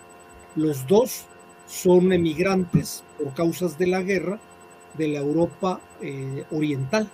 Los 0.54 0.86
dos 0.86 1.26
son 1.66 2.12
emigrantes 2.12 3.02
por 3.18 3.34
causas 3.34 3.78
de 3.78 3.86
la 3.86 4.02
guerra 4.02 4.38
de 4.96 5.08
la 5.08 5.18
Europa 5.20 5.80
eh, 6.00 6.44
oriental. 6.50 7.08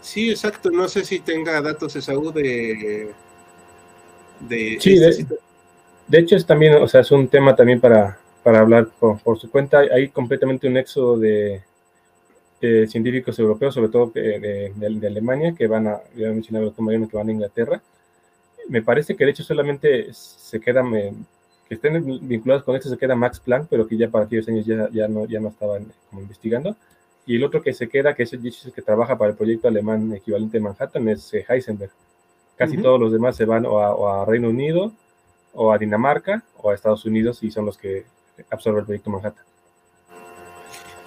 Sí, 0.00 0.30
exacto. 0.30 0.70
No 0.70 0.88
sé 0.88 1.04
si 1.04 1.20
tenga 1.20 1.60
datos 1.62 1.96
Esaú 1.96 2.30
de. 2.30 3.12
de 4.40 4.76
sí, 4.80 4.98
de, 4.98 6.18
hecho 6.18 6.36
es 6.36 6.44
también, 6.44 6.74
o 6.74 6.86
sea, 6.86 7.00
es 7.00 7.10
un 7.10 7.28
tema 7.28 7.56
también 7.56 7.80
para, 7.80 8.18
para 8.42 8.60
hablar 8.60 8.88
por, 9.00 9.18
por 9.20 9.38
su 9.38 9.50
cuenta. 9.50 9.78
Hay 9.78 10.08
completamente 10.08 10.68
un 10.68 10.76
éxodo 10.76 11.18
de, 11.18 11.62
eh, 12.64 12.86
científicos 12.86 13.38
europeos, 13.38 13.74
sobre 13.74 13.90
todo 13.90 14.10
de, 14.14 14.72
Alemania, 15.06 15.54
que 15.54 15.66
van 15.66 15.86
a, 15.86 16.00
ya 16.16 16.28
mencionaba 16.28 16.72
que 16.72 17.16
van 17.16 17.28
a 17.28 17.32
Inglaterra. 17.32 17.82
Me 18.70 18.80
parece 18.80 19.14
que 19.14 19.24
de 19.26 19.32
hecho 19.32 19.44
solamente 19.44 20.08
se 20.14 20.58
quedan, 20.60 20.94
eh, 20.94 21.12
que 21.68 21.74
estén 21.74 22.02
vinculados 22.26 22.64
con 22.64 22.74
esto, 22.74 22.88
se 22.88 22.96
queda 22.96 23.14
Max 23.14 23.38
Planck, 23.38 23.66
pero 23.68 23.86
que 23.86 23.98
ya 23.98 24.08
para 24.08 24.24
aquellos 24.24 24.48
años 24.48 24.64
ya, 24.64 24.88
ya, 24.90 25.08
no, 25.08 25.26
ya 25.26 25.40
no 25.40 25.48
estaban 25.48 25.92
como 26.08 26.22
investigando. 26.22 26.74
Y 27.26 27.36
el 27.36 27.44
otro 27.44 27.60
que 27.60 27.74
se 27.74 27.86
queda, 27.86 28.14
que 28.14 28.22
es 28.22 28.32
el 28.32 28.40
que 28.74 28.80
trabaja 28.80 29.18
para 29.18 29.32
el 29.32 29.36
proyecto 29.36 29.68
alemán 29.68 30.14
equivalente 30.14 30.56
a 30.56 30.62
Manhattan, 30.62 31.06
es 31.08 31.34
eh, 31.34 31.44
Heisenberg. 31.46 31.92
Casi 32.56 32.78
todos 32.78 32.98
los 32.98 33.12
demás 33.12 33.36
se 33.36 33.44
van 33.44 33.66
o 33.66 33.78
a, 33.78 33.94
o 33.94 34.08
a 34.08 34.24
Reino 34.24 34.48
Unido, 34.48 34.90
o 35.52 35.70
a 35.70 35.76
Dinamarca, 35.76 36.44
o 36.56 36.70
a 36.70 36.74
Estados 36.74 37.04
Unidos, 37.04 37.42
y 37.42 37.50
son 37.50 37.66
los 37.66 37.76
que 37.76 38.06
absorben 38.48 38.80
el 38.80 38.86
proyecto 38.86 39.10
Manhattan. 39.10 39.44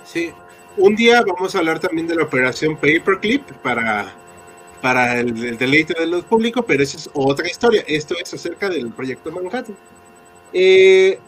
Sí, 0.03 0.31
un 0.77 0.95
día 0.95 1.23
vamos 1.25 1.55
a 1.55 1.59
hablar 1.59 1.79
también 1.79 2.07
de 2.07 2.15
la 2.15 2.23
operación 2.23 2.75
Paperclip 2.75 3.43
para, 3.63 4.13
para 4.81 5.19
el, 5.19 5.57
deleite 5.57 5.93
del 5.99 6.23
público, 6.23 6.63
pero 6.63 6.83
esa 6.83 6.97
es 6.97 7.09
otra 7.13 7.47
historia. 7.47 7.83
Esto 7.87 8.15
es 8.21 8.33
acerca 8.33 8.69
del 8.69 8.91
proyecto 8.91 9.31
Manhattan. 9.31 9.75
Eh, 10.53 11.19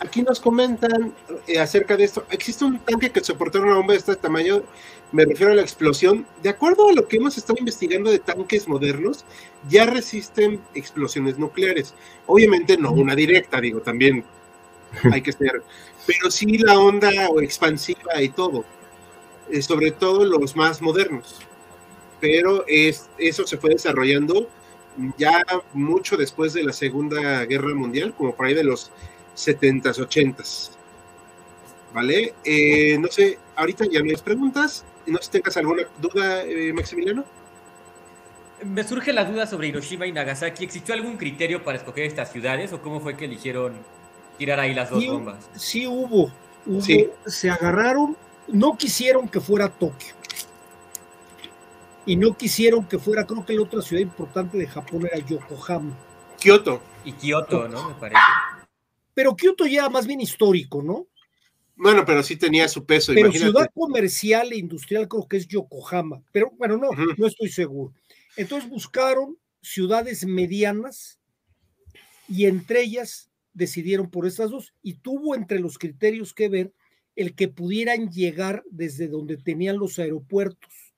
aquí 0.00 0.22
nos 0.22 0.40
comentan 0.40 1.14
eh, 1.46 1.58
acerca 1.58 1.96
de 1.96 2.04
esto. 2.04 2.24
Existe 2.30 2.64
un 2.64 2.78
tanque 2.80 3.10
que 3.10 3.22
soporta 3.22 3.60
una 3.60 3.76
bomba 3.76 3.92
de 3.92 4.00
este 4.00 4.16
tamaño. 4.16 4.62
Me 5.12 5.24
refiero 5.24 5.52
a 5.52 5.56
la 5.56 5.62
explosión. 5.62 6.26
De 6.42 6.48
acuerdo 6.48 6.88
a 6.88 6.92
lo 6.92 7.06
que 7.06 7.16
hemos 7.16 7.38
estado 7.38 7.58
investigando 7.58 8.10
de 8.10 8.18
tanques 8.18 8.68
modernos, 8.68 9.24
ya 9.68 9.86
resisten 9.86 10.60
explosiones 10.74 11.38
nucleares. 11.38 11.94
Obviamente 12.26 12.76
no 12.76 12.92
una 12.92 13.14
directa, 13.14 13.60
digo, 13.60 13.80
también 13.80 14.24
hay 15.12 15.22
que 15.22 15.32
ser, 15.32 15.62
pero 16.06 16.30
sí 16.30 16.58
la 16.58 16.78
onda 16.78 17.10
expansiva 17.42 18.20
y 18.20 18.28
todo, 18.30 18.64
eh, 19.50 19.62
sobre 19.62 19.90
todo 19.90 20.24
los 20.24 20.56
más 20.56 20.80
modernos. 20.82 21.40
Pero 22.20 22.64
es, 22.66 23.08
eso 23.18 23.46
se 23.46 23.56
fue 23.56 23.70
desarrollando 23.70 24.48
ya 25.16 25.42
mucho 25.72 26.16
después 26.16 26.52
de 26.52 26.62
la 26.64 26.72
Segunda 26.72 27.44
Guerra 27.44 27.74
Mundial, 27.74 28.14
como 28.14 28.34
por 28.34 28.46
ahí 28.46 28.54
de 28.54 28.64
los 28.64 28.90
70s, 29.36 29.98
80s. 29.98 30.70
¿Vale? 31.94 32.34
Eh, 32.44 32.98
no 32.98 33.08
sé, 33.08 33.38
ahorita 33.56 33.86
ya 33.90 34.00
no 34.00 34.10
hay 34.10 34.16
preguntas. 34.16 34.84
No 35.06 35.18
sé 35.18 35.24
si 35.24 35.30
tengas 35.30 35.56
alguna 35.56 35.84
duda, 36.00 36.44
eh, 36.44 36.72
Maximiliano. 36.72 37.24
Me 38.64 38.84
surge 38.84 39.12
la 39.12 39.24
duda 39.24 39.46
sobre 39.46 39.68
Hiroshima 39.68 40.06
y 40.06 40.12
Nagasaki. 40.12 40.64
¿Existió 40.64 40.94
algún 40.94 41.16
criterio 41.16 41.64
para 41.64 41.78
escoger 41.78 42.04
estas 42.04 42.30
ciudades 42.30 42.72
o 42.72 42.82
cómo 42.82 43.00
fue 43.00 43.16
que 43.16 43.24
eligieron 43.24 43.72
tirar 44.40 44.58
ahí 44.58 44.72
las 44.72 44.88
dos 44.88 45.04
bombas? 45.04 45.50
Sí 45.54 45.86
hubo. 45.86 46.32
Sí. 46.80 47.10
Se 47.26 47.50
agarraron, 47.50 48.16
no 48.48 48.74
quisieron 48.78 49.28
que 49.28 49.38
fuera 49.38 49.68
Tokio. 49.68 50.14
Y 52.06 52.16
no 52.16 52.34
quisieron 52.34 52.88
que 52.88 52.98
fuera, 52.98 53.26
creo 53.26 53.44
que 53.44 53.52
la 53.52 53.60
otra 53.60 53.82
ciudad 53.82 54.00
importante 54.00 54.56
de 54.56 54.66
Japón 54.66 55.06
era 55.06 55.18
Yokohama. 55.18 55.94
Kioto. 56.38 56.80
Y 57.04 57.12
Kioto, 57.12 57.68
¿no? 57.68 57.90
Me 57.90 57.94
parece. 57.96 58.20
Pero 59.12 59.36
Kioto 59.36 59.66
ya 59.66 59.90
más 59.90 60.06
bien 60.06 60.22
histórico, 60.22 60.82
¿no? 60.82 61.06
Bueno, 61.76 62.06
pero 62.06 62.22
sí 62.22 62.36
tenía 62.36 62.66
su 62.66 62.86
peso. 62.86 63.12
Pero 63.14 63.30
ciudad 63.30 63.68
comercial 63.74 64.52
e 64.52 64.56
industrial 64.56 65.06
creo 65.06 65.28
que 65.28 65.36
es 65.36 65.46
Yokohama. 65.48 66.22
Pero 66.32 66.50
bueno, 66.56 66.78
no, 66.78 66.88
no 66.94 67.26
estoy 67.26 67.50
seguro. 67.50 67.92
Entonces 68.38 68.70
buscaron 68.70 69.36
ciudades 69.60 70.24
medianas 70.24 71.20
y 72.26 72.46
entre 72.46 72.82
ellas 72.82 73.29
decidieron 73.60 74.10
por 74.10 74.26
estas 74.26 74.50
dos 74.50 74.74
y 74.82 74.94
tuvo 74.94 75.34
entre 75.34 75.60
los 75.60 75.76
criterios 75.76 76.32
que 76.32 76.48
ver 76.48 76.72
el 77.14 77.34
que 77.34 77.48
pudieran 77.48 78.10
llegar 78.10 78.64
desde 78.70 79.06
donde 79.06 79.36
tenían 79.36 79.78
los 79.78 79.98
aeropuertos. 79.98 80.94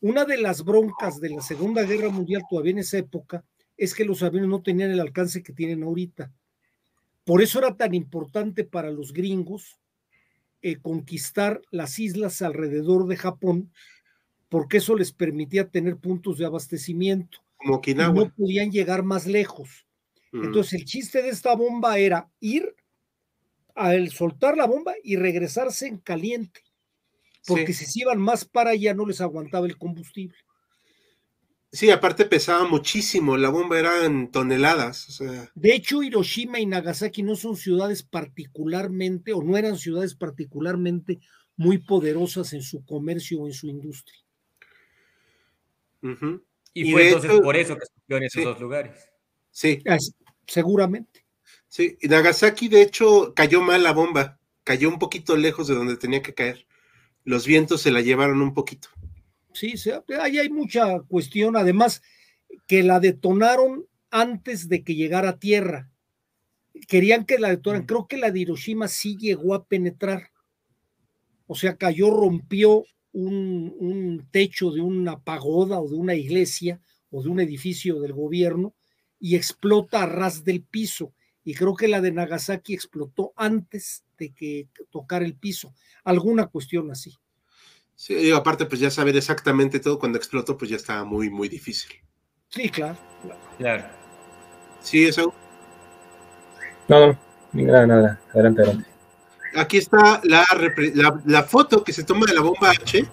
Una 0.00 0.24
de 0.24 0.36
las 0.36 0.64
broncas 0.64 1.20
de 1.20 1.30
la 1.30 1.40
Segunda 1.40 1.84
Guerra 1.84 2.10
Mundial 2.10 2.42
todavía 2.50 2.72
en 2.72 2.78
esa 2.78 2.98
época 2.98 3.44
es 3.76 3.94
que 3.94 4.04
los 4.04 4.24
aviones 4.24 4.50
no 4.50 4.62
tenían 4.62 4.90
el 4.90 4.98
alcance 4.98 5.44
que 5.44 5.52
tienen 5.52 5.84
ahorita. 5.84 6.32
Por 7.24 7.40
eso 7.40 7.60
era 7.60 7.76
tan 7.76 7.94
importante 7.94 8.64
para 8.64 8.90
los 8.90 9.12
gringos 9.12 9.78
eh, 10.62 10.78
conquistar 10.82 11.62
las 11.70 12.00
islas 12.00 12.42
alrededor 12.42 13.06
de 13.06 13.16
Japón, 13.16 13.70
porque 14.48 14.78
eso 14.78 14.96
les 14.96 15.12
permitía 15.12 15.68
tener 15.68 15.96
puntos 15.96 16.38
de 16.38 16.46
abastecimiento. 16.46 17.38
Como 17.56 17.80
No 18.12 18.32
podían 18.34 18.72
llegar 18.72 19.04
más 19.04 19.26
lejos. 19.26 19.86
Entonces, 20.44 20.74
el 20.74 20.84
chiste 20.84 21.22
de 21.22 21.30
esta 21.30 21.54
bomba 21.54 21.98
era 21.98 22.28
ir 22.40 22.74
al 23.74 24.10
soltar 24.10 24.56
la 24.56 24.66
bomba 24.66 24.94
y 25.04 25.16
regresarse 25.16 25.86
en 25.86 25.98
caliente, 25.98 26.62
porque 27.46 27.72
si 27.72 27.84
se 27.84 28.00
iban 28.00 28.18
más 28.18 28.44
para 28.44 28.70
allá 28.70 28.94
no 28.94 29.06
les 29.06 29.20
aguantaba 29.20 29.66
el 29.66 29.76
combustible. 29.76 30.36
Sí, 31.72 31.90
aparte 31.90 32.24
pesaba 32.24 32.66
muchísimo, 32.66 33.36
la 33.36 33.50
bomba 33.50 33.78
era 33.78 34.06
en 34.06 34.30
toneladas. 34.30 35.20
De 35.54 35.74
hecho, 35.74 36.02
Hiroshima 36.02 36.58
y 36.58 36.64
Nagasaki 36.64 37.22
no 37.22 37.36
son 37.36 37.56
ciudades 37.56 38.02
particularmente, 38.02 39.34
o 39.34 39.42
no 39.42 39.56
eran 39.58 39.76
ciudades 39.76 40.14
particularmente 40.14 41.20
muy 41.56 41.78
poderosas 41.78 42.52
en 42.54 42.62
su 42.62 42.84
comercio 42.84 43.42
o 43.42 43.46
en 43.46 43.52
su 43.52 43.66
industria. 43.66 44.18
Y, 46.72 46.92
fue 46.92 47.08
entonces 47.08 47.40
por 47.40 47.56
eso 47.56 47.76
que 47.76 48.16
en 48.16 48.22
esos 48.22 48.44
dos 48.44 48.60
lugares. 48.60 49.10
Sí. 49.50 49.82
Seguramente. 50.46 51.26
Sí, 51.68 51.98
y 52.00 52.08
Nagasaki 52.08 52.68
de 52.68 52.82
hecho 52.82 53.34
cayó 53.34 53.60
mal 53.62 53.82
la 53.82 53.92
bomba, 53.92 54.38
cayó 54.64 54.88
un 54.88 54.98
poquito 54.98 55.36
lejos 55.36 55.68
de 55.68 55.74
donde 55.74 55.96
tenía 55.96 56.22
que 56.22 56.34
caer. 56.34 56.66
Los 57.24 57.46
vientos 57.46 57.82
se 57.82 57.90
la 57.90 58.00
llevaron 58.00 58.40
un 58.40 58.54
poquito. 58.54 58.88
Sí, 59.52 59.74
ahí 60.20 60.38
hay 60.38 60.48
mucha 60.48 61.00
cuestión, 61.00 61.56
además 61.56 62.02
que 62.66 62.82
la 62.82 63.00
detonaron 63.00 63.86
antes 64.10 64.68
de 64.68 64.84
que 64.84 64.94
llegara 64.94 65.30
a 65.30 65.38
tierra. 65.38 65.90
Querían 66.88 67.24
que 67.24 67.38
la 67.38 67.48
detonaran, 67.48 67.84
mm. 67.84 67.86
creo 67.86 68.06
que 68.06 68.16
la 68.18 68.30
de 68.30 68.40
Hiroshima 68.40 68.86
sí 68.86 69.16
llegó 69.16 69.54
a 69.54 69.64
penetrar. 69.64 70.30
O 71.46 71.54
sea, 71.54 71.76
cayó, 71.76 72.10
rompió 72.10 72.84
un, 73.12 73.74
un 73.78 74.28
techo 74.30 74.70
de 74.70 74.82
una 74.82 75.18
pagoda 75.18 75.80
o 75.80 75.88
de 75.88 75.96
una 75.96 76.14
iglesia 76.14 76.80
o 77.10 77.22
de 77.22 77.28
un 77.28 77.40
edificio 77.40 78.00
del 78.00 78.12
gobierno 78.12 78.74
y 79.26 79.34
explota 79.34 80.04
a 80.04 80.06
ras 80.06 80.44
del 80.44 80.62
piso. 80.62 81.12
Y 81.42 81.54
creo 81.54 81.74
que 81.74 81.88
la 81.88 82.00
de 82.00 82.12
Nagasaki 82.12 82.74
explotó 82.74 83.32
antes 83.34 84.04
de 84.16 84.32
que 84.32 84.68
tocara 84.88 85.24
el 85.24 85.34
piso. 85.34 85.74
Alguna 86.04 86.46
cuestión 86.46 86.92
así. 86.92 87.12
Sí, 87.96 88.30
aparte, 88.30 88.66
pues 88.66 88.80
ya 88.80 88.88
saber 88.88 89.16
exactamente 89.16 89.80
todo 89.80 89.98
cuando 89.98 90.16
explotó, 90.16 90.56
pues 90.56 90.70
ya 90.70 90.76
estaba 90.76 91.04
muy, 91.04 91.28
muy 91.28 91.48
difícil. 91.48 91.90
Sí, 92.50 92.68
claro. 92.68 92.96
Claro. 93.58 93.86
Sí, 94.80 95.04
eso. 95.06 95.34
No, 96.86 97.08
no, 97.08 97.18
nada, 97.52 97.84
nada. 97.84 98.20
Adelante, 98.32 98.62
adelante. 98.62 98.90
Aquí 99.56 99.78
está 99.78 100.20
la, 100.22 100.46
la, 101.24 101.42
foto 101.42 101.82
que 101.82 101.92
se 101.92 102.04
toma 102.04 102.26
de 102.26 102.34
la 102.34 102.42
bomba 102.42 102.70
H. 102.70 103.04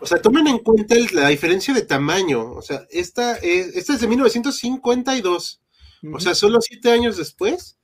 O 0.00 0.06
sea, 0.06 0.20
tomen 0.20 0.48
en 0.48 0.58
cuenta 0.58 0.96
la 1.14 1.28
diferencia 1.28 1.72
de 1.72 1.82
tamaño. 1.82 2.52
O 2.52 2.60
sea, 2.60 2.82
esta 2.90 3.36
es, 3.36 3.74
esta 3.74 3.94
es 3.94 4.00
de 4.00 4.08
1952. 4.08 5.61
O 6.10 6.18
sea, 6.18 6.34
solo 6.34 6.60
siete 6.60 6.90
años 6.90 7.16
después. 7.16 7.76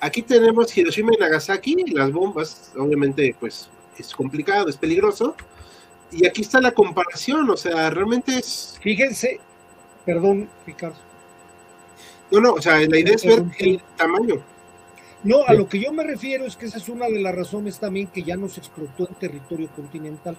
Aquí 0.00 0.22
tenemos 0.22 0.76
Hiroshima 0.76 1.12
y 1.14 1.20
Nagasaki, 1.20 1.76
las 1.92 2.12
bombas, 2.12 2.72
obviamente, 2.76 3.34
pues 3.38 3.70
es 3.96 4.14
complicado, 4.14 4.68
es 4.68 4.76
peligroso, 4.76 5.36
y 6.10 6.26
aquí 6.26 6.42
está 6.42 6.60
la 6.60 6.72
comparación, 6.72 7.48
o 7.48 7.56
sea, 7.56 7.90
realmente 7.90 8.36
es... 8.36 8.78
Fíjense, 8.82 9.40
perdón, 10.04 10.48
Ricardo. 10.66 10.98
No, 12.30 12.40
no, 12.40 12.52
o 12.54 12.62
sea, 12.62 12.78
la 12.80 12.98
idea 12.98 13.14
es 13.14 13.24
ver 13.24 13.44
el 13.58 13.80
tamaño. 13.96 14.42
No, 15.22 15.44
a 15.46 15.54
lo 15.54 15.68
que 15.68 15.80
yo 15.80 15.92
me 15.92 16.04
refiero 16.04 16.44
es 16.44 16.56
que 16.56 16.66
esa 16.66 16.78
es 16.78 16.88
una 16.88 17.06
de 17.06 17.20
las 17.20 17.34
razones 17.34 17.80
también 17.80 18.08
que 18.08 18.22
ya 18.22 18.36
no 18.36 18.48
se 18.48 18.60
explotó 18.60 19.08
en 19.08 19.14
territorio 19.14 19.68
continental. 19.74 20.36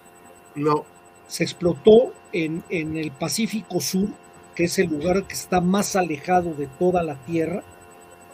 No. 0.53 0.86
Se 1.28 1.43
explotó 1.43 2.13
en, 2.32 2.63
en 2.70 2.95
el 2.97 3.11
Pacífico 3.11 3.82
Sur, 3.82 4.09
que 4.56 4.64
es 4.64 4.80
el 4.80 4.88
lugar 4.88 5.24
que 5.26 5.34
está 5.34 5.62
más 5.62 5.95
alejado 5.95 6.53
de 6.53 6.68
toda 6.68 7.03
la 7.03 7.16
Tierra, 7.16 7.62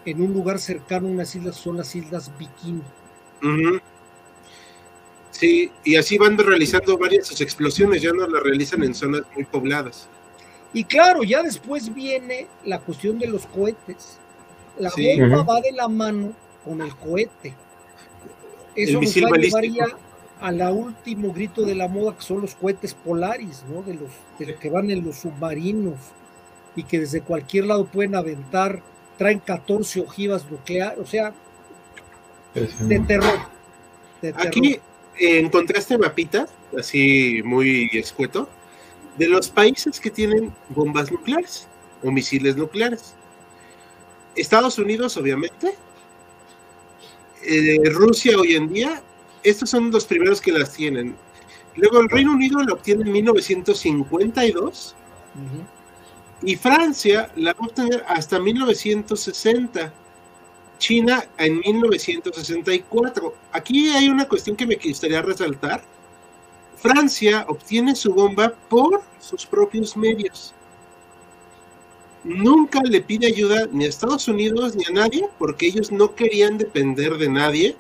en 0.06 0.22
un 0.22 0.34
lugar 0.34 0.60
cercano 0.60 1.08
a 1.08 1.12
unas 1.12 1.36
islas, 1.36 1.56
son 1.56 1.78
las 1.78 1.96
Islas 1.96 2.32
Bikini. 2.38 2.82
Sí, 5.32 5.72
y 5.84 5.96
así 5.96 6.18
van 6.18 6.38
realizando 6.38 6.98
varias 6.98 7.40
explosiones, 7.42 8.02
ya 8.02 8.14
no 8.14 8.28
las 8.28 8.44
realizan 8.44 8.84
en 8.84 8.94
zonas 8.94 9.24
muy 9.34 9.44
pobladas. 9.46 10.08
Y 10.74 10.84
claro, 10.84 11.24
ya 11.24 11.42
después 11.44 11.94
viene 11.94 12.48
la 12.64 12.80
cuestión 12.80 13.20
de 13.20 13.28
los 13.28 13.46
cohetes. 13.46 14.20
La 14.78 14.92
bomba 14.92 15.44
va 15.44 15.62
de 15.62 15.72
la 15.72 15.88
mano 15.88 16.34
con 16.64 16.82
el 16.82 16.96
cohete. 16.96 17.54
Eso 18.76 19.00
el 19.00 19.04
nos 19.04 19.16
va 19.16 19.36
a 19.36 19.40
llevar 19.40 19.66
ya 19.66 19.86
a 20.42 20.52
la 20.52 20.72
último 20.72 21.32
grito 21.32 21.62
de 21.62 21.76
la 21.76 21.88
moda, 21.88 22.16
que 22.18 22.24
son 22.24 22.42
los 22.42 22.56
cohetes 22.56 22.96
polaris, 22.96 23.64
¿no? 23.70 23.84
De 23.84 23.94
los, 23.94 24.10
de 24.40 24.56
que 24.56 24.70
van 24.70 24.90
en 24.90 25.06
los 25.06 25.18
submarinos 25.18 25.98
y 26.76 26.84
que 26.84 27.00
desde 27.00 27.22
cualquier 27.22 27.66
lado 27.66 27.86
pueden 27.86 28.16
aventar, 28.16 28.82
traen 29.18 29.40
14 29.40 30.02
ojivas 30.02 30.50
nucleares, 30.50 30.98
o 31.00 31.06
sea, 31.06 31.34
de 32.54 33.00
terror. 33.02 33.40
De 34.22 34.34
terror. 34.34 34.48
Aquí 34.48 34.80
encontré 35.20 35.78
este 35.78 35.98
mapita, 35.98 36.48
así 36.78 37.42
muy 37.46 37.90
escueto, 37.94 38.50
de 39.18 39.30
los 39.30 39.50
países 39.50 40.00
que 40.00 40.10
tienen 40.10 40.52
bombas 40.70 41.12
nucleares 41.12 41.68
o 42.02 42.10
misiles 42.10 42.58
nucleares. 42.58 43.14
Estados 44.36 44.80
Unidos, 44.80 45.18
obviamente. 45.18 45.76
Eh, 47.44 47.80
Rusia 47.92 48.38
hoy 48.40 48.56
en 48.56 48.72
día, 48.72 49.04
estos 49.44 49.70
son 49.70 49.92
los 49.92 50.06
primeros 50.06 50.42
que 50.42 50.52
las 50.52 50.74
tienen. 50.74 51.16
Luego 51.76 52.00
el 52.02 52.10
Reino 52.10 52.34
Unido 52.34 52.62
la 52.62 52.74
obtiene 52.74 53.04
en 53.04 53.12
1952 53.12 54.96
y 56.44 56.56
Francia 56.56 57.32
la 57.36 57.54
va 57.54 57.60
a 57.60 57.66
obtener 57.66 58.04
hasta 58.08 58.40
1960. 58.40 59.94
China 60.82 61.24
en 61.38 61.60
1964. 61.60 63.36
Aquí 63.52 63.90
hay 63.90 64.10
una 64.10 64.28
cuestión 64.28 64.56
que 64.56 64.66
me 64.66 64.78
gustaría 64.84 65.22
resaltar. 65.22 65.84
Francia 66.76 67.46
obtiene 67.48 67.96
su 67.96 68.12
bomba 68.12 68.52
por 68.68 69.04
sus 69.20 69.46
propios 69.46 69.96
medios. 69.96 70.56
Nunca 72.24 72.82
le 72.82 73.02
pide 73.02 73.28
ayuda 73.28 73.68
ni 73.72 73.86
a 73.86 73.90
Estados 73.90 74.28
Unidos 74.28 74.76
ni 74.76 74.84
a 74.86 74.92
nadie 74.92 75.30
porque 75.38 75.68
ellos 75.68 75.92
no 75.92 76.16
querían 76.16 76.58
depender 76.58 77.18
de 77.18 77.30
nadie 77.30 77.76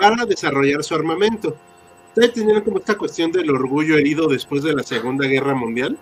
para 0.00 0.24
desarrollar 0.24 0.82
su 0.82 0.94
armamento. 0.94 1.54
Ustedes 2.08 2.32
tenían 2.32 2.62
como 2.62 2.78
esta 2.78 2.96
cuestión 2.96 3.30
del 3.30 3.50
orgullo 3.50 3.98
herido 3.98 4.26
después 4.28 4.62
de 4.62 4.72
la 4.72 4.82
Segunda 4.82 5.26
Guerra 5.26 5.54
Mundial. 5.54 5.98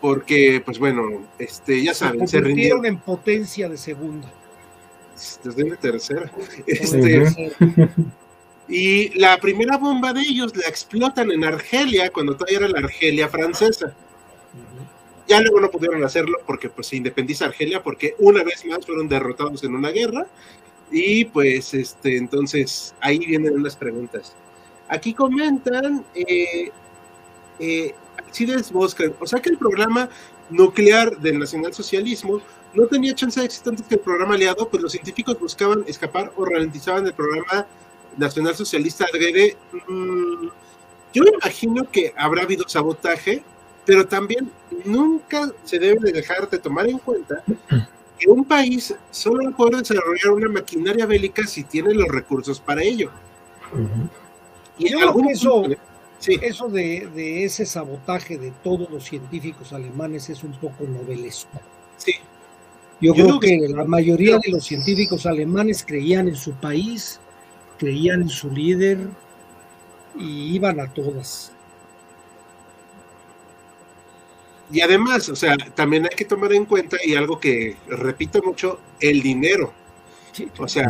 Porque, 0.00 0.62
pues 0.64 0.78
bueno, 0.78 1.26
este, 1.38 1.82
ya 1.82 1.92
saben, 1.92 2.28
se, 2.28 2.40
rindieron 2.40 2.86
en 2.86 2.98
potencia 2.98 3.68
de 3.68 3.76
segunda. 3.76 4.30
Desde 5.42 5.64
una 5.64 5.76
tercera. 5.76 6.30
Este, 6.66 7.52
y 8.68 9.18
la 9.18 9.38
primera 9.38 9.76
bomba 9.76 10.12
de 10.12 10.20
ellos 10.20 10.56
la 10.56 10.68
explotan 10.68 11.32
en 11.32 11.42
Argelia, 11.42 12.10
cuando 12.10 12.36
todavía 12.36 12.58
era 12.58 12.68
la 12.68 12.78
Argelia 12.78 13.28
francesa. 13.28 13.92
Ya 15.26 15.40
luego 15.40 15.60
no 15.60 15.70
pudieron 15.70 16.02
hacerlo 16.04 16.38
porque 16.46 16.70
pues 16.70 16.86
se 16.86 16.96
independiza 16.96 17.46
Argelia, 17.46 17.82
porque 17.82 18.14
una 18.18 18.44
vez 18.44 18.64
más 18.64 18.86
fueron 18.86 19.08
derrotados 19.08 19.64
en 19.64 19.74
una 19.74 19.90
guerra. 19.90 20.26
Y 20.90 21.26
pues, 21.26 21.74
este, 21.74 22.16
entonces, 22.16 22.94
ahí 23.00 23.18
vienen 23.18 23.54
unas 23.54 23.76
preguntas. 23.76 24.34
Aquí 24.88 25.12
comentan, 25.12 26.04
eh, 26.14 26.70
eh, 27.58 27.94
o 28.72 29.26
sea 29.26 29.40
que 29.40 29.50
el 29.50 29.58
programa 29.58 30.08
nuclear 30.50 31.18
del 31.18 31.38
nacionalsocialismo 31.38 32.40
no 32.74 32.86
tenía 32.86 33.14
chance 33.14 33.40
de 33.40 33.46
éxito 33.46 33.70
antes 33.70 33.86
que 33.86 33.96
el 33.96 34.00
programa 34.00 34.34
aliado, 34.34 34.68
pues 34.68 34.82
los 34.82 34.92
científicos 34.92 35.38
buscaban 35.38 35.84
escapar 35.86 36.32
o 36.36 36.44
ralentizaban 36.44 37.06
el 37.06 37.14
programa 37.14 37.66
nacionalsocialista 38.16 39.06
adrede. 39.06 39.56
Mm, 39.88 40.48
yo 41.12 41.24
imagino 41.24 41.90
que 41.90 42.12
habrá 42.16 42.42
habido 42.42 42.68
sabotaje, 42.68 43.42
pero 43.84 44.06
también 44.06 44.50
nunca 44.84 45.50
se 45.64 45.78
debe 45.78 45.98
de 46.00 46.12
dejar 46.12 46.48
de 46.48 46.58
tomar 46.58 46.88
en 46.88 46.98
cuenta 46.98 47.42
que 48.18 48.30
un 48.30 48.44
país 48.44 48.94
solo 49.10 49.50
poder 49.56 49.76
desarrollar 49.76 50.32
una 50.32 50.48
maquinaria 50.48 51.06
bélica 51.06 51.46
si 51.46 51.64
tiene 51.64 51.94
los 51.94 52.08
recursos 52.08 52.60
para 52.60 52.82
ello. 52.82 53.10
Y 54.78 54.86
eso, 54.86 55.64
eso 56.20 56.68
de, 56.68 57.44
ese 57.44 57.64
sabotaje 57.64 58.38
de 58.38 58.52
todos 58.62 58.90
los 58.90 59.04
científicos 59.04 59.72
alemanes 59.72 60.28
es 60.30 60.42
un 60.42 60.52
poco 60.52 60.84
novelesco. 60.84 61.60
Sí. 61.96 62.14
Yo, 63.00 63.14
creo, 63.14 63.38
que, 63.38 63.68
la 63.68 63.84
mayoría 63.84 64.38
de 64.38 64.50
los 64.50 64.64
científicos 64.64 65.24
alemanes 65.26 65.84
creían 65.86 66.26
en 66.26 66.34
su 66.34 66.52
país, 66.52 67.20
creían 67.78 68.22
en 68.22 68.28
su 68.28 68.50
líder 68.50 68.98
y 70.18 70.54
iban 70.54 70.80
a 70.80 70.92
todas. 70.92 71.52
Y 74.70 74.80
además, 74.80 75.28
o 75.28 75.36
sea, 75.36 75.56
también 75.74 76.04
hay 76.04 76.16
que 76.16 76.24
tomar 76.24 76.52
en 76.52 76.66
cuenta, 76.66 76.98
y 77.02 77.14
algo 77.14 77.40
que 77.40 77.76
repito 77.88 78.42
mucho, 78.42 78.80
el 79.00 79.22
dinero. 79.22 79.72
O 80.58 80.68
sea, 80.68 80.88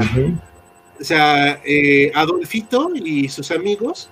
o 1.00 1.04
sea 1.04 1.60
eh, 1.64 2.10
Adolfito 2.14 2.90
y 2.94 3.28
sus 3.28 3.50
amigos 3.50 4.10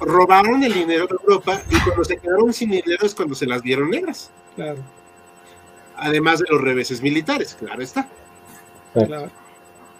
robaron 0.00 0.62
el 0.64 0.74
dinero 0.74 1.06
de 1.06 1.16
Europa 1.22 1.62
y 1.70 1.78
cuando 1.80 2.04
se 2.04 2.16
quedaron 2.18 2.52
sin 2.52 2.70
dinero 2.70 3.06
es 3.06 3.14
cuando 3.14 3.34
se 3.34 3.46
las 3.46 3.62
dieron 3.62 3.90
negras. 3.90 4.30
Claro. 4.56 4.78
Además 5.96 6.40
de 6.40 6.46
los 6.50 6.60
reveses 6.60 7.00
militares, 7.00 7.56
claro 7.58 7.82
está. 7.82 8.08
Claro. 8.92 9.30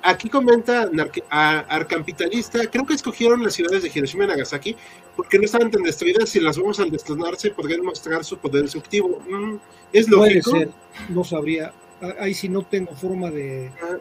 Aquí 0.03 0.29
comenta 0.29 0.91
Arcampitalista, 1.31 2.67
creo 2.67 2.85
que 2.85 2.95
escogieron 2.95 3.43
las 3.43 3.55
ciudades 3.55 3.85
de 3.85 3.93
Hiroshima 3.95 4.25
y 4.25 4.27
Nagasaki 4.27 4.77
porque 5.17 5.39
no 5.39 5.45
estaban 5.45 5.71
tan 5.71 5.83
destruidas 5.83 6.29
si 6.29 6.41
las 6.41 6.57
vamos 6.57 6.81
al 6.81 6.91
destonarse 6.91 7.51
podrían 7.51 7.85
mostrar 7.85 8.25
su 8.25 8.39
poder 8.39 8.63
destructivo. 8.63 9.21
Mm, 9.29 9.57
es 9.93 10.09
lógico. 10.09 10.51
Puede 10.51 10.65
ser, 10.65 10.75
no 11.09 11.25
sabría. 11.25 11.73
Ahí 12.19 12.35
sí 12.35 12.49
no 12.49 12.63
tengo 12.63 12.95
forma 12.95 13.31
de, 13.31 13.71
ah. 13.83 13.99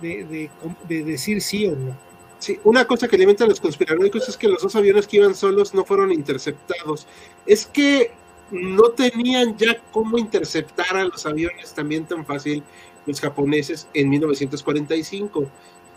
de, 0.00 0.48
de, 0.88 1.04
decir 1.04 1.40
sí 1.42 1.66
o 1.66 1.76
no. 1.76 1.96
Sí, 2.38 2.58
una 2.64 2.86
cosa 2.86 3.06
que 3.06 3.16
alimentan 3.16 3.48
los 3.48 3.60
conspiranoicos 3.60 4.28
es 4.28 4.36
que 4.36 4.48
los 4.48 4.62
dos 4.62 4.74
aviones 4.74 5.06
que 5.06 5.18
iban 5.18 5.34
solos 5.34 5.74
no 5.74 5.84
fueron 5.84 6.10
interceptados. 6.10 7.06
Es 7.46 7.66
que 7.66 8.12
no 8.50 8.90
tenían 8.90 9.56
ya 9.56 9.80
cómo 9.92 10.18
interceptar 10.18 10.96
a 10.96 11.04
los 11.04 11.24
aviones 11.26 11.72
también 11.72 12.04
tan 12.04 12.24
fácil 12.24 12.62
los 13.06 13.20
japoneses 13.20 13.88
en 13.94 14.08
1945. 14.08 15.46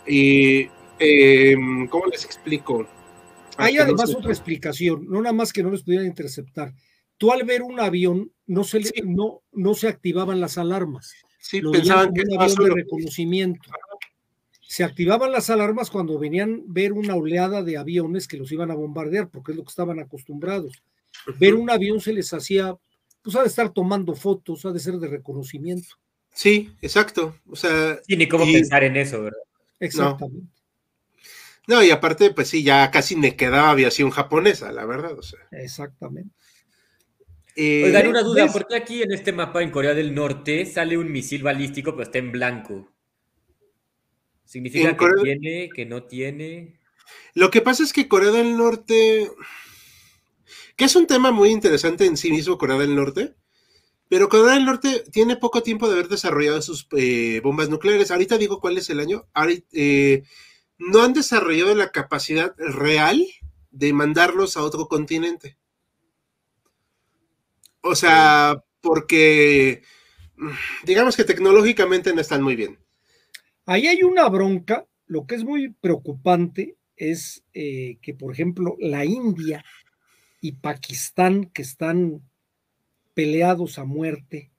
Y, 0.07 0.69
em, 0.99 1.87
¿Cómo 1.87 2.05
les 2.07 2.25
explico? 2.25 2.85
Hay 3.57 3.77
además 3.77 4.13
otra 4.13 4.31
explicación, 4.31 5.05
no 5.07 5.21
nada 5.21 5.33
más 5.33 5.53
que 5.53 5.63
no 5.63 5.71
les 5.71 5.83
pudieran 5.83 6.07
interceptar. 6.07 6.73
Tú 7.17 7.31
al 7.31 7.43
ver 7.43 7.61
un 7.61 7.79
avión 7.79 8.31
no 8.45 8.63
se, 8.63 8.81
no, 9.05 9.41
no 9.51 9.73
se 9.73 9.87
activaban 9.87 10.41
las 10.41 10.57
alarmas. 10.57 11.13
Sí, 11.39 11.61
pensaban 11.61 12.13
que 12.13 12.23
un 12.27 12.41
avión 12.41 12.63
de 12.63 12.73
reconocimiento. 12.73 13.69
Se 14.61 14.83
activaban 14.83 15.31
las 15.31 15.49
alarmas 15.49 15.89
cuando 15.89 16.19
venían 16.19 16.63
ver 16.67 16.91
una 16.91 17.15
oleada 17.15 17.63
de 17.63 17.77
aviones 17.77 18.27
que 18.27 18.37
los 18.37 18.51
iban 18.51 18.71
a 18.71 18.75
bombardear, 18.75 19.29
porque 19.29 19.51
es 19.51 19.57
lo 19.57 19.63
que 19.63 19.69
estaban 19.69 19.99
acostumbrados. 19.99 20.83
Ver 21.39 21.55
un 21.55 21.69
avión 21.69 22.01
se 22.01 22.13
les 22.13 22.33
hacía, 22.33 22.75
pues 23.21 23.35
ha 23.35 23.41
de 23.41 23.47
estar 23.47 23.71
tomando 23.71 24.15
fotos, 24.15 24.65
ha 24.65 24.71
de 24.71 24.79
ser 24.79 24.95
de 24.95 25.07
reconocimiento. 25.07 25.95
Sí, 26.33 26.71
exacto. 26.81 27.35
O 27.47 27.55
sea. 27.55 27.99
Y 28.07 28.17
ni 28.17 28.27
cómo 28.27 28.43
pensar 28.43 28.83
en 28.83 28.97
eso, 28.97 29.21
¿verdad? 29.21 29.39
Exactamente. 29.79 30.41
No. 30.41 30.54
Y 31.67 31.91
aparte, 31.91 32.31
pues 32.31 32.49
sí, 32.49 32.63
ya 32.63 32.89
casi 32.91 33.15
me 33.15 33.35
quedaba 33.35 33.71
aviación 33.71 34.09
japonesa, 34.11 34.71
la 34.71 34.85
verdad. 34.85 35.17
O 35.17 35.23
sea. 35.23 35.39
Exactamente. 35.51 36.33
Eh, 37.55 37.83
Oigan, 37.85 38.07
una 38.07 38.21
duda, 38.21 38.47
¿por 38.51 38.67
qué 38.67 38.75
aquí 38.75 39.01
en 39.01 39.13
este 39.13 39.31
mapa 39.31 39.63
en 39.63 39.71
Corea 39.71 39.93
del 39.93 40.13
Norte 40.13 40.65
sale 40.65 40.97
un 40.97 41.09
misil 41.09 41.41
balístico 41.41 41.91
pero 41.91 42.03
está 42.03 42.17
en 42.17 42.31
blanco? 42.31 42.91
¿Significa 44.43 44.95
que 44.95 45.07
tiene, 45.23 45.69
que 45.73 45.85
no 45.85 46.03
tiene? 46.03 46.79
Lo 47.33 47.49
que 47.51 47.61
pasa 47.61 47.83
es 47.83 47.93
que 47.93 48.07
Corea 48.07 48.31
del 48.31 48.57
Norte, 48.57 49.31
que 50.75 50.85
es 50.85 50.95
un 50.95 51.07
tema 51.07 51.31
muy 51.31 51.49
interesante 51.49 52.05
en 52.05 52.17
sí 52.17 52.29
mismo, 52.29 52.57
Corea 52.57 52.77
del 52.77 52.95
Norte, 52.95 53.35
pero 54.09 54.29
Corea 54.29 54.53
del 54.53 54.65
Norte 54.65 55.03
tiene 55.11 55.37
poco 55.37 55.63
tiempo 55.63 55.87
de 55.87 55.93
haber 55.93 56.09
desarrollado 56.09 56.61
sus 56.61 56.87
eh, 56.95 57.39
bombas 57.41 57.69
nucleares. 57.69 58.11
Ahorita 58.11 58.37
digo 58.37 58.59
cuál 58.59 58.77
es 58.77 58.89
el 58.89 58.99
año. 58.99 59.27
Eh, 59.71 60.23
no 60.77 61.03
han 61.03 61.13
desarrollado 61.13 61.73
la 61.75 61.91
capacidad 61.91 62.53
real 62.57 63.25
de 63.71 63.93
mandarlos 63.93 64.57
a 64.57 64.63
otro 64.63 64.87
continente. 64.87 65.57
O 67.81 67.95
sea, 67.95 68.63
porque 68.81 69.83
digamos 70.83 71.15
que 71.15 71.23
tecnológicamente 71.23 72.13
no 72.13 72.21
están 72.21 72.41
muy 72.41 72.55
bien. 72.55 72.79
Ahí 73.65 73.87
hay 73.87 74.03
una 74.03 74.27
bronca. 74.29 74.87
Lo 75.07 75.27
que 75.27 75.35
es 75.35 75.43
muy 75.43 75.69
preocupante 75.69 76.77
es 76.95 77.43
eh, 77.53 77.97
que, 78.01 78.13
por 78.13 78.33
ejemplo, 78.33 78.75
la 78.79 79.05
India 79.05 79.63
y 80.41 80.53
Pakistán, 80.53 81.45
que 81.45 81.61
están 81.61 82.21
peleados 83.13 83.77
a 83.77 83.85
muerte, 83.85 84.51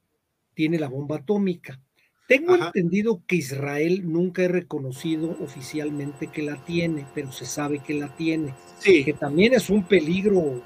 tiene 0.55 0.79
la 0.79 0.89
bomba 0.89 1.17
atómica. 1.17 1.81
Tengo 2.27 2.57
entendido 2.57 3.23
que 3.27 3.37
Israel 3.37 4.03
nunca 4.05 4.45
ha 4.45 4.49
reconocido 4.49 5.37
oficialmente 5.41 6.27
que 6.27 6.43
la 6.43 6.57
tiene, 6.57 7.07
pero 7.15 7.31
se 7.31 7.47
sabe 7.47 7.79
que 7.79 7.95
la 7.95 8.09
tiene. 8.09 8.53
Sí. 8.79 9.05
Que 9.05 9.13
también 9.13 9.55
es 9.55 9.71
un 9.71 9.85
peligro 9.85 10.61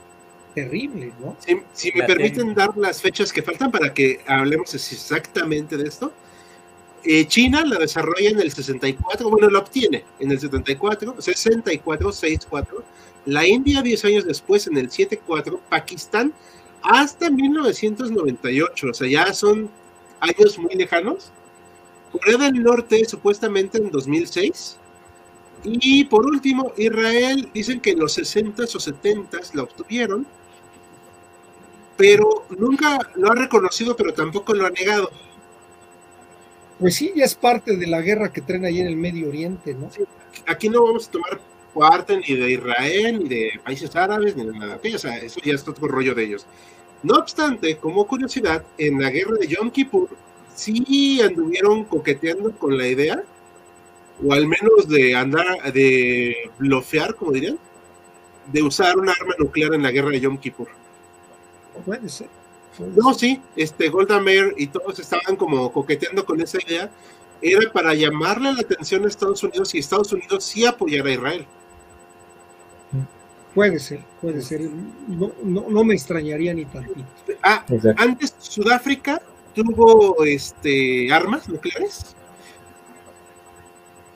terrible, 0.55 1.13
¿no? 1.21 1.37
Si, 1.73 1.93
me 1.93 2.05
permiten 2.05 2.55
dar 2.55 2.77
las 2.77 3.03
fechas 3.03 3.33
que 3.33 3.43
faltan 3.43 3.71
para 3.71 3.93
que 3.93 4.21
hablemos 4.27 4.75
exactamente 4.75 5.77
de 5.77 5.89
esto. 5.89 6.13
Eh, 7.05 7.27
China 7.27 7.65
la 7.65 7.79
desarrolla 7.79 8.31
en 8.31 8.41
el 8.41 8.51
64, 8.51 9.31
bueno, 9.31 9.49
la 9.49 9.61
obtiene 9.61 10.05
en 10.19 10.31
el 10.31 10.41
74, 10.41 11.17
64, 11.21 12.13
64. 12.13 12.85
La 13.27 13.47
India 13.47 13.83
10 13.83 14.05
años 14.07 14.25
después 14.25 14.67
en 14.67 14.77
el 14.77 14.91
74, 14.91 15.61
Pakistán 15.69 16.33
hasta 16.83 17.31
1998, 17.31 18.87
o 18.89 18.95
sea, 18.95 19.09
ya 19.09 19.33
son 19.33 19.71
años 20.21 20.59
muy 20.59 20.75
lejanos. 20.75 21.31
Corea 22.11 22.39
del 22.39 22.63
Norte 22.63 23.05
supuestamente 23.05 23.79
en 23.79 23.91
2006. 23.91 24.77
Y 25.63 26.05
por 26.05 26.27
último, 26.27 26.73
Israel 26.77 27.49
dicen 27.53 27.81
que 27.81 27.91
en 27.91 27.99
los 27.99 28.17
60s 28.19 28.75
o 28.75 28.79
70s 28.79 29.55
la 29.55 29.65
obtuvieron, 29.65 30.27
pero 31.97 32.47
nunca 32.59 32.99
lo 33.15 33.31
ha 33.31 33.35
reconocido, 33.35 33.95
pero 33.95 34.15
tampoco 34.15 34.55
lo 34.55 34.67
ha 34.67 34.71
negado. 34.71 35.11
Pues 36.79 36.97
sí, 36.97 37.13
ya 37.15 37.27
es 37.27 37.35
parte 37.35 37.77
de 37.77 37.87
la 37.87 38.01
guerra 38.01 38.33
que 38.33 38.41
traen 38.41 38.65
ahí 38.65 38.81
en 38.81 38.87
el 38.87 38.97
Medio 38.97 39.29
Oriente, 39.29 39.75
¿no? 39.75 39.91
aquí 40.47 40.69
no 40.69 40.83
vamos 40.85 41.09
a 41.09 41.11
tomar 41.11 41.41
parte 41.75 42.17
ni 42.17 42.35
de 42.35 42.53
Israel, 42.53 43.19
ni 43.23 43.29
de 43.29 43.61
países 43.63 43.95
árabes, 43.95 44.35
ni 44.35 44.47
de 44.47 44.59
nada. 44.59 44.81
O 44.83 44.99
sea, 44.99 45.19
eso 45.19 45.41
ya 45.45 45.55
es 45.55 45.69
otro 45.69 45.89
rollo 45.89 46.15
de 46.15 46.25
ellos. 46.25 46.47
No 47.03 47.15
obstante, 47.15 47.77
como 47.77 48.07
curiosidad, 48.07 48.65
en 48.79 49.01
la 49.01 49.11
guerra 49.11 49.37
de 49.39 49.47
Yom 49.47 49.71
Kippur 49.71 50.09
sí 50.61 51.21
anduvieron 51.23 51.85
coqueteando 51.85 52.53
con 52.53 52.77
la 52.77 52.87
idea, 52.87 53.23
o 54.23 54.33
al 54.33 54.47
menos 54.47 54.89
de 54.89 55.15
andar, 55.15 55.73
de 55.73 56.51
blofear, 56.59 57.15
como 57.15 57.33
dirían, 57.33 57.59
de 58.53 58.63
usar 58.63 58.99
un 58.99 59.09
arma 59.09 59.35
nuclear 59.39 59.75
en 59.75 59.83
la 59.83 59.91
guerra 59.91 60.11
de 60.11 60.21
Yom 60.21 60.37
Kippur. 60.39 60.69
Puede 61.87 62.09
ser. 62.09 62.29
No, 62.79 63.15
sí, 63.15 63.41
este 63.57 63.89
Golda 63.89 64.21
Meir 64.21 64.55
y 64.57 64.67
todos 64.67 64.99
estaban 64.99 65.37
como 65.37 65.73
coqueteando 65.73 66.25
con 66.25 66.41
esa 66.41 66.59
idea. 66.67 66.91
Era 67.43 67.73
para 67.73 67.95
llamarle 67.95 68.53
la 68.53 68.61
atención 68.61 69.05
a 69.05 69.09
Estados 69.09 69.43
Unidos 69.43 69.75
y 69.75 69.79
Estados 69.79 70.13
Unidos 70.13 70.45
sí 70.45 70.67
apoyar 70.67 71.07
a 71.07 71.13
Israel. 71.13 71.47
Puede 73.55 73.79
ser, 73.79 74.01
puede 74.21 74.43
ser. 74.43 74.61
No, 75.09 75.33
no, 75.43 75.67
no 75.69 75.85
me 75.85 75.95
extrañaría 75.95 76.53
ni 76.55 76.67
tantito. 76.67 77.05
Ah, 77.43 77.65
antes 77.97 78.35
Sudáfrica 78.39 79.21
tuvo 79.65 80.25
este, 80.25 81.13
armas 81.13 81.49
nucleares, 81.49 82.17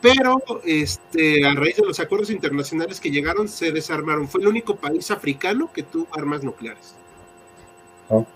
pero 0.00 0.42
este, 0.64 1.46
a 1.46 1.54
raíz 1.54 1.76
de 1.76 1.86
los 1.86 1.98
acuerdos 1.98 2.30
internacionales 2.30 3.00
que 3.00 3.10
llegaron 3.10 3.48
se 3.48 3.72
desarmaron. 3.72 4.28
Fue 4.28 4.40
el 4.42 4.48
único 4.48 4.76
país 4.76 5.10
africano 5.10 5.70
que 5.72 5.82
tuvo 5.82 6.06
armas 6.12 6.42
nucleares. 6.42 6.94
Oh. 8.08 8.26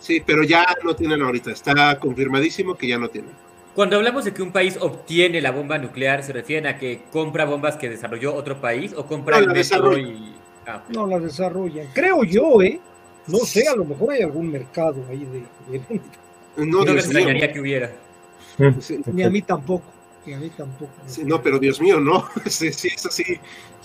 Sí, 0.00 0.22
pero 0.24 0.42
ya 0.42 0.66
no 0.84 0.94
tienen 0.94 1.22
ahorita, 1.22 1.52
está 1.52 1.98
confirmadísimo 1.98 2.74
que 2.76 2.88
ya 2.88 2.98
no 2.98 3.08
tienen. 3.08 3.30
Cuando 3.74 3.96
hablamos 3.96 4.24
de 4.24 4.32
que 4.32 4.42
un 4.42 4.52
país 4.52 4.78
obtiene 4.80 5.40
la 5.40 5.50
bomba 5.50 5.78
nuclear, 5.78 6.22
¿se 6.22 6.32
refieren 6.32 6.66
a 6.66 6.78
que 6.78 7.02
compra 7.12 7.44
bombas 7.44 7.76
que 7.76 7.90
desarrolló 7.90 8.34
otro 8.34 8.60
país 8.60 8.94
o 8.96 9.06
compra 9.06 9.38
no, 9.38 9.44
el 9.44 9.52
método 9.52 9.98
y... 9.98 10.34
Ah, 10.66 10.82
no, 10.88 11.06
la 11.06 11.20
desarrollan. 11.20 11.86
Creo 11.92 12.24
yo, 12.24 12.62
¿eh? 12.62 12.80
No 13.26 13.38
sé, 13.38 13.66
a 13.68 13.74
lo 13.74 13.84
mejor 13.84 14.12
hay 14.12 14.22
algún 14.22 14.50
mercado 14.50 15.04
ahí 15.08 15.26
de... 15.26 15.90
No, 16.56 16.84
no 16.84 16.92
me 16.92 17.00
extrañaría 17.00 17.52
que 17.52 17.60
hubiera. 17.60 17.90
Ni 19.12 19.22
a 19.22 19.30
mí 19.30 19.42
tampoco. 19.42 19.84
Ni 20.24 20.32
a 20.34 20.38
mí 20.38 20.50
tampoco. 20.50 20.92
no, 21.24 21.42
pero 21.42 21.58
Dios 21.58 21.80
mío, 21.80 22.00
no. 22.00 22.26
Sí, 22.46 22.72
sí, 22.72 22.88
es 22.88 23.06
así. 23.06 23.24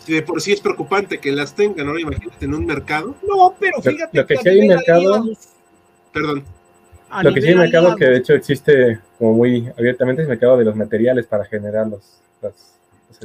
de 0.08 0.22
por 0.22 0.42
sí 0.42 0.54
es 0.54 0.62
preocupante 0.62 1.20
que 1.20 1.32
las 1.32 1.54
tengan, 1.54 1.86
¿no? 1.86 1.98
Imagínate 1.98 2.46
en 2.46 2.54
un 2.54 2.66
mercado. 2.66 3.16
No, 3.28 3.54
pero 3.60 3.82
fíjate. 3.82 4.18
Lo, 4.18 4.26
que, 4.26 4.38
sí 4.38 4.50
hay 4.50 4.68
mercado. 4.68 5.26
Perdón. 6.14 6.44
lo 7.24 7.34
que 7.34 7.42
sí 7.42 7.48
hay 7.50 7.56
mercado, 7.56 7.96
que 7.96 8.06
de 8.06 8.18
hecho 8.18 8.34
existe 8.34 9.00
como 9.20 9.34
muy 9.34 9.68
abiertamente, 9.78 10.24
es 10.24 10.26
el 10.26 10.30
mercado 10.30 10.58
de 10.58 10.66
los 10.66 10.76
materiales 10.76 11.28
para 11.28 11.46
generar 11.46 11.88
los. 11.88 12.22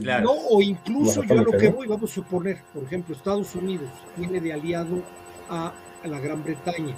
No, 0.03 0.33
o 0.33 0.61
incluso 0.61 1.23
yo 1.23 1.37
lo 1.37 1.53
que 1.53 1.71
voy, 1.71 1.87
vamos 1.87 2.11
a 2.11 2.14
suponer, 2.14 2.59
por 2.75 2.85
ejemplo, 2.85 3.14
Estados 3.14 3.55
Unidos 3.55 3.89
tiene 4.17 4.41
de 4.41 4.53
aliado 4.53 5.03
a 5.49 5.73
a 6.07 6.09
la 6.09 6.20
Gran 6.20 6.42
Bretaña 6.42 6.94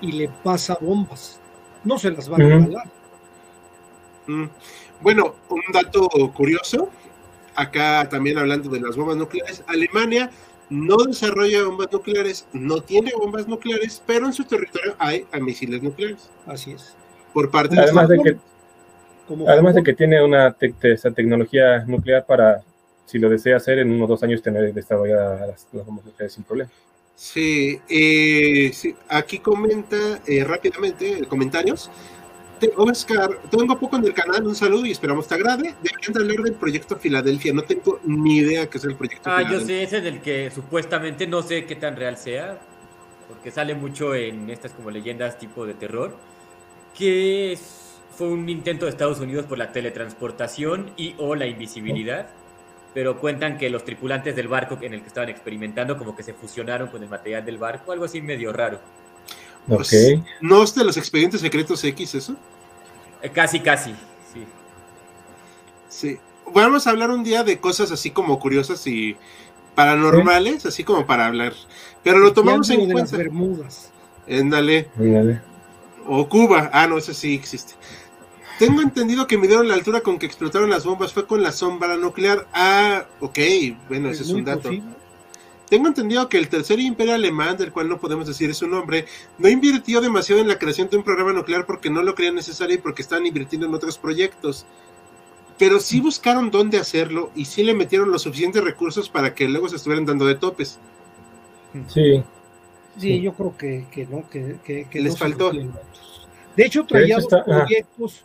y 0.00 0.12
le 0.12 0.28
pasa 0.28 0.78
bombas. 0.80 1.40
No 1.84 1.98
se 1.98 2.10
las 2.10 2.30
va 2.30 2.36
a 2.36 2.38
regalar. 2.38 2.88
Mm. 4.26 4.46
Bueno, 5.00 5.34
un 5.50 5.62
dato 5.72 6.08
curioso, 6.34 6.88
acá 7.54 8.08
también 8.08 8.38
hablando 8.38 8.70
de 8.70 8.80
las 8.80 8.96
bombas 8.96 9.16
nucleares, 9.16 9.62
Alemania 9.66 10.30
no 10.68 10.96
desarrolla 10.96 11.64
bombas 11.64 11.92
nucleares, 11.92 12.46
no 12.52 12.80
tiene 12.80 13.12
bombas 13.16 13.46
nucleares, 13.46 14.02
pero 14.06 14.26
en 14.26 14.32
su 14.32 14.44
territorio 14.44 14.96
hay 14.98 15.26
misiles 15.40 15.82
nucleares. 15.82 16.30
Así 16.46 16.72
es. 16.72 16.96
Por 17.32 17.50
parte 17.50 17.78
además 17.78 18.08
de, 18.08 18.18
que 18.22 18.36
además 19.46 19.74
de 19.74 19.82
que 19.82 19.92
tiene 19.92 20.24
una 20.24 20.56
esa 20.82 21.10
tecnología 21.10 21.84
nuclear 21.86 22.24
para 22.24 22.62
si 23.04 23.18
lo 23.18 23.28
desea 23.28 23.58
hacer 23.58 23.78
en 23.78 23.92
unos 23.92 24.08
dos 24.08 24.22
años 24.22 24.42
tener 24.42 24.72
desarrolladas 24.72 25.40
las, 25.40 25.68
las 25.72 25.86
bombas 25.86 26.06
nucleares 26.06 26.32
sin 26.32 26.44
problema. 26.44 26.70
Eh, 27.34 28.70
sí, 28.72 28.94
aquí 29.08 29.38
comenta 29.38 30.20
eh, 30.26 30.44
rápidamente 30.44 31.24
comentarios. 31.26 31.90
Oscar, 32.76 33.38
tengo 33.50 33.78
poco 33.78 33.96
en 33.96 34.04
el 34.06 34.14
canal, 34.14 34.46
un 34.46 34.54
saludo 34.54 34.86
y 34.86 34.90
esperamos 34.90 35.28
te 35.28 35.34
agrade. 35.34 35.74
Deberían 35.82 36.16
hablar 36.16 36.44
del 36.44 36.54
proyecto 36.54 36.96
Filadelfia, 36.96 37.52
no 37.52 37.62
tengo 37.62 38.00
ni 38.04 38.38
idea 38.38 38.66
qué 38.66 38.78
es 38.78 38.84
el 38.84 38.94
proyecto 38.94 39.28
Ah, 39.30 39.42
yo 39.42 39.60
sé, 39.60 39.82
ese 39.82 39.98
es 39.98 40.04
el 40.04 40.20
que 40.20 40.50
supuestamente 40.50 41.26
no 41.26 41.42
sé 41.42 41.66
qué 41.66 41.76
tan 41.76 41.96
real 41.96 42.16
sea, 42.16 42.58
porque 43.28 43.50
sale 43.50 43.74
mucho 43.74 44.14
en 44.14 44.48
estas 44.48 44.72
como 44.72 44.90
leyendas 44.90 45.38
tipo 45.38 45.66
de 45.66 45.74
terror, 45.74 46.16
que 46.96 47.58
fue 48.16 48.28
un 48.28 48.48
intento 48.48 48.86
de 48.86 48.90
Estados 48.90 49.20
Unidos 49.20 49.44
por 49.44 49.58
la 49.58 49.72
teletransportación 49.72 50.92
y 50.96 51.14
o 51.18 51.34
la 51.34 51.46
invisibilidad 51.46 52.30
pero 52.96 53.20
cuentan 53.20 53.58
que 53.58 53.68
los 53.68 53.84
tripulantes 53.84 54.34
del 54.34 54.48
barco 54.48 54.78
en 54.80 54.94
el 54.94 55.02
que 55.02 55.08
estaban 55.08 55.28
experimentando 55.28 55.98
como 55.98 56.16
que 56.16 56.22
se 56.22 56.32
fusionaron 56.32 56.88
con 56.88 57.02
el 57.02 57.10
material 57.10 57.44
del 57.44 57.58
barco, 57.58 57.92
algo 57.92 58.06
así 58.06 58.22
medio 58.22 58.54
raro. 58.54 58.80
Pues, 59.68 59.94
¿No 60.40 60.62
es 60.62 60.74
de 60.74 60.82
los 60.82 60.96
expedientes 60.96 61.42
secretos 61.42 61.84
X 61.84 62.14
eso? 62.14 62.36
Eh, 63.20 63.28
casi, 63.28 63.60
casi, 63.60 63.90
sí. 64.32 64.46
Sí. 65.90 66.18
Vamos 66.54 66.86
a 66.86 66.90
hablar 66.90 67.10
un 67.10 67.22
día 67.22 67.44
de 67.44 67.60
cosas 67.60 67.92
así 67.92 68.12
como 68.12 68.38
curiosas 68.38 68.86
y 68.86 69.14
paranormales, 69.74 70.64
así 70.64 70.82
como 70.82 71.04
para 71.04 71.26
hablar. 71.26 71.52
Pero 72.02 72.16
lo 72.20 72.32
tomamos 72.32 72.70
en 72.70 72.90
cuenta. 72.90 73.02
Las 73.02 73.12
Bermudas. 73.12 73.90
Éndale. 74.26 74.88
O 76.06 76.26
Cuba. 76.30 76.70
Ah, 76.72 76.86
no, 76.86 76.96
eso 76.96 77.12
sí 77.12 77.34
existe. 77.34 77.74
Tengo 78.58 78.80
entendido 78.80 79.26
que 79.26 79.36
midieron 79.36 79.68
la 79.68 79.74
altura 79.74 80.00
con 80.00 80.18
que 80.18 80.26
explotaron 80.26 80.70
las 80.70 80.84
bombas 80.84 81.12
fue 81.12 81.26
con 81.26 81.42
la 81.42 81.52
sombra 81.52 81.96
nuclear. 81.96 82.46
Ah, 82.54 83.04
ok, 83.20 83.38
bueno, 83.88 84.08
ese 84.08 84.22
es 84.22 84.30
un 84.30 84.44
dato. 84.44 84.70
Tengo 85.68 85.88
entendido 85.88 86.28
que 86.28 86.38
el 86.38 86.48
tercer 86.48 86.78
imperio 86.78 87.14
alemán, 87.14 87.56
del 87.56 87.72
cual 87.72 87.88
no 87.88 87.98
podemos 87.98 88.26
decir 88.26 88.54
su 88.54 88.68
nombre, 88.68 89.04
no 89.36 89.48
invirtió 89.48 90.00
demasiado 90.00 90.40
en 90.40 90.48
la 90.48 90.58
creación 90.58 90.88
de 90.88 90.96
un 90.96 91.02
programa 91.02 91.32
nuclear 91.32 91.66
porque 91.66 91.90
no 91.90 92.02
lo 92.02 92.14
creían 92.14 92.36
necesario 92.36 92.76
y 92.76 92.78
porque 92.78 93.02
estaban 93.02 93.26
invirtiendo 93.26 93.66
en 93.66 93.74
otros 93.74 93.98
proyectos. 93.98 94.64
Pero 95.58 95.80
sí 95.80 96.00
buscaron 96.00 96.50
dónde 96.50 96.78
hacerlo 96.78 97.32
y 97.34 97.46
sí 97.46 97.64
le 97.64 97.74
metieron 97.74 98.10
los 98.10 98.22
suficientes 98.22 98.62
recursos 98.62 99.08
para 99.08 99.34
que 99.34 99.48
luego 99.48 99.68
se 99.68 99.76
estuvieran 99.76 100.06
dando 100.06 100.24
de 100.24 100.36
topes. 100.36 100.78
Sí. 101.88 102.22
Sí, 102.98 103.20
yo 103.20 103.34
creo 103.34 103.56
que, 103.58 104.06
no, 104.08 104.24
que, 104.30 104.88
les 104.92 105.18
faltó. 105.18 105.50
De 105.50 106.64
hecho, 106.64 106.86
traía 106.86 107.18
proyectos 107.44 108.24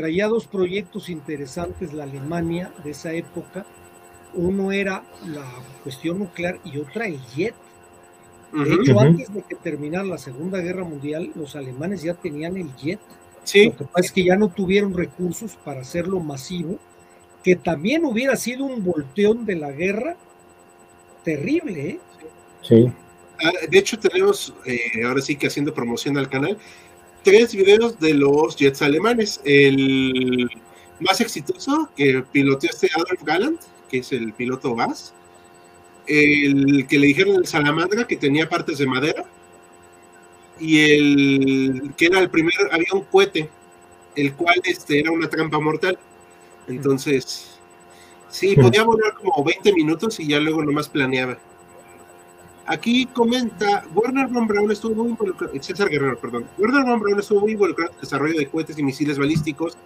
traía 0.00 0.28
dos 0.28 0.46
proyectos 0.46 1.10
interesantes 1.10 1.92
la 1.92 2.04
Alemania 2.04 2.72
de 2.82 2.92
esa 2.92 3.12
época. 3.12 3.66
Uno 4.32 4.72
era 4.72 5.04
la 5.26 5.44
cuestión 5.82 6.20
nuclear 6.20 6.58
y 6.64 6.78
otra 6.78 7.06
el 7.06 7.20
jet. 7.26 7.54
De 8.52 8.74
hecho, 8.74 8.98
antes 8.98 9.32
de 9.32 9.42
que 9.42 9.56
terminara 9.56 10.04
la 10.04 10.16
Segunda 10.16 10.58
Guerra 10.58 10.84
Mundial, 10.84 11.32
los 11.34 11.54
alemanes 11.54 12.02
ya 12.02 12.14
tenían 12.14 12.56
el 12.56 12.74
jet. 12.76 12.98
Sí. 13.44 13.66
Lo 13.66 13.76
que 13.76 13.84
pasa 13.84 14.06
es 14.06 14.12
que 14.12 14.24
ya 14.24 14.36
no 14.36 14.48
tuvieron 14.48 14.94
recursos 14.94 15.58
para 15.64 15.82
hacerlo 15.82 16.18
masivo, 16.18 16.78
que 17.44 17.56
también 17.56 18.06
hubiera 18.06 18.36
sido 18.36 18.64
un 18.64 18.82
volteón 18.82 19.44
de 19.44 19.56
la 19.56 19.70
guerra 19.70 20.16
terrible. 21.24 21.90
¿eh? 21.90 22.00
Sí. 22.62 22.90
Ah, 23.44 23.52
de 23.68 23.78
hecho, 23.78 23.98
tenemos, 23.98 24.54
eh, 24.64 25.04
ahora 25.06 25.20
sí 25.20 25.36
que 25.36 25.46
haciendo 25.46 25.74
promoción 25.74 26.16
al 26.16 26.30
canal, 26.30 26.56
tres 27.22 27.54
videos 27.54 27.98
de 27.98 28.14
los 28.14 28.56
jets 28.56 28.82
alemanes. 28.82 29.40
El 29.44 30.50
más 31.00 31.20
exitoso 31.20 31.90
que 31.96 32.24
piloteó 32.30 32.70
este 32.70 32.88
Adolf 32.94 33.22
Galland, 33.22 33.58
que 33.88 33.98
es 33.98 34.12
el 34.12 34.32
piloto 34.32 34.74
VAS. 34.74 35.14
El 36.06 36.86
que 36.88 36.98
le 36.98 37.08
dijeron 37.08 37.36
el 37.36 37.46
Salamandra, 37.46 38.06
que 38.06 38.16
tenía 38.16 38.48
partes 38.48 38.78
de 38.78 38.86
madera. 38.86 39.24
Y 40.58 40.78
el 40.80 41.92
que 41.96 42.06
era 42.06 42.20
el 42.20 42.30
primer 42.30 42.54
avión 42.70 43.04
cohete, 43.10 43.48
el 44.16 44.34
cual 44.34 44.60
este, 44.64 45.00
era 45.00 45.10
una 45.10 45.28
trampa 45.28 45.58
mortal. 45.58 45.98
Entonces, 46.68 47.58
sí, 48.28 48.54
podía 48.56 48.82
volar 48.84 49.14
como 49.14 49.42
20 49.42 49.72
minutos 49.72 50.20
y 50.20 50.28
ya 50.28 50.38
luego 50.38 50.62
nomás 50.62 50.88
planeaba. 50.88 51.38
Aquí 52.70 53.04
comenta, 53.06 53.84
Warner 53.94 54.28
von 54.28 54.46
Braun 54.46 54.70
estuvo 54.70 54.94
muy 54.94 55.08
involucrado, 55.08 55.52
César 55.60 55.88
Guerrero, 55.88 56.16
perdón, 56.20 56.48
Warner 56.56 56.84
von 56.84 57.00
Braun 57.00 57.18
estuvo 57.18 57.40
muy 57.40 57.52
involucrado 57.54 57.90
en 57.90 57.96
el 57.96 58.00
desarrollo 58.00 58.38
de 58.38 58.46
cohetes 58.46 58.78
y 58.78 58.84
misiles 58.84 59.18
balísticos 59.18 59.76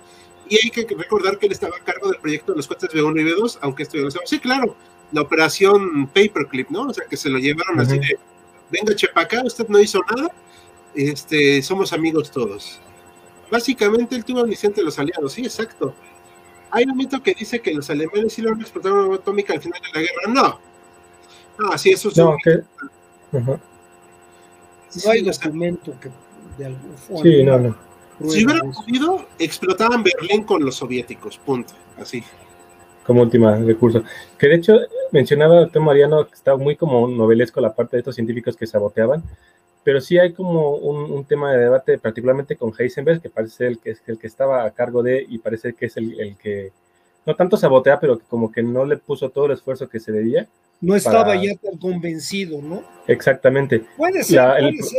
y 0.51 0.59
hay 0.62 0.70
que 0.70 0.87
recordar 0.95 1.39
que 1.39 1.47
él 1.47 1.53
estaba 1.53 1.74
a 1.78 1.80
cargo 1.82 2.11
del 2.11 2.20
proyecto 2.20 2.53
de 2.53 2.59
los 2.59 2.68
cohetes 2.68 2.91
B1 2.91 3.22
y 3.22 3.24
B2, 3.24 3.59
aunque 3.62 3.85
esto 3.85 3.97
ya 3.97 4.03
lo 4.03 4.11
sabemos. 4.11 4.28
Sí, 4.28 4.39
claro, 4.39 4.76
la 5.12 5.22
operación 5.22 6.09
Paperclip, 6.09 6.68
¿no? 6.68 6.82
O 6.82 6.93
sea, 6.93 7.07
que 7.09 7.16
se 7.16 7.30
lo 7.30 7.39
llevaron 7.39 7.80
así 7.80 7.99
de, 7.99 8.18
venga, 8.70 8.95
chepa 8.95 9.26
usted 9.43 9.66
no 9.68 9.80
hizo 9.80 10.01
nada, 10.14 10.28
este, 10.95 11.62
somos 11.62 11.91
amigos 11.95 12.30
todos. 12.30 12.80
Básicamente 13.51 14.14
él 14.14 14.26
tuvo 14.26 14.43
omnisciente 14.43 14.82
de 14.82 14.85
los 14.85 14.99
aliados, 14.99 15.32
sí, 15.32 15.43
exacto. 15.43 15.95
Hay 16.70 16.85
un 16.85 16.99
mito 16.99 17.22
que 17.22 17.32
dice 17.32 17.61
que 17.61 17.72
los 17.72 17.89
alemanes 17.89 18.35
sí 18.35 18.43
lo 18.43 18.53
han 18.53 18.61
explotado 18.61 18.95
una 18.95 19.05
bomba 19.05 19.16
atómica 19.16 19.55
al 19.55 19.62
final 19.62 19.80
de 19.80 20.01
la 20.01 20.01
guerra. 20.01 20.22
No, 20.28 20.74
Ah, 21.59 21.79
sí, 21.79 21.91
eso 21.91 22.09
es 22.09 22.17
no, 22.17 22.37
que... 22.43 22.63
no 23.33 23.61
hay 25.11 25.23
documento 25.23 25.95
que 26.01 26.11
de 26.59 26.67
algún 26.67 26.95
Sí, 27.23 27.43
no, 27.43 27.59
no. 27.59 27.77
Si 28.29 28.45
hubieran 28.45 28.73
podido, 28.73 29.27
explotaban 29.39 30.05
Berlín 30.05 30.45
con 30.45 30.65
los 30.65 30.77
soviéticos, 30.77 31.39
punto. 31.39 31.75
Así. 31.99 32.23
Como 33.05 33.23
última 33.23 33.57
recurso. 33.57 34.03
Que 34.39 34.49
de 34.49 34.55
hecho 34.57 34.79
mencionaba 35.11 35.67
Tom 35.69 35.85
Mariano 35.85 36.27
que 36.27 36.35
estaba 36.35 36.57
muy 36.57 36.77
como 36.77 37.09
novelesco 37.09 37.61
la 37.61 37.75
parte 37.75 37.97
de 37.97 38.01
estos 38.01 38.15
científicos 38.15 38.57
que 38.57 38.67
saboteaban, 38.67 39.23
pero 39.83 40.01
sí 40.01 40.19
hay 40.19 40.33
como 40.33 40.77
un, 40.77 41.25
tema 41.25 41.53
de 41.53 41.59
debate, 41.59 41.99
particularmente 41.99 42.57
con 42.57 42.73
Heisenberg, 42.77 43.21
que 43.21 43.31
parece 43.31 43.67
el 43.67 43.79
que 43.79 43.91
es 43.91 44.03
el 44.07 44.19
que 44.19 44.27
estaba 44.27 44.65
a 44.65 44.71
cargo 44.71 45.03
de 45.03 45.25
y 45.29 45.39
parece 45.39 45.75
que 45.75 45.87
es 45.87 45.97
el, 45.97 46.19
el 46.19 46.37
que 46.37 46.73
no 47.27 47.35
tanto 47.35 47.57
sabotea, 47.57 48.01
pero 48.01 48.19
que 48.19 48.25
como 48.25 48.51
que 48.51 48.63
no 48.63 48.85
le 48.85 48.97
puso 48.97 49.29
todo 49.31 49.47
el 49.47 49.53
esfuerzo 49.53 49.89
que 49.89 50.01
se 50.01 50.13
debía 50.13 50.49
no 50.81 50.95
estaba 50.95 51.35
ya 51.37 51.55
tan 51.57 51.79
convencido, 51.79 52.61
¿no? 52.61 52.83
Exactamente. 53.07 53.85
Puede 53.97 54.22
ser, 54.22 54.41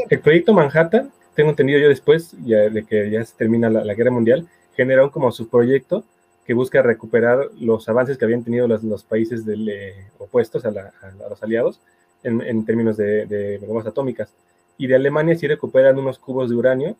el, 0.10 0.20
proyecto 0.20 0.54
Manhattan, 0.54 1.12
tengo 1.36 1.50
entendido 1.52 1.80
yo 1.80 1.90
después 1.90 2.36
ya 2.44 2.70
de 2.70 2.86
que 2.86 3.10
ya 3.10 3.24
se 3.24 3.36
termina 3.36 3.70
la, 3.70 3.94
Guerra 3.94 4.12
Mundial, 4.12 4.48
generó 4.76 5.12
como 5.12 5.32
su 5.32 5.48
proyecto 5.48 6.04
que 6.46 6.54
busca 6.54 6.82
recuperar 6.82 7.50
los 7.60 7.88
avances 7.90 8.18
que 8.18 8.26
habían 8.26 8.44
tenido 8.44 8.68
los, 8.68 8.84
los 8.84 9.04
países 9.04 9.46
del, 9.46 9.68
eh, 9.70 10.08
opuestos 10.20 10.64
a, 10.66 10.72
los 10.72 11.42
aliados 11.42 11.82
en, 12.24 12.66
términos 12.66 12.98
de, 12.98 13.60
bombas 13.66 13.88
atómicas. 13.88 14.34
Y 14.78 14.88
de 14.88 14.96
Alemania 14.96 15.36
sí 15.36 15.48
recuperan 15.48 15.98
unos 15.98 16.20
cubos 16.20 16.50
de 16.50 16.56
uranio, 16.56 16.96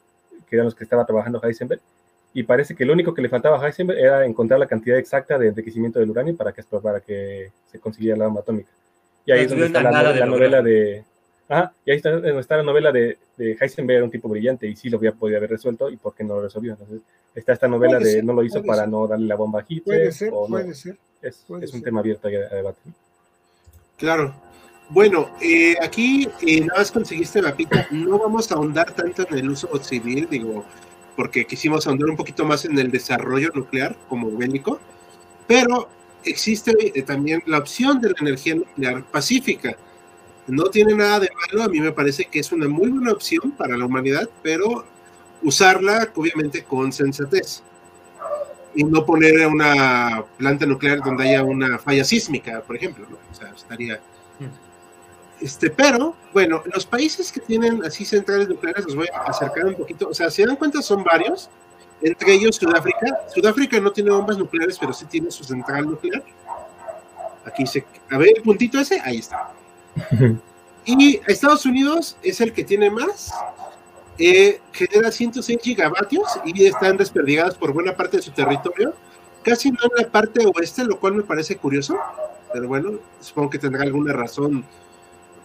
que 0.48 0.56
eran 0.56 0.66
los 0.66 0.76
que 0.76 0.84
estaba 0.84 1.06
trabajando 1.06 1.42
Heisenberg, 1.44 1.82
y 2.36 2.44
parece 2.44 2.76
que 2.76 2.84
lo 2.84 2.92
único 2.92 3.14
que 3.14 3.22
le 3.22 3.30
faltaba 3.30 3.58
a 3.58 3.66
Heisenberg 3.66 3.98
era 3.98 4.26
encontrar 4.26 4.60
la 4.60 4.68
cantidad 4.68 4.98
exacta 4.98 5.40
de 5.40 5.48
enriquecimiento 5.48 6.00
del 6.00 6.10
uranio 6.10 6.36
para 6.36 6.52
que, 6.52 6.64
para 6.84 7.00
que 7.00 7.50
se 7.72 7.80
consiguiera 7.80 8.18
la 8.18 8.26
bomba 8.26 8.42
atómica. 8.42 8.70
Y 9.26 9.32
ahí 9.32 9.46
es 9.46 9.50
donde 9.50 9.68
está 9.68 9.82
la, 9.82 10.26
novela 10.26 10.62
de... 10.62 11.06
Ah, 11.48 11.72
y 11.86 11.92
ahí 11.92 11.98
está, 11.98 12.18
está 12.38 12.58
la 12.58 12.64
novela 12.64 12.92
de, 12.92 13.18
de, 13.38 13.58
Heisenberg, 13.58 14.04
un 14.04 14.12
tipo 14.12 14.28
brillante, 14.28 14.68
y 14.68 14.76
sí 14.76 14.90
lo 14.90 14.98
había 14.98 15.14
podido 15.14 15.38
haber 15.38 15.52
resuelto, 15.52 15.90
y 15.90 15.96
por 15.96 16.14
qué 16.14 16.26
no 16.26 16.36
lo 16.36 16.42
resolvió. 16.42 16.74
Entonces, 16.74 17.00
está 17.34 17.54
esta 17.54 17.70
novela 17.70 18.00
de 18.00 18.22
no 18.22 18.34
lo 18.34 18.44
hizo 18.44 18.62
para 18.62 18.86
no 18.86 19.08
darle 19.08 19.28
la 19.28 19.36
bomba 19.36 19.62
a 19.62 19.66
Hitler. 19.66 20.00
Puede 20.00 20.12
ser, 20.12 20.32
puede 20.32 20.74
ser. 20.74 20.98
Es, 21.22 21.46
es 21.62 21.74
un 21.74 21.82
tema 21.84 22.02
abierto 22.02 22.28
a, 22.28 22.32
debate. 22.32 22.80
Claro. 23.96 24.36
Bueno, 24.90 25.30
eh, 25.42 25.76
aquí 25.82 26.28
eh, 26.46 26.60
nada 26.60 26.80
más 26.80 26.92
conseguiste 26.92 27.42
la 27.42 27.56
pita. 27.56 27.88
No 27.92 28.20
vamos 28.20 28.52
a 28.52 28.56
ahondar 28.56 28.92
tanto 28.92 29.26
en 29.30 29.38
el 29.38 29.50
uso 29.50 29.70
civil, 29.82 30.28
digo, 30.30 30.66
porque 31.16 31.46
quisimos 31.46 31.88
ahondar 31.88 32.10
un 32.10 32.18
poquito 32.18 32.46
más 32.46 32.66
en 32.66 32.78
el 32.78 32.92
desarrollo 32.92 33.52
nuclear 33.54 33.96
como 34.10 34.32
bélico, 34.32 34.80
pero 35.48 35.90
existe 36.24 36.74
eh, 36.94 37.02
también 37.04 37.42
la 37.46 37.60
opción 37.60 38.02
de 38.02 38.10
la 38.10 38.16
energía 38.20 38.56
nuclear 38.56 39.04
pacífica. 39.04 39.76
No 40.48 40.66
tiene 40.66 40.94
nada 40.94 41.22
de 41.22 41.30
malo, 41.48 41.64
a 41.64 41.70
mí 41.70 41.80
me 41.80 41.92
parece 41.92 42.26
que 42.26 42.40
es 42.40 42.52
una 42.52 42.68
muy 42.68 42.90
buena 42.90 43.12
opción 43.12 43.52
para 43.52 43.78
la 43.78 43.86
humanidad, 43.86 44.30
pero 44.44 44.86
usarla 45.42 46.12
obviamente 46.16 46.64
con 46.64 46.92
sensatez 46.92 47.64
y 48.76 48.84
no 48.84 49.06
poner 49.06 49.48
una 49.48 50.24
planta 50.38 50.66
nuclear 50.66 51.00
donde 51.04 51.24
haya 51.24 51.44
una 51.44 51.80
falla 51.80 52.04
sísmica, 52.04 52.62
por 52.62 52.76
ejemplo, 52.76 53.08
O 53.32 53.36
sea, 53.36 53.50
estaría... 53.56 54.00
Este, 55.42 55.70
pero, 55.70 56.16
bueno, 56.34 56.64
los 56.74 56.86
países 56.86 57.32
que 57.32 57.42
tienen 57.42 57.84
así 57.84 58.06
centrales 58.06 58.48
nucleares 58.48 58.86
los 58.86 58.96
voy 58.96 59.08
a 59.14 59.30
acercar 59.30 59.66
un 59.66 59.76
poquito. 59.76 60.10
O 60.10 60.14
sea, 60.14 60.30
si 60.30 60.46
dan 60.46 60.56
cuenta, 60.56 60.82
son 60.82 61.04
varios, 61.04 61.50
entre 62.02 62.34
ellos 62.34 62.56
Sudáfrica. 62.56 63.22
Sudáfrica 63.34 63.80
no 63.80 63.92
tiene 63.92 64.12
bombas 64.12 64.38
nucleares, 64.38 64.78
pero 64.80 64.94
sí 64.94 65.06
tiene 65.06 65.32
su 65.32 65.44
central 65.44 65.86
nuclear. 65.86 66.24
Aquí 67.46 67.66
se. 67.66 67.86
A 68.10 68.18
ver, 68.18 68.30
el 68.38 68.44
puntito 68.44 68.80
ese, 68.80 69.00
ahí 69.02 69.18
está. 69.18 69.52
Y 70.88 71.20
Estados 71.26 71.66
Unidos 71.66 72.16
es 72.22 72.40
el 72.42 72.54
que 72.54 72.64
tiene 72.64 72.92
más. 72.92 73.34
Eh, 74.18 74.62
genera 74.72 75.12
106 75.12 75.58
gigavatios 75.62 76.40
y 76.46 76.66
están 76.66 76.96
desperdigadas 76.96 77.56
por 77.56 77.74
buena 77.74 77.96
parte 77.98 78.18
de 78.18 78.24
su 78.24 78.32
territorio, 78.32 78.94
casi 79.44 79.72
no 79.72 79.80
en 79.84 80.04
la 80.04 80.10
parte 80.10 80.46
oeste, 80.46 80.86
lo 80.86 80.98
cual 81.00 81.16
me 81.16 81.24
parece 81.24 81.58
curioso, 81.58 81.98
pero 82.54 82.70
bueno, 82.70 82.92
supongo 83.20 83.50
que 83.50 83.60
tendrá 83.60 83.84
alguna 83.84 84.14
razón 84.14 84.64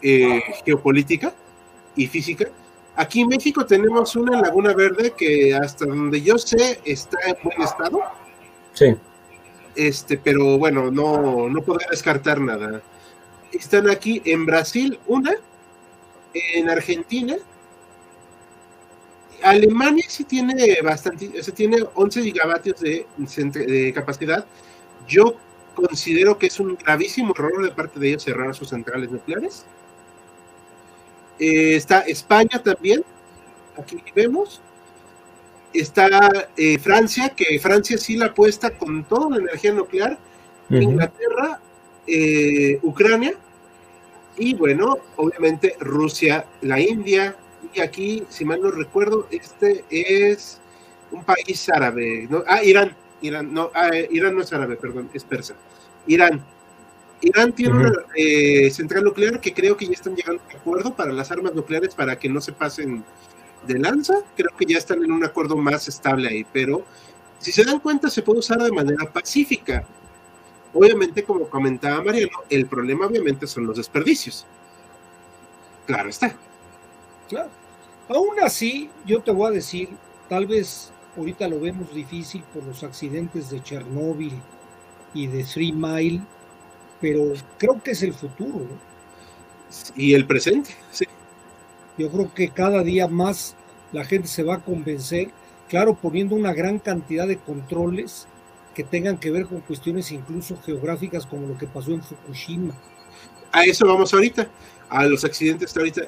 eh, 0.03 0.43
geopolítica 0.65 1.35
y 1.97 2.07
física. 2.07 2.47
Aquí 2.97 3.21
en 3.23 3.29
México 3.29 3.65
tenemos 3.65 4.15
una 4.17 4.41
Laguna 4.41 4.75
Verde 4.75 5.13
que 5.17 5.55
hasta 5.55 5.87
donde 5.87 6.21
yo 6.21 6.37
sé 6.39 6.81
está 6.85 7.19
en 7.27 7.37
buen 7.43 7.63
estado. 7.63 8.01
Sí. 8.73 8.95
Este, 9.75 10.19
pero 10.19 10.59
bueno, 10.59 10.91
no, 10.91 11.49
no 11.49 11.63
podré 11.63 11.87
descartar 11.91 12.41
nada. 12.41 12.83
Están 13.53 13.89
aquí 13.89 14.21
en 14.25 14.47
Brasil 14.47 14.99
una, 15.07 15.35
en 16.35 16.69
Argentina. 16.69 17.37
Alemania 19.43 20.05
sí 20.09 20.25
tiene 20.25 20.79
bastante, 20.83 21.31
o 21.41 21.53
tiene 21.53 21.79
11 21.95 22.23
gigavatios 22.23 22.81
de, 22.81 23.07
de 23.17 23.93
capacidad. 23.95 24.45
Yo 25.09 25.37
considero 25.75 26.39
que 26.39 26.47
es 26.47 26.61
un 26.61 26.77
gravísimo 26.77 27.33
error 27.35 27.65
de 27.65 27.71
parte 27.71 27.99
de 27.99 28.09
ellos 28.11 28.25
cerrar 28.25 28.55
sus 28.55 28.69
centrales 28.69 29.11
nucleares. 29.11 29.65
Eh, 31.41 31.75
está 31.75 32.01
España 32.01 32.63
también, 32.63 33.03
aquí 33.77 34.03
vemos. 34.15 34.61
Está 35.73 36.49
eh, 36.57 36.79
Francia, 36.79 37.31
que 37.31 37.59
Francia 37.59 37.97
sí 37.97 38.17
la 38.17 38.27
apuesta 38.27 38.71
con 38.71 39.05
toda 39.05 39.31
la 39.31 39.37
energía 39.45 39.73
nuclear. 39.73 40.19
Inglaterra, 40.69 41.61
eh, 42.07 42.79
Ucrania. 42.83 43.35
Y 44.37 44.55
bueno, 44.55 44.99
obviamente 45.17 45.75
Rusia, 45.81 46.45
la 46.61 46.79
India. 46.79 47.35
Y 47.73 47.81
aquí, 47.81 48.25
si 48.29 48.45
mal 48.45 48.61
no 48.61 48.71
recuerdo, 48.71 49.27
este 49.31 49.85
es 49.91 50.61
un 51.11 51.25
país 51.25 51.69
árabe. 51.71 52.27
¿no? 52.29 52.45
Ah, 52.47 52.63
Irán. 52.63 52.95
Irán 53.23 53.53
no, 53.53 53.71
ah, 53.75 53.91
Irán 54.11 54.35
no 54.35 54.43
es 54.43 54.53
árabe, 54.53 54.77
perdón, 54.77 55.11
es 55.15 55.25
persa. 55.25 55.55
Irán. 56.07 56.45
Irán 57.23 57.53
tiene 57.53 57.75
una 57.75 57.93
eh, 58.17 58.71
central 58.71 59.05
nuclear 59.05 59.41
que 59.41 59.53
creo 59.53 59.77
que 59.77 59.87
ya 59.87 59.93
están 59.93 60.17
llegando 60.17 60.43
a 60.43 60.47
un 60.47 60.57
acuerdo 60.57 60.95
para 60.95 61.13
las 61.13 61.31
armas 61.31 61.55
nucleares 61.55 61.95
para 61.95 62.19
que 62.19 62.29
no 62.29 62.41
se 62.41 62.53
pasen 62.53 63.05
de 63.67 63.79
lanza. 63.79 64.15
Creo 64.37 64.51
que 64.57 64.65
ya 64.65 64.79
están 64.79 65.05
en 65.05 65.13
un 65.13 65.25
acuerdo 65.25 65.57
más 65.57 65.87
estable 65.89 66.29
ahí, 66.29 66.47
pero 66.53 66.85
si 67.39 67.53
se 67.53 67.65
dan 67.65 67.81
cuenta 67.81 68.09
se 68.09 68.23
puede 68.23 68.39
usar 68.39 68.63
de 68.63 68.73
manera 68.73 69.11
pacífica. 69.13 69.85
Obviamente, 70.73 71.25
como 71.25 71.49
comentaba 71.49 72.03
Mariano, 72.03 72.39
el 72.49 72.67
problema 72.67 73.07
obviamente 73.07 73.47
son 73.47 73.67
los 73.67 73.77
desperdicios. 73.77 74.47
Claro 75.87 76.09
está. 76.09 76.35
Claro. 77.29 77.51
Aún 78.09 78.41
así, 78.43 78.91
yo 79.05 79.21
te 79.21 79.31
voy 79.31 79.49
a 79.49 79.51
decir, 79.51 79.89
tal 80.29 80.47
vez 80.47 80.93
ahorita 81.17 81.49
lo 81.49 81.61
vemos 81.61 81.93
difícil 81.95 82.43
por 82.55 82.65
los 82.65 82.83
accidentes 82.83 83.51
de 83.51 83.63
Chernóbil 83.63 84.33
y 85.13 85.27
de 85.27 85.45
Three 85.45 85.73
Mile, 85.73 86.23
pero 87.01 87.33
creo 87.59 87.83
que 87.83 87.93
es 87.93 88.03
el 88.03 88.13
futuro. 88.13 88.67
Y 89.95 90.15
el 90.15 90.27
presente, 90.27 90.71
sí. 90.91 91.07
Yo 91.97 92.11
creo 92.11 92.33
que 92.35 92.49
cada 92.49 92.83
día 92.83 93.09
más 93.09 93.55
la 93.93 94.05
gente 94.05 94.29
se 94.29 94.43
va 94.43 94.57
a 94.57 94.65
convencer, 94.65 95.31
claro, 95.69 95.95
poniendo 95.95 96.35
una 96.35 96.53
gran 96.53 96.79
cantidad 96.79 97.27
de 97.27 97.39
controles 97.39 98.27
que 98.75 98.85
tengan 98.85 99.19
que 99.19 99.31
ver 99.31 99.47
con 99.47 99.61
cuestiones 99.61 100.11
incluso 100.13 100.57
geográficas 100.65 101.27
como 101.27 101.47
lo 101.47 101.59
que 101.59 101.67
pasó 101.67 101.93
en 101.93 102.03
Fukushima. 102.03 102.75
A 103.53 103.65
eso 103.65 103.87
vamos 103.87 104.15
ahorita, 104.15 104.49
a 104.89 105.07
los 105.07 105.25
accidentes 105.25 105.77
ahorita. 105.77 106.03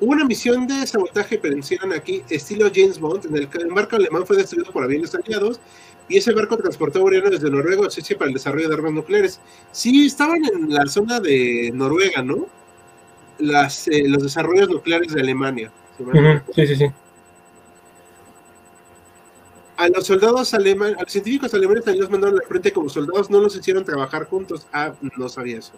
Hubo 0.00 0.12
una 0.12 0.24
misión 0.24 0.66
de 0.66 0.86
sabotaje, 0.86 1.38
pero 1.38 1.56
aquí, 1.96 2.22
estilo 2.28 2.70
James 2.72 3.00
Bond, 3.00 3.26
en 3.26 3.36
el 3.36 3.48
que 3.48 3.58
el 3.58 3.72
barco 3.72 3.96
alemán 3.96 4.26
fue 4.26 4.36
destruido 4.36 4.70
por 4.72 4.84
aviones 4.84 5.14
aliados 5.14 5.60
y 6.08 6.16
ese 6.16 6.32
barco 6.32 6.56
transportó 6.56 7.02
uranio 7.02 7.30
desde 7.30 7.50
Noruega 7.50 7.86
a 7.86 7.90
Suecia 7.90 8.16
para 8.16 8.28
el 8.28 8.34
desarrollo 8.34 8.68
de 8.68 8.74
armas 8.74 8.92
nucleares. 8.92 9.40
Sí, 9.72 10.06
estaban 10.06 10.42
en 10.44 10.72
la 10.72 10.86
zona 10.86 11.20
de 11.20 11.70
Noruega, 11.74 12.22
¿no? 12.22 12.46
Las, 13.38 13.88
eh, 13.88 14.04
los 14.08 14.22
desarrollos 14.22 14.68
nucleares 14.68 15.12
de 15.12 15.20
Alemania. 15.20 15.70
Sí, 16.54 16.66
sí, 16.66 16.76
sí. 16.76 16.86
A 19.76 19.88
los 19.88 20.06
soldados 20.06 20.54
alemanes, 20.54 20.98
a 20.98 21.02
los 21.02 21.12
científicos 21.12 21.54
alemanes 21.54 21.84
también 21.84 22.02
los 22.02 22.10
mandaron 22.10 22.36
al 22.40 22.46
frente 22.46 22.72
como 22.72 22.88
soldados, 22.88 23.30
no 23.30 23.40
los 23.40 23.54
hicieron 23.54 23.84
trabajar 23.84 24.26
juntos. 24.26 24.66
Ah, 24.72 24.92
no 25.16 25.28
sabía 25.28 25.58
eso, 25.58 25.74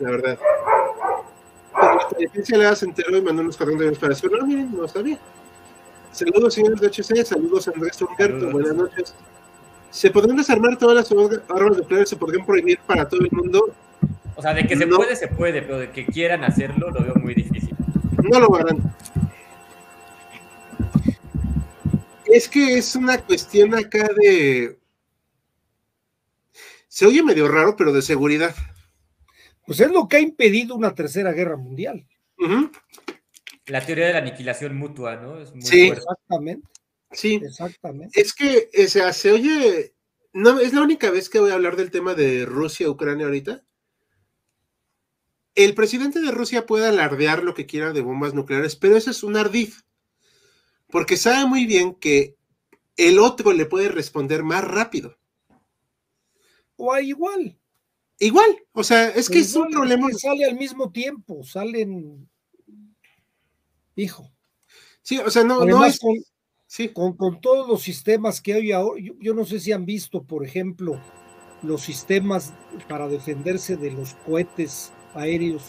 la 0.00 0.10
verdad. 0.10 0.38
Pero 1.74 1.94
la 1.94 2.18
defensa 2.18 2.56
le 2.56 2.76
se 2.76 2.84
enteró 2.84 3.16
y 3.16 3.22
mandó 3.22 3.42
unos 3.42 3.56
corrientes 3.56 3.98
para 3.98 4.12
eso. 4.12 4.28
No, 4.28 4.46
miren, 4.46 4.76
no 4.76 4.86
sabía. 4.86 5.18
Saludos, 6.10 6.52
señores 6.52 6.78
de 6.80 6.88
HC, 6.88 7.24
saludos, 7.24 7.68
Andrés 7.68 8.02
Humberto, 8.02 8.50
buenas 8.50 8.74
noches. 8.74 9.14
¿Se 9.92 10.10
podrían 10.10 10.38
desarmar 10.38 10.78
todas 10.78 10.96
las 10.96 11.12
armas 11.50 11.76
nucleares? 11.76 12.08
¿Se 12.08 12.16
podrían 12.16 12.46
prohibir 12.46 12.78
para 12.80 13.06
todo 13.06 13.20
el 13.20 13.30
mundo? 13.30 13.74
O 14.34 14.42
sea, 14.42 14.54
de 14.54 14.66
que 14.66 14.74
se 14.74 14.86
puede, 14.86 15.14
se 15.14 15.28
puede, 15.28 15.60
pero 15.60 15.78
de 15.78 15.90
que 15.90 16.06
quieran 16.06 16.42
hacerlo 16.42 16.90
lo 16.90 17.04
veo 17.04 17.14
muy 17.16 17.34
difícil. 17.34 17.76
No 18.22 18.40
lo 18.40 18.56
harán. 18.56 18.94
Es 22.24 22.48
que 22.48 22.78
es 22.78 22.96
una 22.96 23.18
cuestión 23.18 23.74
acá 23.74 24.08
de... 24.16 24.78
Se 26.88 27.04
oye 27.04 27.22
medio 27.22 27.46
raro, 27.46 27.76
pero 27.76 27.92
de 27.92 28.00
seguridad. 28.00 28.54
Pues 29.66 29.78
es 29.80 29.90
lo 29.90 30.08
que 30.08 30.16
ha 30.16 30.20
impedido 30.20 30.74
una 30.74 30.94
tercera 30.94 31.32
guerra 31.32 31.58
mundial. 31.58 32.06
La 33.66 33.84
teoría 33.84 34.06
de 34.06 34.12
la 34.14 34.18
aniquilación 34.20 34.74
mutua, 34.74 35.16
¿no? 35.16 35.38
Es 35.38 35.52
muy 35.52 35.62
sí, 35.62 35.88
exactamente. 35.88 36.66
Sí, 37.12 37.40
exactamente. 37.42 38.20
Es 38.20 38.32
que, 38.32 38.70
o 38.84 38.88
sea, 38.88 39.12
se 39.12 39.32
oye, 39.32 39.94
no, 40.32 40.58
es 40.58 40.72
la 40.72 40.82
única 40.82 41.10
vez 41.10 41.28
que 41.28 41.40
voy 41.40 41.50
a 41.50 41.54
hablar 41.54 41.76
del 41.76 41.90
tema 41.90 42.14
de 42.14 42.46
Rusia-Ucrania 42.46 43.26
ahorita. 43.26 43.64
El 45.54 45.74
presidente 45.74 46.20
de 46.20 46.30
Rusia 46.30 46.64
puede 46.64 46.86
alardear 46.86 47.44
lo 47.44 47.54
que 47.54 47.66
quiera 47.66 47.92
de 47.92 48.00
bombas 48.00 48.32
nucleares, 48.32 48.74
pero 48.76 48.96
eso 48.96 49.10
es 49.10 49.22
un 49.22 49.36
ardid, 49.36 49.72
porque 50.88 51.18
sabe 51.18 51.46
muy 51.46 51.66
bien 51.66 51.94
que 51.94 52.36
el 52.96 53.18
otro 53.18 53.52
le 53.52 53.66
puede 53.66 53.88
responder 53.88 54.42
más 54.42 54.64
rápido. 54.64 55.18
O 56.76 56.98
igual. 56.98 57.58
igual, 58.18 58.64
o 58.72 58.82
sea, 58.82 59.08
es 59.10 59.28
que 59.28 59.40
es 59.40 59.54
un 59.54 59.70
problema. 59.70 60.08
que 60.08 60.14
Sale 60.14 60.46
al 60.46 60.56
mismo 60.56 60.90
tiempo, 60.90 61.44
salen. 61.44 62.28
Hijo. 63.94 64.32
Sí, 65.02 65.18
o 65.18 65.30
sea, 65.30 65.44
no, 65.44 65.64
no 65.64 65.84
es. 65.84 65.98
con, 65.98 66.14
Sí, 66.72 66.88
con, 66.88 67.12
con 67.12 67.38
todos 67.38 67.68
los 67.68 67.82
sistemas 67.82 68.40
que 68.40 68.54
hay 68.54 68.72
ahora, 68.72 68.98
yo, 68.98 69.12
yo 69.20 69.34
no 69.34 69.44
sé 69.44 69.60
si 69.60 69.72
han 69.72 69.84
visto, 69.84 70.22
por 70.22 70.42
ejemplo, 70.42 70.98
los 71.62 71.82
sistemas 71.82 72.54
para 72.88 73.08
defenderse 73.08 73.76
de 73.76 73.90
los 73.90 74.14
cohetes 74.14 74.90
aéreos 75.12 75.64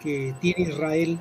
que 0.00 0.32
tiene 0.40 0.70
Israel, 0.70 1.18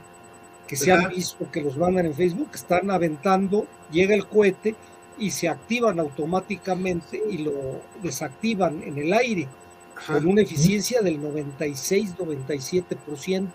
que 0.68 0.76
se 0.76 0.92
han 0.92 1.10
visto 1.10 1.50
que 1.52 1.62
los 1.62 1.78
mandan 1.78 2.06
en 2.06 2.14
Facebook, 2.14 2.52
están 2.54 2.92
aventando, 2.92 3.66
llega 3.92 4.14
el 4.14 4.28
cohete 4.28 4.76
y 5.18 5.32
se 5.32 5.50
activan 5.50 6.00
automáticamente 6.00 7.20
y 7.28 7.40
lo 7.40 7.82
desactivan 8.04 8.84
en 8.84 9.00
el 9.00 9.14
aire 9.14 9.48
ajá, 9.96 10.14
con 10.14 10.28
una 10.28 10.44
eficiencia 10.44 11.02
del 11.02 11.20
96-97%. 11.20 13.48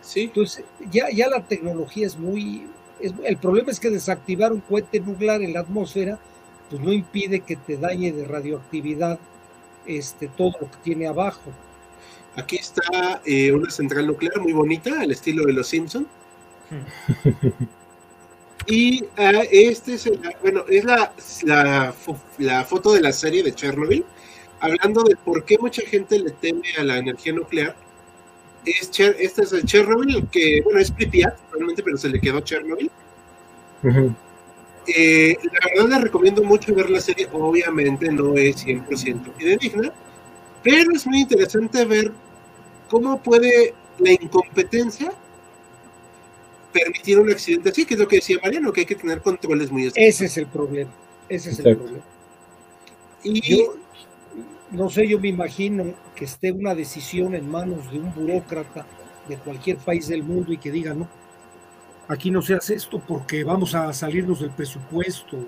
sí, 0.00 0.22
Entonces, 0.22 0.64
ya, 0.90 1.10
ya 1.10 1.28
la 1.28 1.46
tecnología 1.46 2.06
es 2.06 2.18
muy... 2.18 2.68
es- 3.00 3.12
el 3.24 3.36
problema 3.36 3.70
es 3.70 3.80
que 3.80 3.90
desactivar 3.90 4.52
un 4.52 4.60
cohete 4.60 5.00
nuclear 5.00 5.42
en 5.42 5.52
la 5.52 5.60
atmósfera, 5.60 6.18
pues 6.70 6.80
no 6.82 6.92
impide 6.92 7.40
que 7.40 7.56
te 7.56 7.76
dañe 7.76 8.12
de 8.12 8.24
radioactividad 8.24 9.18
este, 9.86 10.28
todo 10.28 10.52
lo 10.60 10.70
que 10.70 10.76
tiene 10.82 11.06
abajo. 11.06 11.52
Aquí 12.36 12.56
está 12.56 13.20
eh, 13.24 13.52
una 13.52 13.70
central 13.70 14.06
nuclear 14.06 14.40
muy 14.40 14.52
bonita, 14.52 15.00
al 15.00 15.10
estilo 15.10 15.44
de 15.44 15.52
los 15.52 15.68
Simpson. 15.68 16.06
Y 18.66 19.04
ah, 19.18 19.42
este 19.50 19.94
es, 19.94 20.06
el- 20.06 20.20
bueno, 20.40 20.64
es 20.68 20.84
la, 20.84 21.12
la 22.38 22.64
foto 22.64 22.94
de 22.94 23.02
la 23.02 23.12
serie 23.12 23.42
de 23.42 23.54
Chernobyl, 23.54 24.04
hablando 24.60 25.02
de 25.02 25.16
por 25.16 25.44
qué 25.44 25.58
mucha 25.58 25.82
gente 25.82 26.18
le 26.18 26.30
teme 26.30 26.62
a 26.78 26.82
la 26.84 26.96
energía 26.96 27.34
nuclear. 27.34 27.76
Es 28.64 28.90
Cher- 28.90 29.16
este 29.18 29.42
es 29.42 29.52
el 29.52 29.64
Chernobyl, 29.64 30.26
que, 30.30 30.60
bueno, 30.62 30.78
es 30.80 30.90
Pripyat, 30.90 31.36
realmente, 31.52 31.82
pero 31.82 31.96
se 31.98 32.08
le 32.08 32.20
quedó 32.20 32.40
Chernobyl. 32.40 32.90
Ujú. 33.82 34.14
Eh, 34.86 35.36
la 35.44 35.82
verdad 35.82 35.96
les 35.96 36.04
recomiendo 36.04 36.42
mucho 36.42 36.74
ver 36.74 36.90
la 36.90 37.00
serie, 37.00 37.28
obviamente 37.32 38.10
no 38.10 38.34
es 38.36 38.56
100% 38.64 39.32
fidedigna, 39.36 39.92
pero 40.62 40.92
es 40.94 41.06
muy 41.06 41.20
interesante 41.20 41.84
ver 41.86 42.12
cómo 42.90 43.22
puede 43.22 43.74
la 43.98 44.12
incompetencia 44.12 45.12
permitir 46.72 47.18
un 47.18 47.30
accidente 47.30 47.70
así, 47.70 47.84
que 47.84 47.94
es 47.94 48.00
lo 48.00 48.08
que 48.08 48.16
decía 48.16 48.38
Mariano, 48.42 48.72
que 48.72 48.80
hay 48.80 48.86
que 48.86 48.96
tener 48.96 49.20
controles 49.22 49.70
muy 49.70 49.86
estrictos. 49.86 50.14
Ese 50.14 50.24
es 50.26 50.36
el 50.38 50.46
problema. 50.46 50.90
Ese 51.28 51.50
es 51.50 51.58
el 51.60 51.66
Exacto. 51.66 51.84
problema. 51.84 52.04
Y 53.22 53.56
Yo 53.58 53.76
no 54.74 54.90
sé, 54.90 55.08
yo 55.08 55.18
me 55.20 55.28
imagino 55.28 55.94
que 56.14 56.24
esté 56.24 56.52
una 56.52 56.74
decisión 56.74 57.34
en 57.34 57.48
manos 57.50 57.90
de 57.90 57.98
un 57.98 58.12
burócrata 58.12 58.84
de 59.28 59.36
cualquier 59.36 59.78
país 59.78 60.08
del 60.08 60.22
mundo 60.22 60.52
y 60.52 60.58
que 60.58 60.70
diga, 60.70 60.94
no, 60.94 61.08
aquí 62.08 62.30
no 62.30 62.42
se 62.42 62.54
hace 62.54 62.74
esto 62.74 62.98
porque 62.98 63.44
vamos 63.44 63.74
a 63.74 63.92
salirnos 63.92 64.40
del 64.40 64.50
presupuesto. 64.50 65.38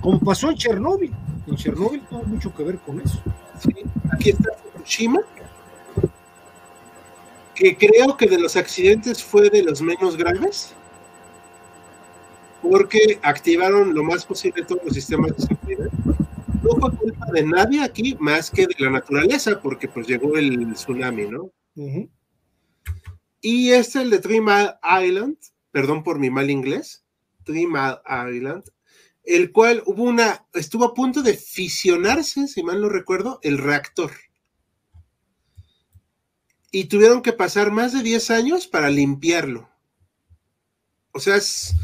Como 0.00 0.18
pasó 0.18 0.50
en 0.50 0.56
Chernóbil. 0.56 1.12
En 1.46 1.56
Chernóbil 1.56 2.02
tuvo 2.02 2.24
mucho 2.24 2.54
que 2.54 2.64
ver 2.64 2.78
con 2.78 3.00
eso. 3.00 3.22
sí, 3.60 3.72
aquí 4.12 4.30
está 4.30 4.50
Fukushima, 4.62 5.20
que 7.54 7.76
creo 7.76 8.16
que 8.16 8.26
de 8.26 8.38
los 8.38 8.56
accidentes 8.56 9.22
fue 9.22 9.48
de 9.48 9.62
los 9.62 9.80
menos 9.80 10.16
graves, 10.16 10.74
porque 12.60 13.18
activaron 13.22 13.94
lo 13.94 14.02
más 14.02 14.24
posible 14.24 14.64
todos 14.64 14.84
los 14.84 14.94
sistemas 14.94 15.36
de 15.36 15.46
seguridad. 15.46 15.90
No 16.62 16.70
fue 16.80 16.96
culpa 16.96 17.26
de 17.32 17.42
nadie 17.44 17.82
aquí 17.82 18.16
más 18.20 18.50
que 18.50 18.66
de 18.66 18.74
la 18.78 18.90
naturaleza, 18.90 19.60
porque 19.60 19.88
pues 19.88 20.06
llegó 20.06 20.36
el 20.36 20.72
tsunami, 20.74 21.26
¿no? 21.26 21.50
Y 23.40 23.70
este, 23.70 24.02
el 24.02 24.10
de 24.10 24.18
Three 24.20 24.40
Mile 24.40 24.74
Island, 25.04 25.36
perdón 25.72 26.02
por 26.04 26.18
mi 26.18 26.30
mal 26.30 26.50
inglés, 26.50 27.04
Three 27.44 27.66
Mile 27.66 27.98
Island, 28.36 28.62
el 29.24 29.50
cual 29.52 29.82
hubo 29.86 30.04
una, 30.04 30.46
estuvo 30.54 30.84
a 30.84 30.94
punto 30.94 31.22
de 31.22 31.34
fisionarse, 31.34 32.46
si 32.46 32.62
mal 32.62 32.80
no 32.80 32.88
recuerdo, 32.88 33.40
el 33.42 33.58
reactor. 33.58 34.12
Y 36.70 36.84
tuvieron 36.84 37.22
que 37.22 37.32
pasar 37.32 37.70
más 37.70 37.92
de 37.92 38.02
10 38.02 38.30
años 38.30 38.66
para 38.66 38.88
limpiarlo. 38.90 39.68
O 41.12 41.20
sea, 41.20 41.36
es- 41.36 41.74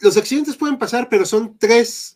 los 0.00 0.16
accidentes 0.16 0.56
pueden 0.56 0.78
pasar, 0.78 1.08
pero 1.08 1.24
son 1.24 1.56
tres 1.58 2.15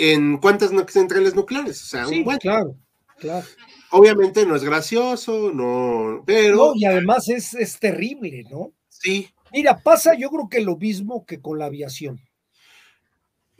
en 0.00 0.38
cuántas 0.38 0.70
centrales 0.92 1.34
nucleares. 1.34 1.82
O 1.82 1.86
sea, 1.86 2.06
Sí, 2.06 2.18
un 2.18 2.24
buen. 2.24 2.38
claro, 2.38 2.76
claro. 3.18 3.46
Obviamente 3.90 4.46
no 4.46 4.56
es 4.56 4.64
gracioso, 4.64 5.52
no, 5.52 6.22
pero 6.24 6.56
No, 6.56 6.72
y 6.76 6.84
además 6.84 7.28
es, 7.28 7.54
es 7.54 7.78
terrible, 7.78 8.44
¿no? 8.50 8.72
sí. 8.88 9.28
Mira, 9.52 9.82
pasa 9.82 10.14
yo 10.16 10.30
creo 10.30 10.48
que 10.48 10.60
lo 10.60 10.76
mismo 10.76 11.26
que 11.26 11.40
con 11.40 11.58
la 11.58 11.64
aviación. 11.66 12.20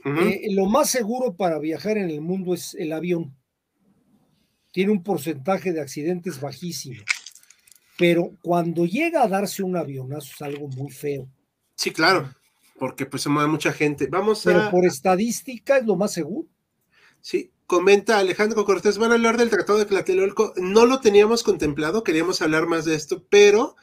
Eh, 0.05 0.47
lo 0.51 0.65
más 0.65 0.89
seguro 0.89 1.35
para 1.35 1.59
viajar 1.59 1.97
en 1.97 2.09
el 2.09 2.21
mundo 2.21 2.53
es 2.53 2.73
el 2.75 2.93
avión. 2.93 3.35
Tiene 4.71 4.91
un 4.93 5.03
porcentaje 5.03 5.73
de 5.73 5.81
accidentes 5.81 6.39
bajísimo. 6.39 7.01
Pero 7.97 8.31
cuando 8.41 8.85
llega 8.85 9.21
a 9.21 9.27
darse 9.27 9.63
un 9.63 9.75
avionazo 9.75 10.31
es 10.33 10.41
algo 10.41 10.69
muy 10.69 10.89
feo. 10.91 11.27
Sí, 11.75 11.91
claro, 11.91 12.33
porque 12.79 13.05
pues 13.05 13.23
se 13.23 13.29
mueve 13.29 13.49
mucha 13.49 13.71
gente. 13.73 14.07
Vamos 14.07 14.41
Pero 14.43 14.61
a... 14.61 14.71
por 14.71 14.85
estadística 14.85 15.77
es 15.77 15.85
lo 15.85 15.95
más 15.95 16.13
seguro. 16.13 16.47
Sí, 17.19 17.51
comenta 17.67 18.17
Alejandro 18.17 18.65
Cortés, 18.65 18.97
van 18.97 19.11
a 19.11 19.13
hablar 19.13 19.37
del 19.37 19.49
Tratado 19.49 19.79
de 19.79 19.85
Tlatelolco. 19.85 20.53
No 20.57 20.85
lo 20.85 20.99
teníamos 20.99 21.43
contemplado, 21.43 22.03
queríamos 22.03 22.41
hablar 22.41 22.67
más 22.67 22.85
de 22.85 22.95
esto, 22.95 23.23
pero 23.29 23.75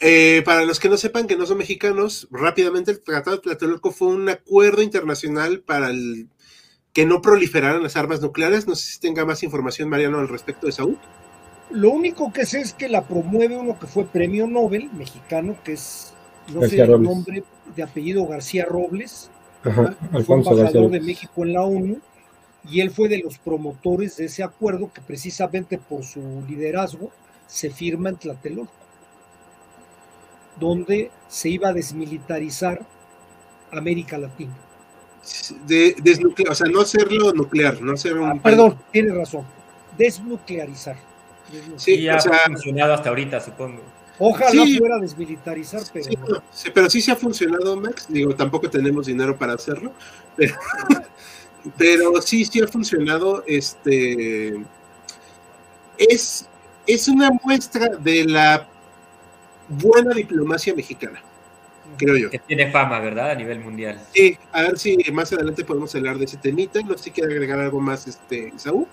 eh, 0.00 0.42
para 0.44 0.64
los 0.64 0.80
que 0.80 0.88
no 0.88 0.96
sepan 0.96 1.26
que 1.26 1.36
no 1.36 1.46
son 1.46 1.58
mexicanos, 1.58 2.26
rápidamente 2.30 2.90
el 2.90 3.02
Tratado 3.02 3.36
de 3.36 3.42
Tlatelolco 3.42 3.92
fue 3.92 4.08
un 4.08 4.28
acuerdo 4.28 4.82
internacional 4.82 5.60
para 5.60 5.90
el 5.90 6.28
que 6.92 7.06
no 7.06 7.20
proliferaran 7.20 7.82
las 7.82 7.96
armas 7.96 8.20
nucleares. 8.20 8.66
No 8.66 8.74
sé 8.74 8.92
si 8.92 9.00
tenga 9.00 9.24
más 9.24 9.42
información, 9.42 9.88
Mariano, 9.88 10.18
al 10.18 10.28
respecto 10.28 10.66
de 10.66 10.72
Saúl. 10.72 10.98
Lo 11.70 11.90
único 11.90 12.32
que 12.32 12.46
sé 12.46 12.60
es 12.60 12.72
que 12.72 12.88
la 12.88 13.06
promueve 13.06 13.56
uno 13.56 13.78
que 13.78 13.86
fue 13.86 14.06
premio 14.06 14.46
Nobel 14.46 14.90
mexicano, 14.92 15.56
que 15.64 15.72
es, 15.74 16.14
no 16.52 16.62
sé 16.62 16.80
el 16.80 16.88
Robles. 16.88 17.10
nombre 17.10 17.44
de 17.74 17.82
apellido 17.82 18.26
García 18.26 18.64
Robles, 18.64 19.30
Ajá, 19.62 19.96
fue 20.24 20.36
embajador 20.36 20.90
de. 20.90 21.00
México 21.00 21.44
en 21.44 21.52
la 21.52 21.62
ONU 21.62 21.98
y 22.68 22.80
él 22.80 22.90
fue 22.90 23.08
de 23.08 23.18
los 23.18 23.38
promotores 23.38 24.16
de 24.16 24.26
ese 24.26 24.42
acuerdo 24.42 24.90
que 24.92 25.00
precisamente 25.00 25.78
por 25.78 26.04
su 26.04 26.42
liderazgo 26.48 27.10
se 27.46 27.70
firma 27.70 28.08
en 28.08 28.16
Tlatelolco, 28.16 28.72
donde 30.58 31.10
se 31.28 31.50
iba 31.50 31.68
a 31.68 31.72
desmilitarizar 31.72 32.80
América 33.70 34.18
Latina. 34.18 34.54
De, 35.66 35.96
desnuclear, 36.02 36.52
o 36.52 36.54
sea, 36.54 36.66
no 36.66 36.80
hacerlo 36.80 37.32
nuclear, 37.32 37.80
no 37.80 37.92
hacer 37.92 38.18
un... 38.18 38.30
Ah, 38.30 38.40
perdón, 38.42 38.78
tiene 38.92 39.12
razón, 39.12 39.44
desnuclearizar. 39.96 40.96
Desnuclearizar. 41.50 41.80
Sí, 41.80 41.94
y 41.94 42.08
ha 42.08 42.16
o 42.16 42.20
sea, 42.20 42.38
funcionado 42.46 42.94
hasta 42.94 43.08
ahorita, 43.08 43.40
supongo. 43.40 43.80
Ojalá 44.18 44.64
sí. 44.64 44.78
fuera 44.78 44.98
desmilitarizar, 44.98 45.82
pero 45.92 46.04
Sí, 46.04 46.16
no. 46.16 46.26
no, 46.28 46.42
sí, 46.52 46.70
pero 46.72 46.88
sí 46.88 47.00
se 47.00 47.12
ha 47.12 47.16
funcionado, 47.16 47.76
Max. 47.76 48.06
Digo, 48.08 48.34
tampoco 48.34 48.70
tenemos 48.70 49.06
dinero 49.06 49.36
para 49.36 49.54
hacerlo, 49.54 49.92
pero, 50.36 50.54
pero 51.76 52.22
sí, 52.22 52.44
sí 52.44 52.60
ha 52.60 52.68
funcionado. 52.68 53.42
Este 53.46 54.54
es, 55.98 56.46
es 56.86 57.08
una 57.08 57.30
muestra 57.42 57.88
de 57.88 58.24
la 58.24 58.68
buena 59.68 60.14
diplomacia 60.14 60.74
mexicana, 60.74 61.20
creo 61.96 62.16
yo. 62.16 62.30
Que 62.30 62.38
tiene 62.38 62.70
fama, 62.70 63.00
¿verdad? 63.00 63.30
A 63.30 63.34
nivel 63.34 63.60
mundial. 63.60 64.00
Sí, 64.12 64.38
a 64.52 64.62
ver 64.62 64.78
si 64.78 64.96
más 65.12 65.32
adelante 65.32 65.64
podemos 65.64 65.94
hablar 65.94 66.18
de 66.18 66.26
ese 66.26 66.36
temita. 66.36 66.80
No 66.82 66.96
sé 66.96 67.04
si 67.04 67.10
quiere 67.10 67.32
agregar 67.32 67.58
algo 67.58 67.80
más, 67.80 68.06
este, 68.06 68.52
Saúl. 68.56 68.86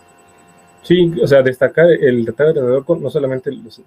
Sí, 0.84 1.13
o 1.22 1.28
sea, 1.28 1.43
destacar 1.43 1.86
el 1.91 2.26
Tratado 2.26 2.82
de 2.82 2.99
no 2.99 3.09
solamente 3.11 3.51
los, 3.51 3.82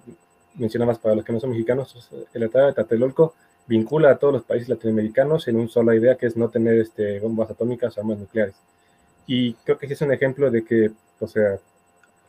mencionabas 0.57 0.99
para 0.99 1.15
los 1.15 1.25
que 1.25 1.33
no 1.33 1.39
son 1.39 1.51
mexicanos, 1.51 2.09
el 2.33 2.41
Tratado 2.41 2.67
de 2.67 2.73
Tlatelolco 2.73 3.33
vincula 3.67 4.11
a 4.11 4.17
todos 4.17 4.33
los 4.33 4.43
países 4.43 4.69
latinoamericanos 4.69 5.47
en 5.47 5.57
una 5.57 5.69
sola 5.69 5.95
idea 5.95 6.15
que 6.15 6.27
es 6.27 6.37
no 6.37 6.49
tener 6.49 6.77
este, 6.79 7.19
bombas 7.19 7.49
atómicas 7.49 7.97
o 7.97 8.01
armas 8.01 8.19
nucleares. 8.19 8.55
Y 9.27 9.53
creo 9.53 9.77
que 9.77 9.87
sí 9.87 9.93
es 9.93 10.01
un 10.01 10.13
ejemplo 10.13 10.51
de 10.51 10.63
que, 10.63 10.91
o 11.19 11.27
sea, 11.27 11.59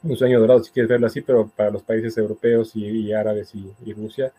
un 0.02 0.16
sueño 0.16 0.40
dorado, 0.40 0.62
si 0.62 0.70
quieres 0.70 0.88
verlo 0.88 1.06
así, 1.06 1.20
pero 1.20 1.48
para 1.48 1.70
los 1.70 1.82
países 1.82 2.16
europeos 2.16 2.74
y, 2.74 2.86
y 2.86 3.12
árabes 3.12 3.54
y, 3.54 3.70
y, 3.84 3.92
Rusia, 3.92 4.32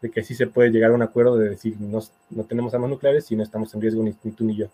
de 0.00 0.10
que 0.10 0.24
sí 0.24 0.34
se 0.34 0.46
puede 0.46 0.70
llegar 0.70 0.90
a 0.90 0.94
un 0.94 1.02
acuerdo 1.02 1.36
de 1.36 1.50
decir 1.50 1.76
no, 1.78 2.00
no 2.30 2.44
tenemos 2.44 2.74
armas 2.74 2.90
nucleares 2.90 3.30
y 3.30 3.36
no 3.36 3.42
estamos 3.42 3.72
en 3.74 3.80
riesgo 3.80 4.02
ni, 4.02 4.14
ni 4.22 4.32
tú 4.32 4.44
ni 4.44 4.56
yo. 4.56 4.66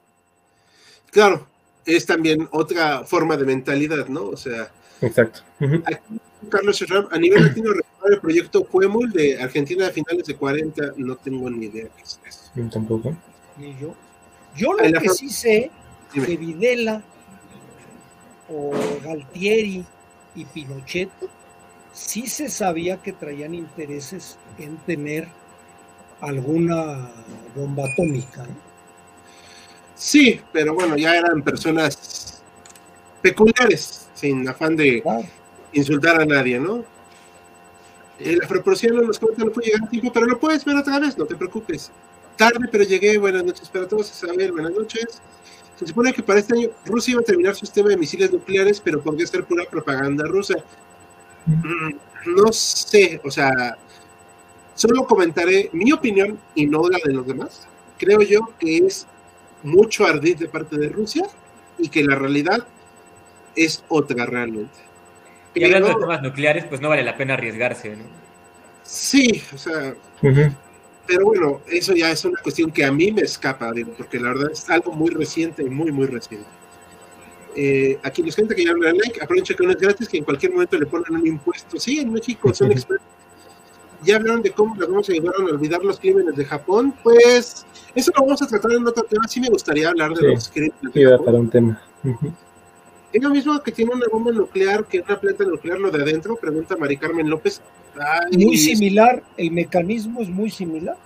Claro, 1.11 1.47
es 1.85 2.07
también 2.07 2.49
otra 2.53 3.05
forma 3.05 3.37
de 3.37 3.45
mentalidad, 3.45 4.07
¿no? 4.09 4.29
O 4.29 4.37
sea, 4.37 4.71
Exacto. 5.01 5.41
Aquí, 5.85 6.21
Carlos 6.51 6.77
Sherram, 6.77 7.09
a 7.11 7.19
nivel 7.19 7.45
latino, 7.47 7.73
recuerda 7.73 8.15
el 8.15 8.21
proyecto 8.21 8.67
Huemul 8.73 9.11
de 9.13 9.41
Argentina 9.41 9.87
a 9.87 9.91
finales 9.91 10.27
de 10.27 10.37
40, 10.37 10.93
no 10.97 11.17
tengo 11.17 11.51
ni 11.51 11.67
idea 11.67 11.89
qué 11.97 12.03
es 12.03 12.21
eso. 12.27 12.51
Yo 12.55 12.69
tampoco. 12.69 13.17
Ni 13.57 13.77
yo. 13.79 13.95
Yo 14.57 14.73
lo 14.73 15.01
que 15.01 15.09
sí 15.11 15.29
sé 15.29 15.71
Dime. 16.13 16.27
que 16.27 16.37
Videla 16.37 17.03
o 18.49 18.73
Galtieri 19.05 19.85
y 20.35 20.45
Pinochet 20.47 21.11
sí 21.93 22.27
se 22.27 22.49
sabía 22.49 22.97
que 22.97 23.13
traían 23.13 23.55
intereses 23.55 24.39
en 24.59 24.77
tener 24.79 25.29
alguna 26.21 27.11
bomba 27.55 27.85
atómica. 27.93 28.47
Sí, 29.95 30.41
pero 30.53 30.75
bueno, 30.75 30.97
ya 30.97 31.17
eran 31.17 31.43
personas 31.43 32.43
peculiares, 33.21 34.08
sin 34.19 34.49
afán 34.49 34.77
de 34.77 35.03
insultar 35.73 36.21
a 36.21 36.27
nadie, 36.27 36.59
¿no? 36.59 36.85
Eh, 38.19 38.37
la 38.41 38.49
proporción 38.49 38.97
no 38.97 39.03
nos 39.03 39.19
comenta 39.19 39.45
no 39.45 39.53
puede 39.53 39.69
llegar 39.69 39.85
a 39.87 39.91
tiempo, 39.91 40.13
pero 40.13 40.27
lo 40.27 40.41
puedes 40.41 40.65
ver 40.65 40.77
otra 40.77 40.99
vez, 40.99 41.17
no 41.17 41.25
te 41.25 41.37
preocupes. 41.37 41.93
Tarde, 42.37 42.69
pero 42.71 42.85
llegué. 42.85 43.19
Buenas 43.19 43.45
noches 43.45 43.69
para 43.69 43.87
todos. 43.87 44.11
Isabel, 44.11 44.53
buenas 44.53 44.73
noches. 44.73 45.21
Se 45.79 45.87
supone 45.87 46.13
que 46.13 46.23
para 46.23 46.41
este 46.41 46.55
año 46.55 46.71
Rusia 46.85 47.13
iba 47.13 47.21
a 47.21 47.25
terminar 47.25 47.55
su 47.55 47.67
sistema 47.67 47.91
de 47.91 47.97
misiles 47.97 48.33
nucleares, 48.33 48.81
pero 48.81 49.01
podría 49.01 49.27
ser 49.27 49.45
pura 49.45 49.65
propaganda 49.71 50.25
rusa. 50.27 50.57
Mm, 51.47 52.35
no 52.37 52.53
sé, 52.53 53.21
o 53.25 53.31
sea, 53.31 53.77
solo 54.75 55.07
comentaré 55.07 55.71
mi 55.73 55.93
opinión 55.93 56.39
y 56.57 56.67
no 56.67 56.89
la 56.89 56.99
de 57.05 57.13
los 57.13 57.27
demás. 57.27 57.69
Creo 57.99 58.23
yo 58.23 58.41
que 58.59 58.79
es 58.79 59.07
mucho 59.63 60.05
ardid 60.07 60.39
de 60.39 60.49
parte 60.49 60.77
de 60.77 60.89
Rusia 60.89 61.25
y 61.79 61.89
que 61.89 62.03
la 62.03 62.17
realidad 62.17 62.67
es 63.65 63.85
otra 63.89 64.27
realmente. 64.27 64.79
Y 65.55 65.65
hablando 65.65 65.89
de 65.89 65.95
temas 65.95 66.23
nucleares, 66.23 66.65
pues 66.65 66.81
no 66.81 66.89
vale 66.89 67.03
la 67.03 67.17
pena 67.17 67.35
arriesgarse, 67.35 67.97
¿no? 67.97 68.05
Sí, 68.85 69.43
o 69.55 69.59
sea, 69.59 69.95
pero 71.09 71.25
bueno, 71.25 71.61
eso 71.67 71.95
ya 71.95 72.11
es 72.11 72.25
una 72.25 72.41
cuestión 72.43 72.71
que 72.71 72.85
a 72.85 72.93
mí 72.93 73.11
me 73.13 73.23
escapa, 73.23 73.73
digo, 73.73 73.93
porque 73.97 74.21
la 74.21 74.29
verdad 74.29 74.51
es 74.53 74.69
algo 74.69 74.93
muy 74.93 75.09
reciente, 75.09 75.65
muy, 75.65 75.91
muy 75.91 76.07
reciente. 76.07 76.47
Eh, 77.57 77.99
aquí 78.03 78.23
los 78.23 78.37
gente 78.37 78.55
que 78.55 78.65
ya 78.65 78.73
le 78.73 78.93
like, 78.93 79.21
aprovecha 79.23 79.55
que 79.55 79.65
no 79.65 79.73
es 79.73 79.79
gratis, 79.79 80.07
que 80.07 80.19
en 80.19 80.25
cualquier 80.25 80.53
momento 80.53 80.79
le 80.79 80.87
ponen 80.87 81.17
un 81.17 81.27
impuesto. 81.27 81.81
Sí, 81.81 81.99
en 81.99 82.13
México 82.13 82.53
son 82.55 82.73
expertos. 82.73 83.07
Ya 84.05 84.17
hablaron 84.17 84.43
de 84.43 84.53
cómo 84.53 84.77
las 84.77 84.89
vamos 84.89 85.09
a 85.09 85.13
ayudar 85.13 85.35
a 85.35 85.45
olvidar 85.45 85.83
los 85.83 85.99
crímenes 85.99 86.37
de 86.37 86.45
Japón. 86.45 86.95
Pues 87.03 87.67
eso 87.95 88.13
lo 88.15 88.27
vamos 88.27 88.43
a 88.43 88.47
tratar 88.47 88.73
en 88.73 88.87
otro 88.87 89.03
tema. 89.05 89.27
Sí 89.27 89.41
me 89.41 89.49
gustaría 89.49 89.89
hablar 89.89 90.13
de 90.13 90.29
los 90.29 90.49
crímenes. 90.51 90.93
De 90.95 91.01
sí, 91.01 91.25
para 91.25 91.39
un 91.39 91.51
tema. 91.51 91.83
¿Es 93.13 93.23
lo 93.23 93.31
mismo 93.31 93.59
que 93.63 93.73
tiene 93.73 93.93
una 93.93 94.07
bomba 94.11 94.33
nuclear 94.33 94.85
que 94.85 95.01
una 95.01 95.19
planta 95.19 95.45
nuclear 95.45 95.79
lo 95.79 95.91
de 95.91 96.03
adentro? 96.03 96.37
Pregunta 96.37 96.77
Mari 96.77 96.97
Carmen 96.97 97.29
López. 97.29 97.63
muy 98.33 98.57
similar, 98.59 99.23
el 99.37 99.51
mecanismo 99.51 100.21
es 100.21 100.29
muy 100.29 100.51
similar. 100.51 100.97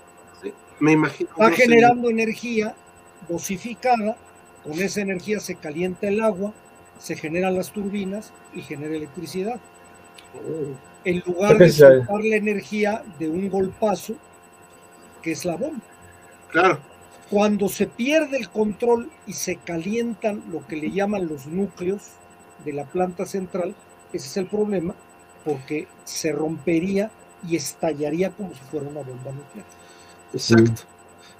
Sí, 0.42 0.53
me 0.80 0.92
imagino. 0.92 1.30
Está 1.30 1.50
generando 1.53 2.11
energía 2.11 2.74
dosificada, 3.28 4.16
con 4.64 4.72
esa 4.80 5.00
energía 5.00 5.38
se 5.38 5.55
calienta 5.55 6.09
el 6.09 6.20
agua, 6.20 6.53
se 6.98 7.14
generan 7.14 7.55
las 7.55 7.72
turbinas 7.72 8.32
y 8.53 8.62
genera 8.62 8.96
electricidad. 8.96 9.61
Oh. 10.34 10.74
En 11.05 11.22
lugar 11.26 11.59
de 11.59 11.70
soltar 11.70 12.20
la 12.22 12.36
energía 12.36 13.05
de 13.18 13.28
un 13.28 13.48
golpazo, 13.48 14.14
que 15.20 15.32
es 15.32 15.44
la 15.44 15.57
bomba. 15.57 15.82
Claro. 16.50 16.80
Cuando 17.32 17.70
se 17.70 17.86
pierde 17.86 18.36
el 18.36 18.50
control 18.50 19.10
y 19.26 19.32
se 19.32 19.56
calientan 19.56 20.42
lo 20.52 20.66
que 20.66 20.76
le 20.76 20.90
llaman 20.90 21.28
los 21.28 21.46
núcleos 21.46 22.02
de 22.62 22.74
la 22.74 22.84
planta 22.84 23.24
central, 23.24 23.74
ese 24.12 24.26
es 24.26 24.36
el 24.36 24.46
problema, 24.48 24.94
porque 25.42 25.88
se 26.04 26.30
rompería 26.30 27.10
y 27.48 27.56
estallaría 27.56 28.28
como 28.32 28.52
si 28.52 28.60
fuera 28.70 28.86
una 28.86 29.00
bomba 29.00 29.32
nuclear. 29.32 29.66
Exacto. 30.34 30.82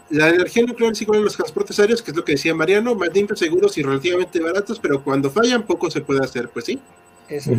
La 0.09 0.31
energía 0.31 0.65
nuclear 0.65 0.93
es 0.93 1.03
igual 1.03 1.21
a 1.21 1.25
los 1.25 1.37
transportes 1.37 1.79
aéreos, 1.79 2.01
que 2.01 2.11
es 2.11 2.17
lo 2.17 2.25
que 2.25 2.33
decía 2.33 2.55
Mariano, 2.55 2.95
más 2.95 3.13
limpios, 3.13 3.39
seguros 3.39 3.77
y 3.77 3.83
relativamente 3.83 4.41
baratos, 4.41 4.81
pero 4.81 5.05
cuando 5.05 5.31
fallan 5.31 5.63
poco 5.67 5.91
se 5.91 6.01
puede 6.01 6.25
hacer, 6.25 6.49
pues 6.49 6.65
sí. 6.65 6.81
Eso 7.29 7.53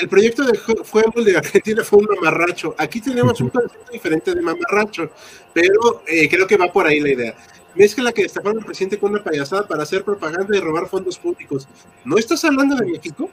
el 0.00 0.08
proyecto 0.08 0.44
de 0.44 0.58
fútbol 0.58 1.24
de 1.24 1.36
Argentina 1.36 1.82
fue 1.82 1.98
un 2.00 2.06
mamarracho. 2.06 2.74
Aquí 2.78 3.00
tenemos 3.00 3.40
un 3.40 3.50
concepto 3.50 3.92
diferente 3.92 4.34
de 4.34 4.40
mamarracho, 4.40 5.10
pero 5.52 6.02
eh, 6.06 6.28
creo 6.28 6.46
que 6.46 6.56
va 6.56 6.72
por 6.72 6.86
ahí 6.86 7.00
la 7.00 7.10
idea. 7.10 7.34
Mezcla 7.74 8.12
que 8.12 8.22
destaparon 8.22 8.58
al 8.58 8.64
presidente 8.64 8.98
con 8.98 9.12
una 9.12 9.22
payasada 9.22 9.66
para 9.66 9.82
hacer 9.82 10.04
propaganda 10.04 10.56
y 10.56 10.60
robar 10.60 10.88
fondos 10.88 11.18
públicos. 11.18 11.68
¿No 12.04 12.16
estás 12.16 12.44
hablando 12.44 12.76
de 12.76 12.86
México? 12.86 13.30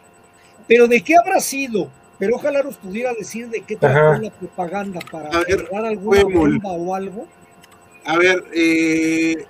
Pero 0.67 0.87
¿de 0.87 1.01
qué 1.01 1.15
habrá 1.15 1.39
sido? 1.39 1.89
Pero 2.17 2.35
ojalá 2.35 2.63
nos 2.63 2.77
pudiera 2.77 3.13
decir 3.13 3.49
de 3.49 3.61
qué 3.61 3.75
trató 3.75 4.21
la 4.21 4.31
propaganda 4.31 4.99
para 5.11 5.29
robar 5.31 5.85
alguna 5.85 6.23
bomba 6.23 6.71
o 6.71 6.95
algo. 6.95 7.27
A 8.05 8.17
ver, 8.17 8.43
eh, 8.53 9.45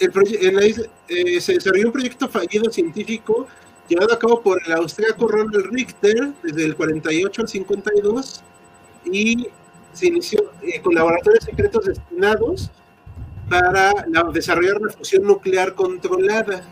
el 0.00 0.86
eh, 1.08 1.40
se 1.40 1.54
desarrolló 1.54 1.86
un 1.86 1.92
proyecto 1.92 2.28
fallido 2.28 2.70
científico 2.70 3.46
llevado 3.92 4.14
a 4.14 4.18
cabo 4.18 4.40
por 4.40 4.60
el 4.64 4.72
austríaco 4.72 5.28
Ronald 5.28 5.66
Richter 5.70 6.32
desde 6.42 6.64
el 6.64 6.76
48 6.76 7.42
al 7.42 7.48
52 7.48 8.42
y 9.04 9.48
se 9.92 10.06
inició 10.06 10.52
eh, 10.62 10.80
con 10.80 10.94
laboratorios 10.94 11.44
secretos 11.44 11.84
destinados 11.84 12.70
para 13.48 13.92
desarrollar 14.32 14.78
una 14.78 14.92
fusión 14.92 15.24
nuclear 15.24 15.74
controlada. 15.74 16.62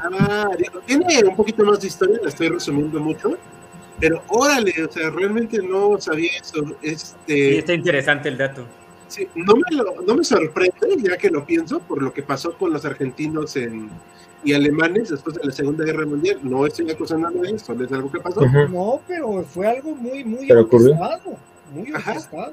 Ah, 0.00 0.48
tiene 0.86 1.22
un 1.24 1.36
poquito 1.36 1.64
más 1.64 1.80
de 1.80 1.86
historia, 1.86 2.18
la 2.20 2.28
estoy 2.28 2.48
resumiendo 2.48 2.98
mucho, 2.98 3.38
pero 4.00 4.22
órale, 4.28 4.74
o 4.84 4.90
sea, 4.90 5.10
realmente 5.10 5.58
no 5.58 6.00
sabía 6.00 6.32
eso. 6.40 6.76
Este, 6.82 7.50
sí, 7.52 7.56
está 7.58 7.74
interesante 7.74 8.28
el 8.28 8.38
dato. 8.38 8.66
Sí, 9.06 9.28
no 9.36 9.54
me, 9.54 9.76
lo, 9.76 10.02
no 10.04 10.16
me 10.16 10.24
sorprende, 10.24 10.96
ya 11.00 11.16
que 11.16 11.30
lo 11.30 11.46
pienso, 11.46 11.78
por 11.78 12.02
lo 12.02 12.12
que 12.12 12.22
pasó 12.22 12.58
con 12.58 12.72
los 12.72 12.84
argentinos 12.84 13.54
en, 13.54 13.88
y 14.44 14.52
alemanes 14.52 15.08
después 15.08 15.36
de 15.36 15.44
la 15.44 15.52
Segunda 15.52 15.84
Guerra 15.84 16.06
Mundial. 16.06 16.38
No 16.42 16.66
estoy 16.66 16.90
acusando 16.90 17.30
de 17.30 17.50
eso, 17.50 17.72
es 17.72 17.92
algo 17.92 18.12
que 18.12 18.20
pasó. 18.20 18.42
No, 18.68 19.00
pero 19.08 19.42
fue 19.44 19.66
algo 19.68 19.94
muy, 19.94 20.24
muy 20.24 20.50
orquestado. 20.50 21.36
Muy 21.72 21.92
orquestado. 21.92 22.52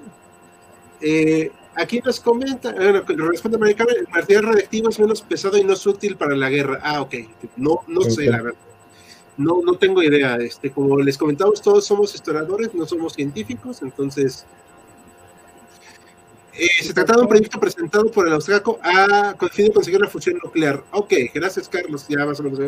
Eh, 1.02 1.52
aquí 1.76 2.00
nos 2.00 2.20
comenta, 2.20 2.72
bueno, 2.74 3.02
responde 3.30 3.58
Americano, 3.58 3.90
el 3.92 4.08
material 4.08 4.44
radiactivo 4.44 4.90
es 4.90 5.00
menos 5.00 5.22
pesado 5.22 5.58
y 5.58 5.64
no 5.64 5.74
es 5.74 5.86
útil 5.86 6.16
para 6.16 6.36
la 6.36 6.50
guerra. 6.50 6.80
Ah, 6.82 7.02
ok. 7.02 7.16
No, 7.58 7.82
no 7.88 8.02
sé, 8.02 8.26
la 8.28 8.42
verdad. 8.42 8.60
No, 9.38 9.62
no 9.64 9.76
tengo 9.76 10.04
idea. 10.04 10.36
Este, 10.36 10.72
como 10.72 11.00
les 11.00 11.18
comentamos, 11.18 11.62
todos 11.62 11.86
somos 11.86 12.14
historiadores, 12.16 12.74
no 12.74 12.86
somos 12.86 13.14
científicos, 13.14 13.82
entonces 13.82 14.46
eh, 16.54 16.68
se 16.82 16.94
trata 16.94 17.14
de 17.16 17.22
un 17.22 17.28
proyecto 17.28 17.60
presentado 17.60 18.12
por 18.12 18.28
el 18.28 18.34
austriaco 18.34 18.80
a 18.84 19.34
con 19.38 19.50
fin 19.50 19.68
de 19.68 19.74
conseguir 19.74 20.02
la 20.02 20.08
fusión 20.08 20.40
nuclear. 20.44 20.84
Ok, 20.92 21.14
gracias 21.34 21.70
Carlos, 21.70 22.06
ya 22.08 22.26
más 22.26 22.40
o 22.40 22.44
menos. 22.44 22.60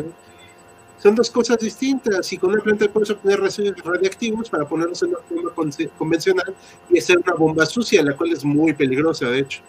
Son 1.02 1.14
dos 1.14 1.30
cosas 1.30 1.58
distintas 1.58 2.32
y 2.32 2.38
con 2.38 2.50
una 2.50 2.62
planta 2.62 2.88
puedes 2.88 3.10
obtener 3.10 3.40
residuos 3.40 3.76
radiactivos 3.84 4.48
para 4.48 4.66
ponerlos 4.66 5.02
en 5.02 5.10
una 5.10 5.18
bomba 5.28 5.52
convencional 5.98 6.54
y 6.88 6.98
hacer 6.98 7.18
una 7.18 7.34
bomba 7.34 7.66
sucia, 7.66 8.02
la 8.02 8.16
cual 8.16 8.32
es 8.32 8.42
muy 8.42 8.72
peligrosa, 8.72 9.28
de 9.28 9.40
hecho. 9.40 9.60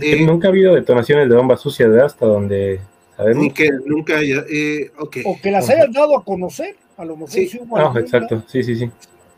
Eh, 0.00 0.24
nunca 0.24 0.46
ha 0.46 0.50
habido 0.50 0.74
detonaciones 0.74 1.28
de 1.28 1.34
bombas 1.34 1.60
sucias, 1.60 1.88
¿verdad? 1.90 2.06
Hasta 2.06 2.26
donde 2.26 2.80
sabemos. 3.16 3.52
Que 3.54 3.70
nunca 3.84 4.18
haya. 4.18 4.44
Eh, 4.48 4.92
O 4.96 5.10
que 5.10 5.50
las 5.50 5.68
hayan 5.68 5.90
dado 5.90 6.16
a 6.16 6.24
conocer, 6.24 6.76
a 6.96 7.04
lo 7.04 7.16
mejor 7.16 7.30
sí. 7.30 7.60
Ah, 7.74 7.92
exacto, 7.96 8.44
sí, 8.46 8.62
sí, 8.62 8.76
sí. 8.76 8.90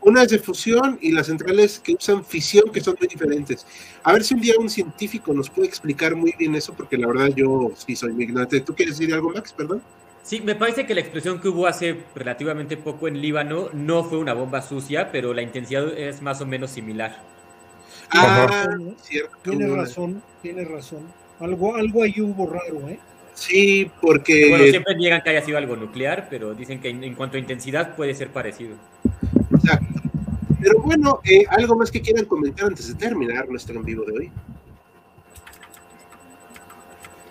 Una 0.05 0.21
es 0.21 0.29
de 0.29 0.37
fusión 0.37 0.99
y 1.01 1.11
las 1.11 1.25
centrales 1.25 1.79
que 1.79 1.95
usan 1.95 2.23
fisión, 2.23 2.71
que 2.71 2.79
son 2.79 2.95
muy 2.99 3.07
diferentes. 3.07 3.65
A 4.03 4.13
ver 4.13 4.23
si 4.23 4.35
un 4.35 4.39
día 4.39 4.53
un 4.59 4.69
científico 4.69 5.33
nos 5.33 5.49
puede 5.49 5.67
explicar 5.67 6.15
muy 6.15 6.31
bien 6.37 6.53
eso, 6.53 6.75
porque 6.75 6.95
la 6.95 7.07
verdad 7.07 7.29
yo 7.35 7.71
sí 7.75 7.95
soy 7.95 8.13
muy 8.13 8.25
ignorante. 8.25 8.61
¿Tú 8.61 8.75
quieres 8.75 8.99
decir 8.99 9.11
algo, 9.15 9.31
Max? 9.31 9.51
Perdón. 9.51 9.81
Sí, 10.21 10.41
me 10.41 10.53
parece 10.53 10.85
que 10.85 10.93
la 10.93 11.01
explosión 11.01 11.41
que 11.41 11.47
hubo 11.47 11.65
hace 11.65 12.03
relativamente 12.13 12.77
poco 12.77 13.07
en 13.07 13.19
Líbano 13.19 13.69
no 13.73 14.03
fue 14.03 14.19
una 14.19 14.35
bomba 14.35 14.61
sucia, 14.61 15.11
pero 15.11 15.33
la 15.33 15.41
intensidad 15.41 15.87
es 15.97 16.21
más 16.21 16.39
o 16.39 16.45
menos 16.45 16.69
similar. 16.69 17.23
Ah, 18.11 18.77
cierto. 19.01 19.35
Tienes 19.41 19.71
razón, 19.71 20.21
tienes 20.43 20.67
razón. 20.67 20.99
Algo, 21.39 21.75
algo 21.75 22.03
ahí 22.03 22.21
hubo 22.21 22.47
raro, 22.47 22.87
¿eh? 22.89 22.99
Sí, 23.33 23.89
porque... 24.01 24.49
Bueno, 24.49 24.65
siempre 24.65 24.95
niegan 24.95 25.21
que 25.23 25.31
haya 25.31 25.41
sido 25.41 25.57
algo 25.57 25.75
nuclear, 25.75 26.27
pero 26.29 26.53
dicen 26.53 26.79
que 26.79 26.89
en 26.89 27.15
cuanto 27.15 27.37
a 27.37 27.39
intensidad 27.39 27.95
puede 27.95 28.13
ser 28.13 28.29
parecido. 28.29 28.75
Exacto. 29.65 30.01
Pero 30.61 30.79
bueno, 30.81 31.19
eh, 31.23 31.45
algo 31.49 31.75
más 31.75 31.91
que 31.91 32.01
quieran 32.01 32.25
comentar 32.25 32.67
antes 32.67 32.87
de 32.87 32.95
terminar 32.95 33.47
nuestro 33.49 33.75
en 33.75 33.85
vivo 33.85 34.03
de 34.05 34.13
hoy. 34.13 34.31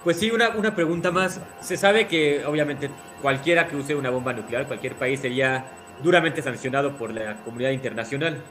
Pues 0.05 0.19
sí, 0.19 0.31
una, 0.31 0.51
una 0.51 0.75
pregunta 0.75 1.11
más. 1.11 1.41
Se 1.61 1.77
sabe 1.77 2.07
que 2.07 2.45
obviamente 2.45 2.91
cualquiera 3.23 3.67
que 3.67 3.77
use 3.77 3.95
una 3.95 4.11
bomba 4.11 4.33
nuclear, 4.33 4.67
cualquier 4.67 4.95
país 4.95 5.21
sería 5.21 5.65
duramente 6.03 6.43
sancionado 6.43 6.97
por 6.97 7.13
la 7.13 7.37
comunidad 7.43 7.71
internacional. 7.71 8.43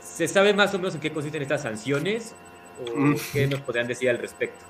¿Se 0.00 0.28
sabe 0.28 0.54
más 0.54 0.72
o 0.74 0.78
menos 0.78 0.94
en 0.94 1.00
qué 1.00 1.12
consisten 1.12 1.42
estas 1.42 1.62
sanciones? 1.62 2.34
¿O 2.80 2.96
mm. 2.96 3.16
qué 3.32 3.46
nos 3.46 3.60
podrían 3.60 3.88
decir 3.88 4.08
al 4.08 4.18
respecto? 4.18 4.64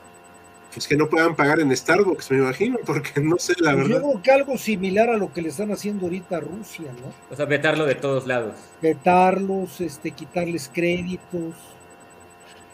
Pues 0.74 0.88
que 0.88 0.96
no 0.96 1.08
puedan 1.08 1.36
pagar 1.36 1.60
en 1.60 1.74
Starbucks, 1.74 2.30
me 2.32 2.38
imagino, 2.38 2.78
porque 2.84 3.12
no 3.22 3.36
sé 3.38 3.54
la 3.60 3.72
pues 3.72 3.88
verdad. 3.88 4.02
Yo 4.02 4.10
creo 4.10 4.22
que 4.22 4.30
algo 4.32 4.58
similar 4.58 5.08
a 5.08 5.16
lo 5.16 5.32
que 5.32 5.40
le 5.40 5.48
están 5.48 5.70
haciendo 5.72 6.06
ahorita 6.06 6.36
a 6.36 6.40
Rusia, 6.40 6.90
¿no? 7.00 7.12
O 7.30 7.36
sea, 7.36 7.46
vetarlo 7.46 7.86
de 7.86 7.94
todos 7.94 8.26
lados. 8.26 8.54
Vetarlos, 8.82 9.80
este, 9.80 10.10
quitarles 10.10 10.70
créditos. 10.72 11.54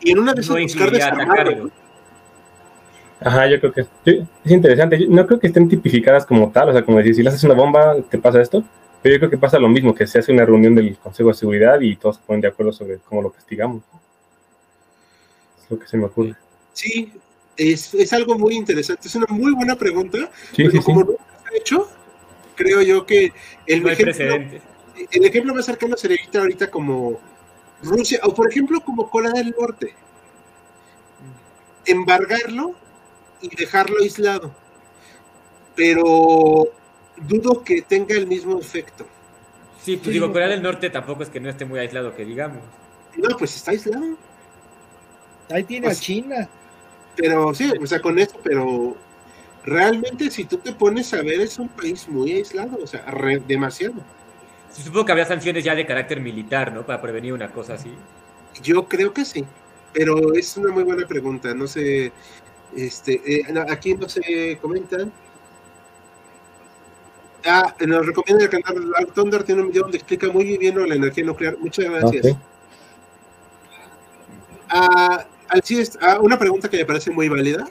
Y 0.00 0.12
en 0.12 0.18
una 0.18 0.32
de 0.32 0.40
esas 0.40 0.58
buscar 0.58 0.90
desarmarlo. 0.90 1.70
Ajá, 3.22 3.46
yo 3.48 3.60
creo 3.60 3.72
que 3.72 3.80
es 4.06 4.50
interesante. 4.50 5.06
no 5.06 5.26
creo 5.26 5.38
que 5.38 5.48
estén 5.48 5.68
tipificadas 5.68 6.24
como 6.24 6.50
tal, 6.50 6.70
o 6.70 6.72
sea, 6.72 6.82
como 6.82 6.96
decir, 6.96 7.14
si 7.14 7.22
le 7.22 7.28
haces 7.28 7.44
una 7.44 7.54
bomba, 7.54 7.96
te 8.08 8.18
pasa 8.18 8.40
esto. 8.40 8.64
Pero 9.02 9.14
yo 9.14 9.18
creo 9.20 9.30
que 9.30 9.38
pasa 9.38 9.58
lo 9.58 9.68
mismo, 9.68 9.94
que 9.94 10.06
se 10.06 10.18
hace 10.18 10.32
una 10.32 10.44
reunión 10.44 10.74
del 10.74 10.96
Consejo 10.98 11.30
de 11.30 11.34
Seguridad 11.34 11.80
y 11.80 11.96
todos 11.96 12.16
se 12.16 12.22
ponen 12.22 12.40
de 12.40 12.48
acuerdo 12.48 12.72
sobre 12.72 12.98
cómo 12.98 13.22
lo 13.22 13.30
castigamos. 13.30 13.82
Es 15.62 15.70
lo 15.70 15.78
que 15.78 15.86
se 15.86 15.96
me 15.96 16.04
ocurre. 16.04 16.34
Sí, 16.72 17.12
es, 17.60 17.92
es 17.94 18.12
algo 18.12 18.38
muy 18.38 18.54
interesante. 18.56 19.06
Es 19.08 19.14
una 19.14 19.26
muy 19.28 19.52
buena 19.52 19.76
pregunta. 19.76 20.30
Sí, 20.54 20.70
sí, 20.70 20.78
como 20.80 21.00
sí. 21.00 21.06
no 21.08 21.12
se 21.12 21.54
ha 21.54 21.58
hecho, 21.58 21.88
creo 22.54 22.80
yo 22.80 23.04
que 23.04 23.32
el, 23.66 23.82
No 23.82 23.90
ejemplo, 23.90 24.34
el 25.10 25.24
ejemplo 25.24 25.54
más 25.54 25.66
cercano 25.66 25.96
sería 25.96 26.16
ahorita, 26.18 26.40
ahorita 26.40 26.70
como 26.70 27.20
Rusia, 27.82 28.20
o 28.24 28.34
por 28.34 28.50
ejemplo 28.50 28.80
como 28.80 29.10
Corea 29.10 29.32
del 29.32 29.54
Norte. 29.58 29.94
Embargarlo 31.84 32.74
y 33.42 33.54
dejarlo 33.56 33.96
aislado. 34.00 34.54
Pero 35.74 36.64
dudo 37.16 37.62
que 37.64 37.82
tenga 37.82 38.14
el 38.14 38.26
mismo 38.26 38.58
efecto. 38.58 39.06
Sí, 39.82 39.96
pues 39.96 40.06
Sí, 40.08 40.12
digo, 40.12 40.26
no. 40.26 40.32
Corea 40.32 40.48
del 40.48 40.62
Norte 40.62 40.90
tampoco 40.90 41.22
es 41.22 41.30
que 41.30 41.40
no 41.40 41.48
esté 41.48 41.64
muy 41.64 41.78
aislado, 41.78 42.14
que 42.14 42.24
digamos. 42.24 42.62
No, 43.16 43.36
pues 43.36 43.56
está 43.56 43.70
aislado. 43.72 44.16
Ahí 45.50 45.64
tiene 45.64 45.86
Pues- 45.86 45.98
a 45.98 46.00
China. 46.00 46.48
Pero 47.20 47.52
sí, 47.54 47.70
o 47.80 47.86
sea, 47.86 48.00
con 48.00 48.18
esto, 48.18 48.38
pero 48.42 48.96
realmente 49.64 50.30
si 50.30 50.44
tú 50.44 50.56
te 50.56 50.72
pones 50.72 51.12
a 51.12 51.22
ver, 51.22 51.40
es 51.40 51.58
un 51.58 51.68
país 51.68 52.08
muy 52.08 52.32
aislado, 52.32 52.78
o 52.82 52.86
sea, 52.86 53.02
re- 53.10 53.42
demasiado. 53.46 53.94
Sí, 54.70 54.82
Supongo 54.82 55.04
que 55.06 55.12
había 55.12 55.26
sanciones 55.26 55.64
ya 55.64 55.74
de 55.74 55.84
carácter 55.86 56.20
militar, 56.20 56.72
¿no? 56.72 56.86
Para 56.86 57.02
prevenir 57.02 57.32
una 57.32 57.50
cosa 57.50 57.74
así. 57.74 57.92
Yo 58.62 58.86
creo 58.88 59.12
que 59.12 59.24
sí, 59.24 59.44
pero 59.92 60.32
es 60.34 60.56
una 60.56 60.72
muy 60.72 60.82
buena 60.84 61.06
pregunta. 61.06 61.52
No 61.54 61.66
sé, 61.66 62.12
este, 62.74 63.20
eh, 63.26 63.42
aquí 63.68 63.94
no 63.94 64.08
se 64.08 64.58
comentan. 64.62 65.12
Ah, 67.44 67.74
nos 67.86 68.06
recomienda 68.06 68.44
el 68.44 68.50
canal 68.50 68.90
Dark 68.92 69.12
Thunder, 69.14 69.42
tiene 69.42 69.62
un 69.62 69.68
video 69.68 69.82
donde 69.82 69.96
explica 69.98 70.28
muy 70.30 70.56
bien 70.58 70.74
lo 70.76 70.82
de 70.82 70.88
la 70.88 70.94
energía 70.96 71.24
nuclear. 71.24 71.56
Muchas 71.58 71.86
gracias. 71.86 72.36
Ah, 74.68 75.26
Alcides, 75.50 75.98
ah, 76.00 76.18
una 76.20 76.38
pregunta 76.38 76.68
que 76.70 76.78
me 76.78 76.84
parece 76.86 77.10
muy 77.10 77.28
válida. 77.28 77.64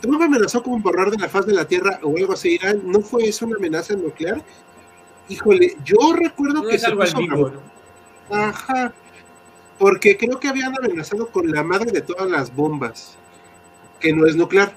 ¿Trump 0.00 0.20
amenazó 0.22 0.62
con 0.62 0.80
borrar 0.82 1.10
de 1.10 1.18
la 1.18 1.28
faz 1.28 1.46
de 1.46 1.52
la 1.54 1.66
Tierra 1.66 1.98
o 2.02 2.16
algo 2.16 2.32
así 2.32 2.54
Irán? 2.54 2.80
¿No 2.84 3.00
fue 3.00 3.28
eso 3.28 3.46
una 3.46 3.56
amenaza 3.56 3.94
nuclear? 3.94 4.42
Híjole, 5.28 5.76
yo 5.84 5.96
recuerdo 6.14 6.62
No 6.62 6.68
que 6.68 6.76
es 6.76 6.80
se 6.82 6.86
algo 6.86 7.00
puso 7.02 7.16
ambiguo. 7.18 7.50
¿no? 8.30 8.34
Ajá. 8.36 8.92
Porque 9.78 10.16
creo 10.16 10.38
que 10.40 10.48
habían 10.48 10.72
amenazado 10.76 11.28
con 11.28 11.50
la 11.50 11.62
madre 11.62 11.90
de 11.92 12.00
todas 12.00 12.30
las 12.30 12.54
bombas, 12.54 13.16
que 14.00 14.12
no 14.12 14.26
es 14.26 14.36
nuclear. 14.36 14.74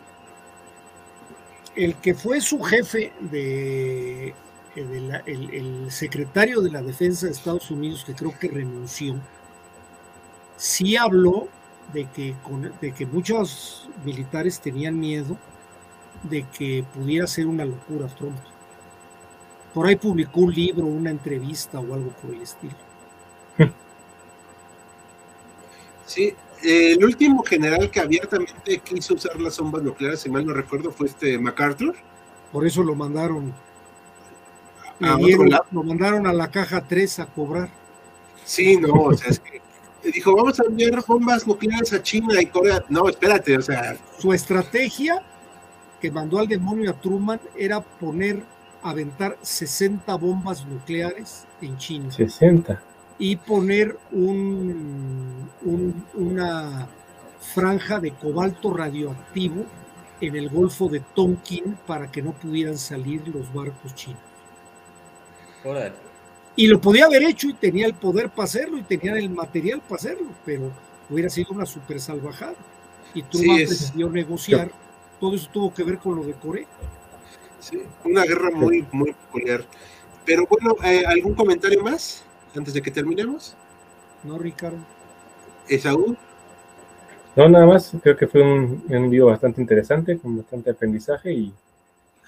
El 1.75 1.95
que 1.95 2.13
fue 2.13 2.41
su 2.41 2.61
jefe 2.61 3.13
de, 3.19 4.29
eh, 4.29 4.33
de 4.75 4.99
la- 5.01 5.23
el, 5.25 5.49
el 5.53 5.91
secretario 5.91 6.61
de 6.61 6.69
la 6.71 6.81
defensa 6.81 7.27
de 7.27 7.31
Estados 7.31 7.71
Unidos, 7.71 8.03
que 8.05 8.13
creo 8.13 8.33
que 8.37 8.49
renunció, 8.49 9.15
sí 10.57 10.97
habló 10.97 11.47
de 11.93 12.05
que, 12.09 12.35
con- 12.43 12.71
de 12.81 12.91
que 12.93 13.05
muchos 13.05 13.89
militares 14.05 14.59
tenían 14.59 14.99
miedo 14.99 15.37
de 16.23 16.43
que 16.57 16.83
pudiera 16.93 17.25
ser 17.27 17.47
una 17.47 17.65
locura 17.65 18.07
Trump. 18.07 18.37
Por 19.73 19.87
ahí 19.87 19.95
publicó 19.95 20.41
un 20.41 20.53
libro, 20.53 20.85
una 20.85 21.09
entrevista 21.09 21.79
o 21.79 21.93
algo 21.93 22.09
por 22.21 22.33
el 22.33 22.41
estilo. 22.41 22.73
Sí, 26.05 26.33
eh, 26.63 26.93
el 26.93 27.05
último 27.05 27.43
general 27.43 27.89
que 27.89 27.99
abiertamente 28.01 28.79
quiso 28.79 29.13
usar 29.13 29.39
las 29.39 29.57
bombas 29.59 29.81
nucleares, 29.83 30.19
si 30.19 30.29
mal 30.29 30.45
no 30.45 30.53
recuerdo, 30.53 30.91
fue 30.91 31.07
este 31.07 31.37
MacArthur. 31.39 31.95
Por 32.51 32.65
eso 32.67 32.83
lo 32.83 32.95
mandaron, 32.95 33.53
A 34.99 35.13
otro 35.15 35.25
dieron- 35.25 35.49
lado. 35.49 35.65
lo 35.71 35.83
mandaron 35.83 36.27
a 36.27 36.33
la 36.33 36.49
caja 36.51 36.81
3 36.85 37.19
a 37.19 37.25
cobrar. 37.27 37.69
Sí, 38.43 38.75
no, 38.77 38.91
o 38.93 39.13
sea, 39.13 39.29
es 39.29 39.39
que 39.39 39.61
dijo, 40.09 40.35
vamos 40.35 40.59
a 40.59 40.63
enviar 40.63 41.03
bombas 41.05 41.45
nucleares 41.45 41.93
a 41.93 42.01
China 42.01 42.41
y 42.41 42.45
Corea. 42.47 42.83
No, 42.89 43.07
espérate, 43.09 43.57
o 43.57 43.61
sea, 43.61 43.95
Su 44.17 44.33
estrategia 44.33 45.21
que 45.99 46.09
mandó 46.11 46.39
al 46.39 46.47
demonio 46.47 46.89
a 46.89 46.93
Truman 46.93 47.39
era 47.55 47.79
poner, 47.81 48.41
aventar 48.81 49.37
60 49.41 50.15
bombas 50.15 50.65
nucleares 50.65 51.45
en 51.61 51.77
China 51.77 52.11
60. 52.11 52.81
y 53.19 53.35
poner 53.35 53.95
un, 54.11 55.47
un- 55.63 56.05
una 56.15 56.87
franja 57.53 57.99
de 57.99 58.11
cobalto 58.11 58.73
radioactivo 58.73 59.65
en 60.21 60.35
el 60.35 60.49
Golfo 60.49 60.87
de 60.87 61.01
Tonkin 61.01 61.77
para 61.85 62.11
que 62.11 62.21
no 62.23 62.31
pudieran 62.31 62.77
salir 62.77 63.27
los 63.27 63.51
barcos 63.53 63.93
chinos. 63.95 64.19
Órale. 65.63 65.93
Y 66.55 66.67
lo 66.67 66.81
podía 66.81 67.05
haber 67.05 67.23
hecho 67.23 67.47
y 67.47 67.53
tenía 67.53 67.85
el 67.85 67.93
poder 67.93 68.29
para 68.29 68.43
hacerlo 68.43 68.77
y 68.77 68.83
tenía 68.83 69.13
el 69.13 69.29
material 69.29 69.81
para 69.81 69.95
hacerlo, 69.95 70.27
pero 70.45 70.71
hubiera 71.09 71.29
sido 71.29 71.53
una 71.53 71.65
super 71.65 71.99
salvajada. 71.99 72.55
Y 73.13 73.23
Truman 73.23 73.59
es. 73.59 73.69
decidió 73.69 74.09
negociar. 74.09 74.71
Todo 75.19 75.35
eso 75.35 75.49
tuvo 75.51 75.73
que 75.73 75.83
ver 75.83 75.97
con 75.97 76.15
lo 76.15 76.23
de 76.23 76.33
Corea. 76.33 76.65
sí, 77.59 77.81
una 78.03 78.23
guerra 78.23 78.51
muy, 78.51 78.85
muy 78.91 79.13
peculiar. 79.13 79.63
Pero 80.25 80.45
bueno, 80.47 80.75
eh, 80.83 81.03
¿algún 81.05 81.33
comentario 81.33 81.83
más 81.83 82.23
antes 82.55 82.73
de 82.73 82.81
que 82.81 82.91
terminemos? 82.91 83.55
¿No, 84.23 84.37
Ricardo? 84.37 84.77
Esaú, 85.67 86.15
No, 87.35 87.47
nada 87.47 87.65
más, 87.65 87.91
creo 88.01 88.17
que 88.17 88.27
fue 88.27 88.41
un, 88.41 88.83
un 88.87 89.09
video 89.09 89.27
bastante 89.27 89.61
interesante, 89.61 90.17
con 90.17 90.37
bastante 90.37 90.71
aprendizaje 90.71 91.31
y, 91.33 91.53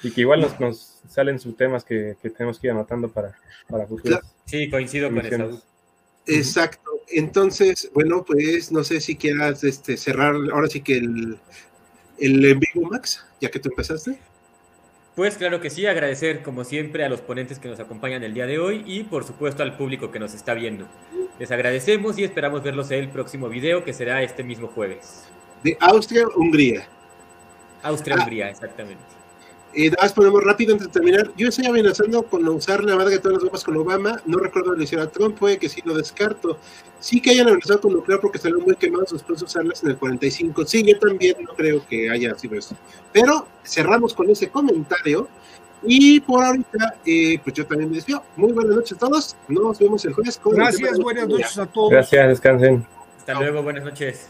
y 0.01 0.11
que 0.11 0.21
igual 0.21 0.41
nos, 0.41 0.59
nos 0.59 0.99
salen 1.07 1.39
subtemas 1.39 1.83
que, 1.83 2.15
que 2.21 2.29
tenemos 2.29 2.59
que 2.59 2.67
ir 2.67 2.71
anotando 2.71 3.09
para, 3.09 3.37
para 3.69 3.85
futuras 3.85 4.21
Sí, 4.45 4.69
coincido 4.69 5.09
con 5.09 5.25
eso. 5.25 5.61
exacto. 6.25 6.91
Entonces, 7.09 7.89
bueno, 7.93 8.23
pues 8.25 8.71
no 8.71 8.83
sé 8.83 8.99
si 9.01 9.15
quieras 9.15 9.63
este, 9.63 9.97
cerrar 9.97 10.35
ahora 10.51 10.67
sí 10.67 10.81
que 10.81 10.97
el, 10.97 11.37
el 12.19 12.45
en 12.45 12.59
vivo, 12.59 12.89
Max, 12.89 13.25
ya 13.39 13.49
que 13.49 13.59
tú 13.59 13.69
empezaste. 13.69 14.17
Pues 15.15 15.37
claro 15.37 15.61
que 15.61 15.69
sí, 15.69 15.85
agradecer 15.85 16.41
como 16.41 16.63
siempre 16.63 17.05
a 17.05 17.09
los 17.09 17.21
ponentes 17.21 17.59
que 17.59 17.67
nos 17.67 17.79
acompañan 17.79 18.23
el 18.23 18.33
día 18.33 18.47
de 18.47 18.57
hoy 18.57 18.83
y 18.87 19.03
por 19.03 19.23
supuesto 19.25 19.61
al 19.61 19.77
público 19.77 20.11
que 20.11 20.19
nos 20.19 20.33
está 20.33 20.55
viendo. 20.55 20.87
Les 21.39 21.51
agradecemos 21.51 22.17
y 22.17 22.23
esperamos 22.23 22.63
verlos 22.63 22.89
en 22.89 22.99
el 22.99 23.09
próximo 23.09 23.47
video 23.47 23.83
que 23.83 23.93
será 23.93 24.23
este 24.23 24.43
mismo 24.43 24.67
jueves. 24.69 25.25
De 25.63 25.77
Austria, 25.79 26.25
Hungría. 26.35 26.87
Austria-Hungría, 27.83 28.49
exactamente. 28.49 29.03
Eh, 29.75 29.89
nada 29.89 30.03
más 30.03 30.13
ponemos 30.13 30.43
rápido 30.43 30.73
antes 30.73 30.87
de 30.87 30.93
terminar. 30.93 31.31
Yo 31.35 31.47
estoy 31.47 31.65
amenazando 31.65 32.23
con 32.23 32.47
usar 32.47 32.83
la 32.83 32.95
madre 32.95 33.15
de 33.15 33.19
todas 33.19 33.35
las 33.35 33.43
bombas 33.43 33.63
con 33.63 33.77
Obama. 33.77 34.21
No 34.25 34.37
recuerdo 34.37 34.71
que 34.71 34.77
lo 34.77 34.83
hiciera 34.83 35.07
Trump, 35.07 35.37
puede 35.37 35.57
que 35.57 35.67
sí 35.67 35.81
lo 35.83 35.95
descarto. 35.95 36.59
Sí 36.99 37.19
que 37.19 37.31
hayan 37.31 37.47
amenazado 37.47 37.81
con 37.81 37.93
nuclear 37.93 38.19
porque 38.21 38.37
salieron 38.37 38.63
muy 38.63 38.75
quemados 38.75 39.11
después 39.11 39.39
de 39.39 39.45
usarlas 39.45 39.83
en 39.83 39.89
el 39.89 39.97
45. 39.97 40.65
Sí, 40.65 40.83
yo 40.83 40.99
también 40.99 41.37
no 41.41 41.53
creo 41.55 41.85
que 41.87 42.09
haya 42.09 42.35
sido 42.35 42.55
eso. 42.55 42.75
Pero 43.11 43.47
cerramos 43.63 44.13
con 44.13 44.29
ese 44.29 44.49
comentario. 44.49 45.27
Y 45.85 46.21
por 46.21 46.43
ahorita, 46.45 46.95
eh, 47.05 47.39
pues 47.43 47.55
yo 47.55 47.65
también 47.65 47.89
me 47.89 47.97
despido. 47.97 48.23
Muy 48.37 48.53
buenas 48.53 48.75
noches 48.75 48.93
a 48.93 48.99
todos. 48.99 49.35
Nos 49.47 49.79
vemos 49.79 50.05
el 50.05 50.13
jueves. 50.13 50.37
Con 50.37 50.55
Gracias, 50.55 50.97
buenas 50.99 51.27
noches 51.27 51.57
a 51.57 51.65
todos. 51.65 51.89
Gracias, 51.89 52.27
descansen. 52.29 52.85
Hasta 53.17 53.33
luego, 53.33 53.63
buenas 53.63 53.83
noches. 53.83 54.29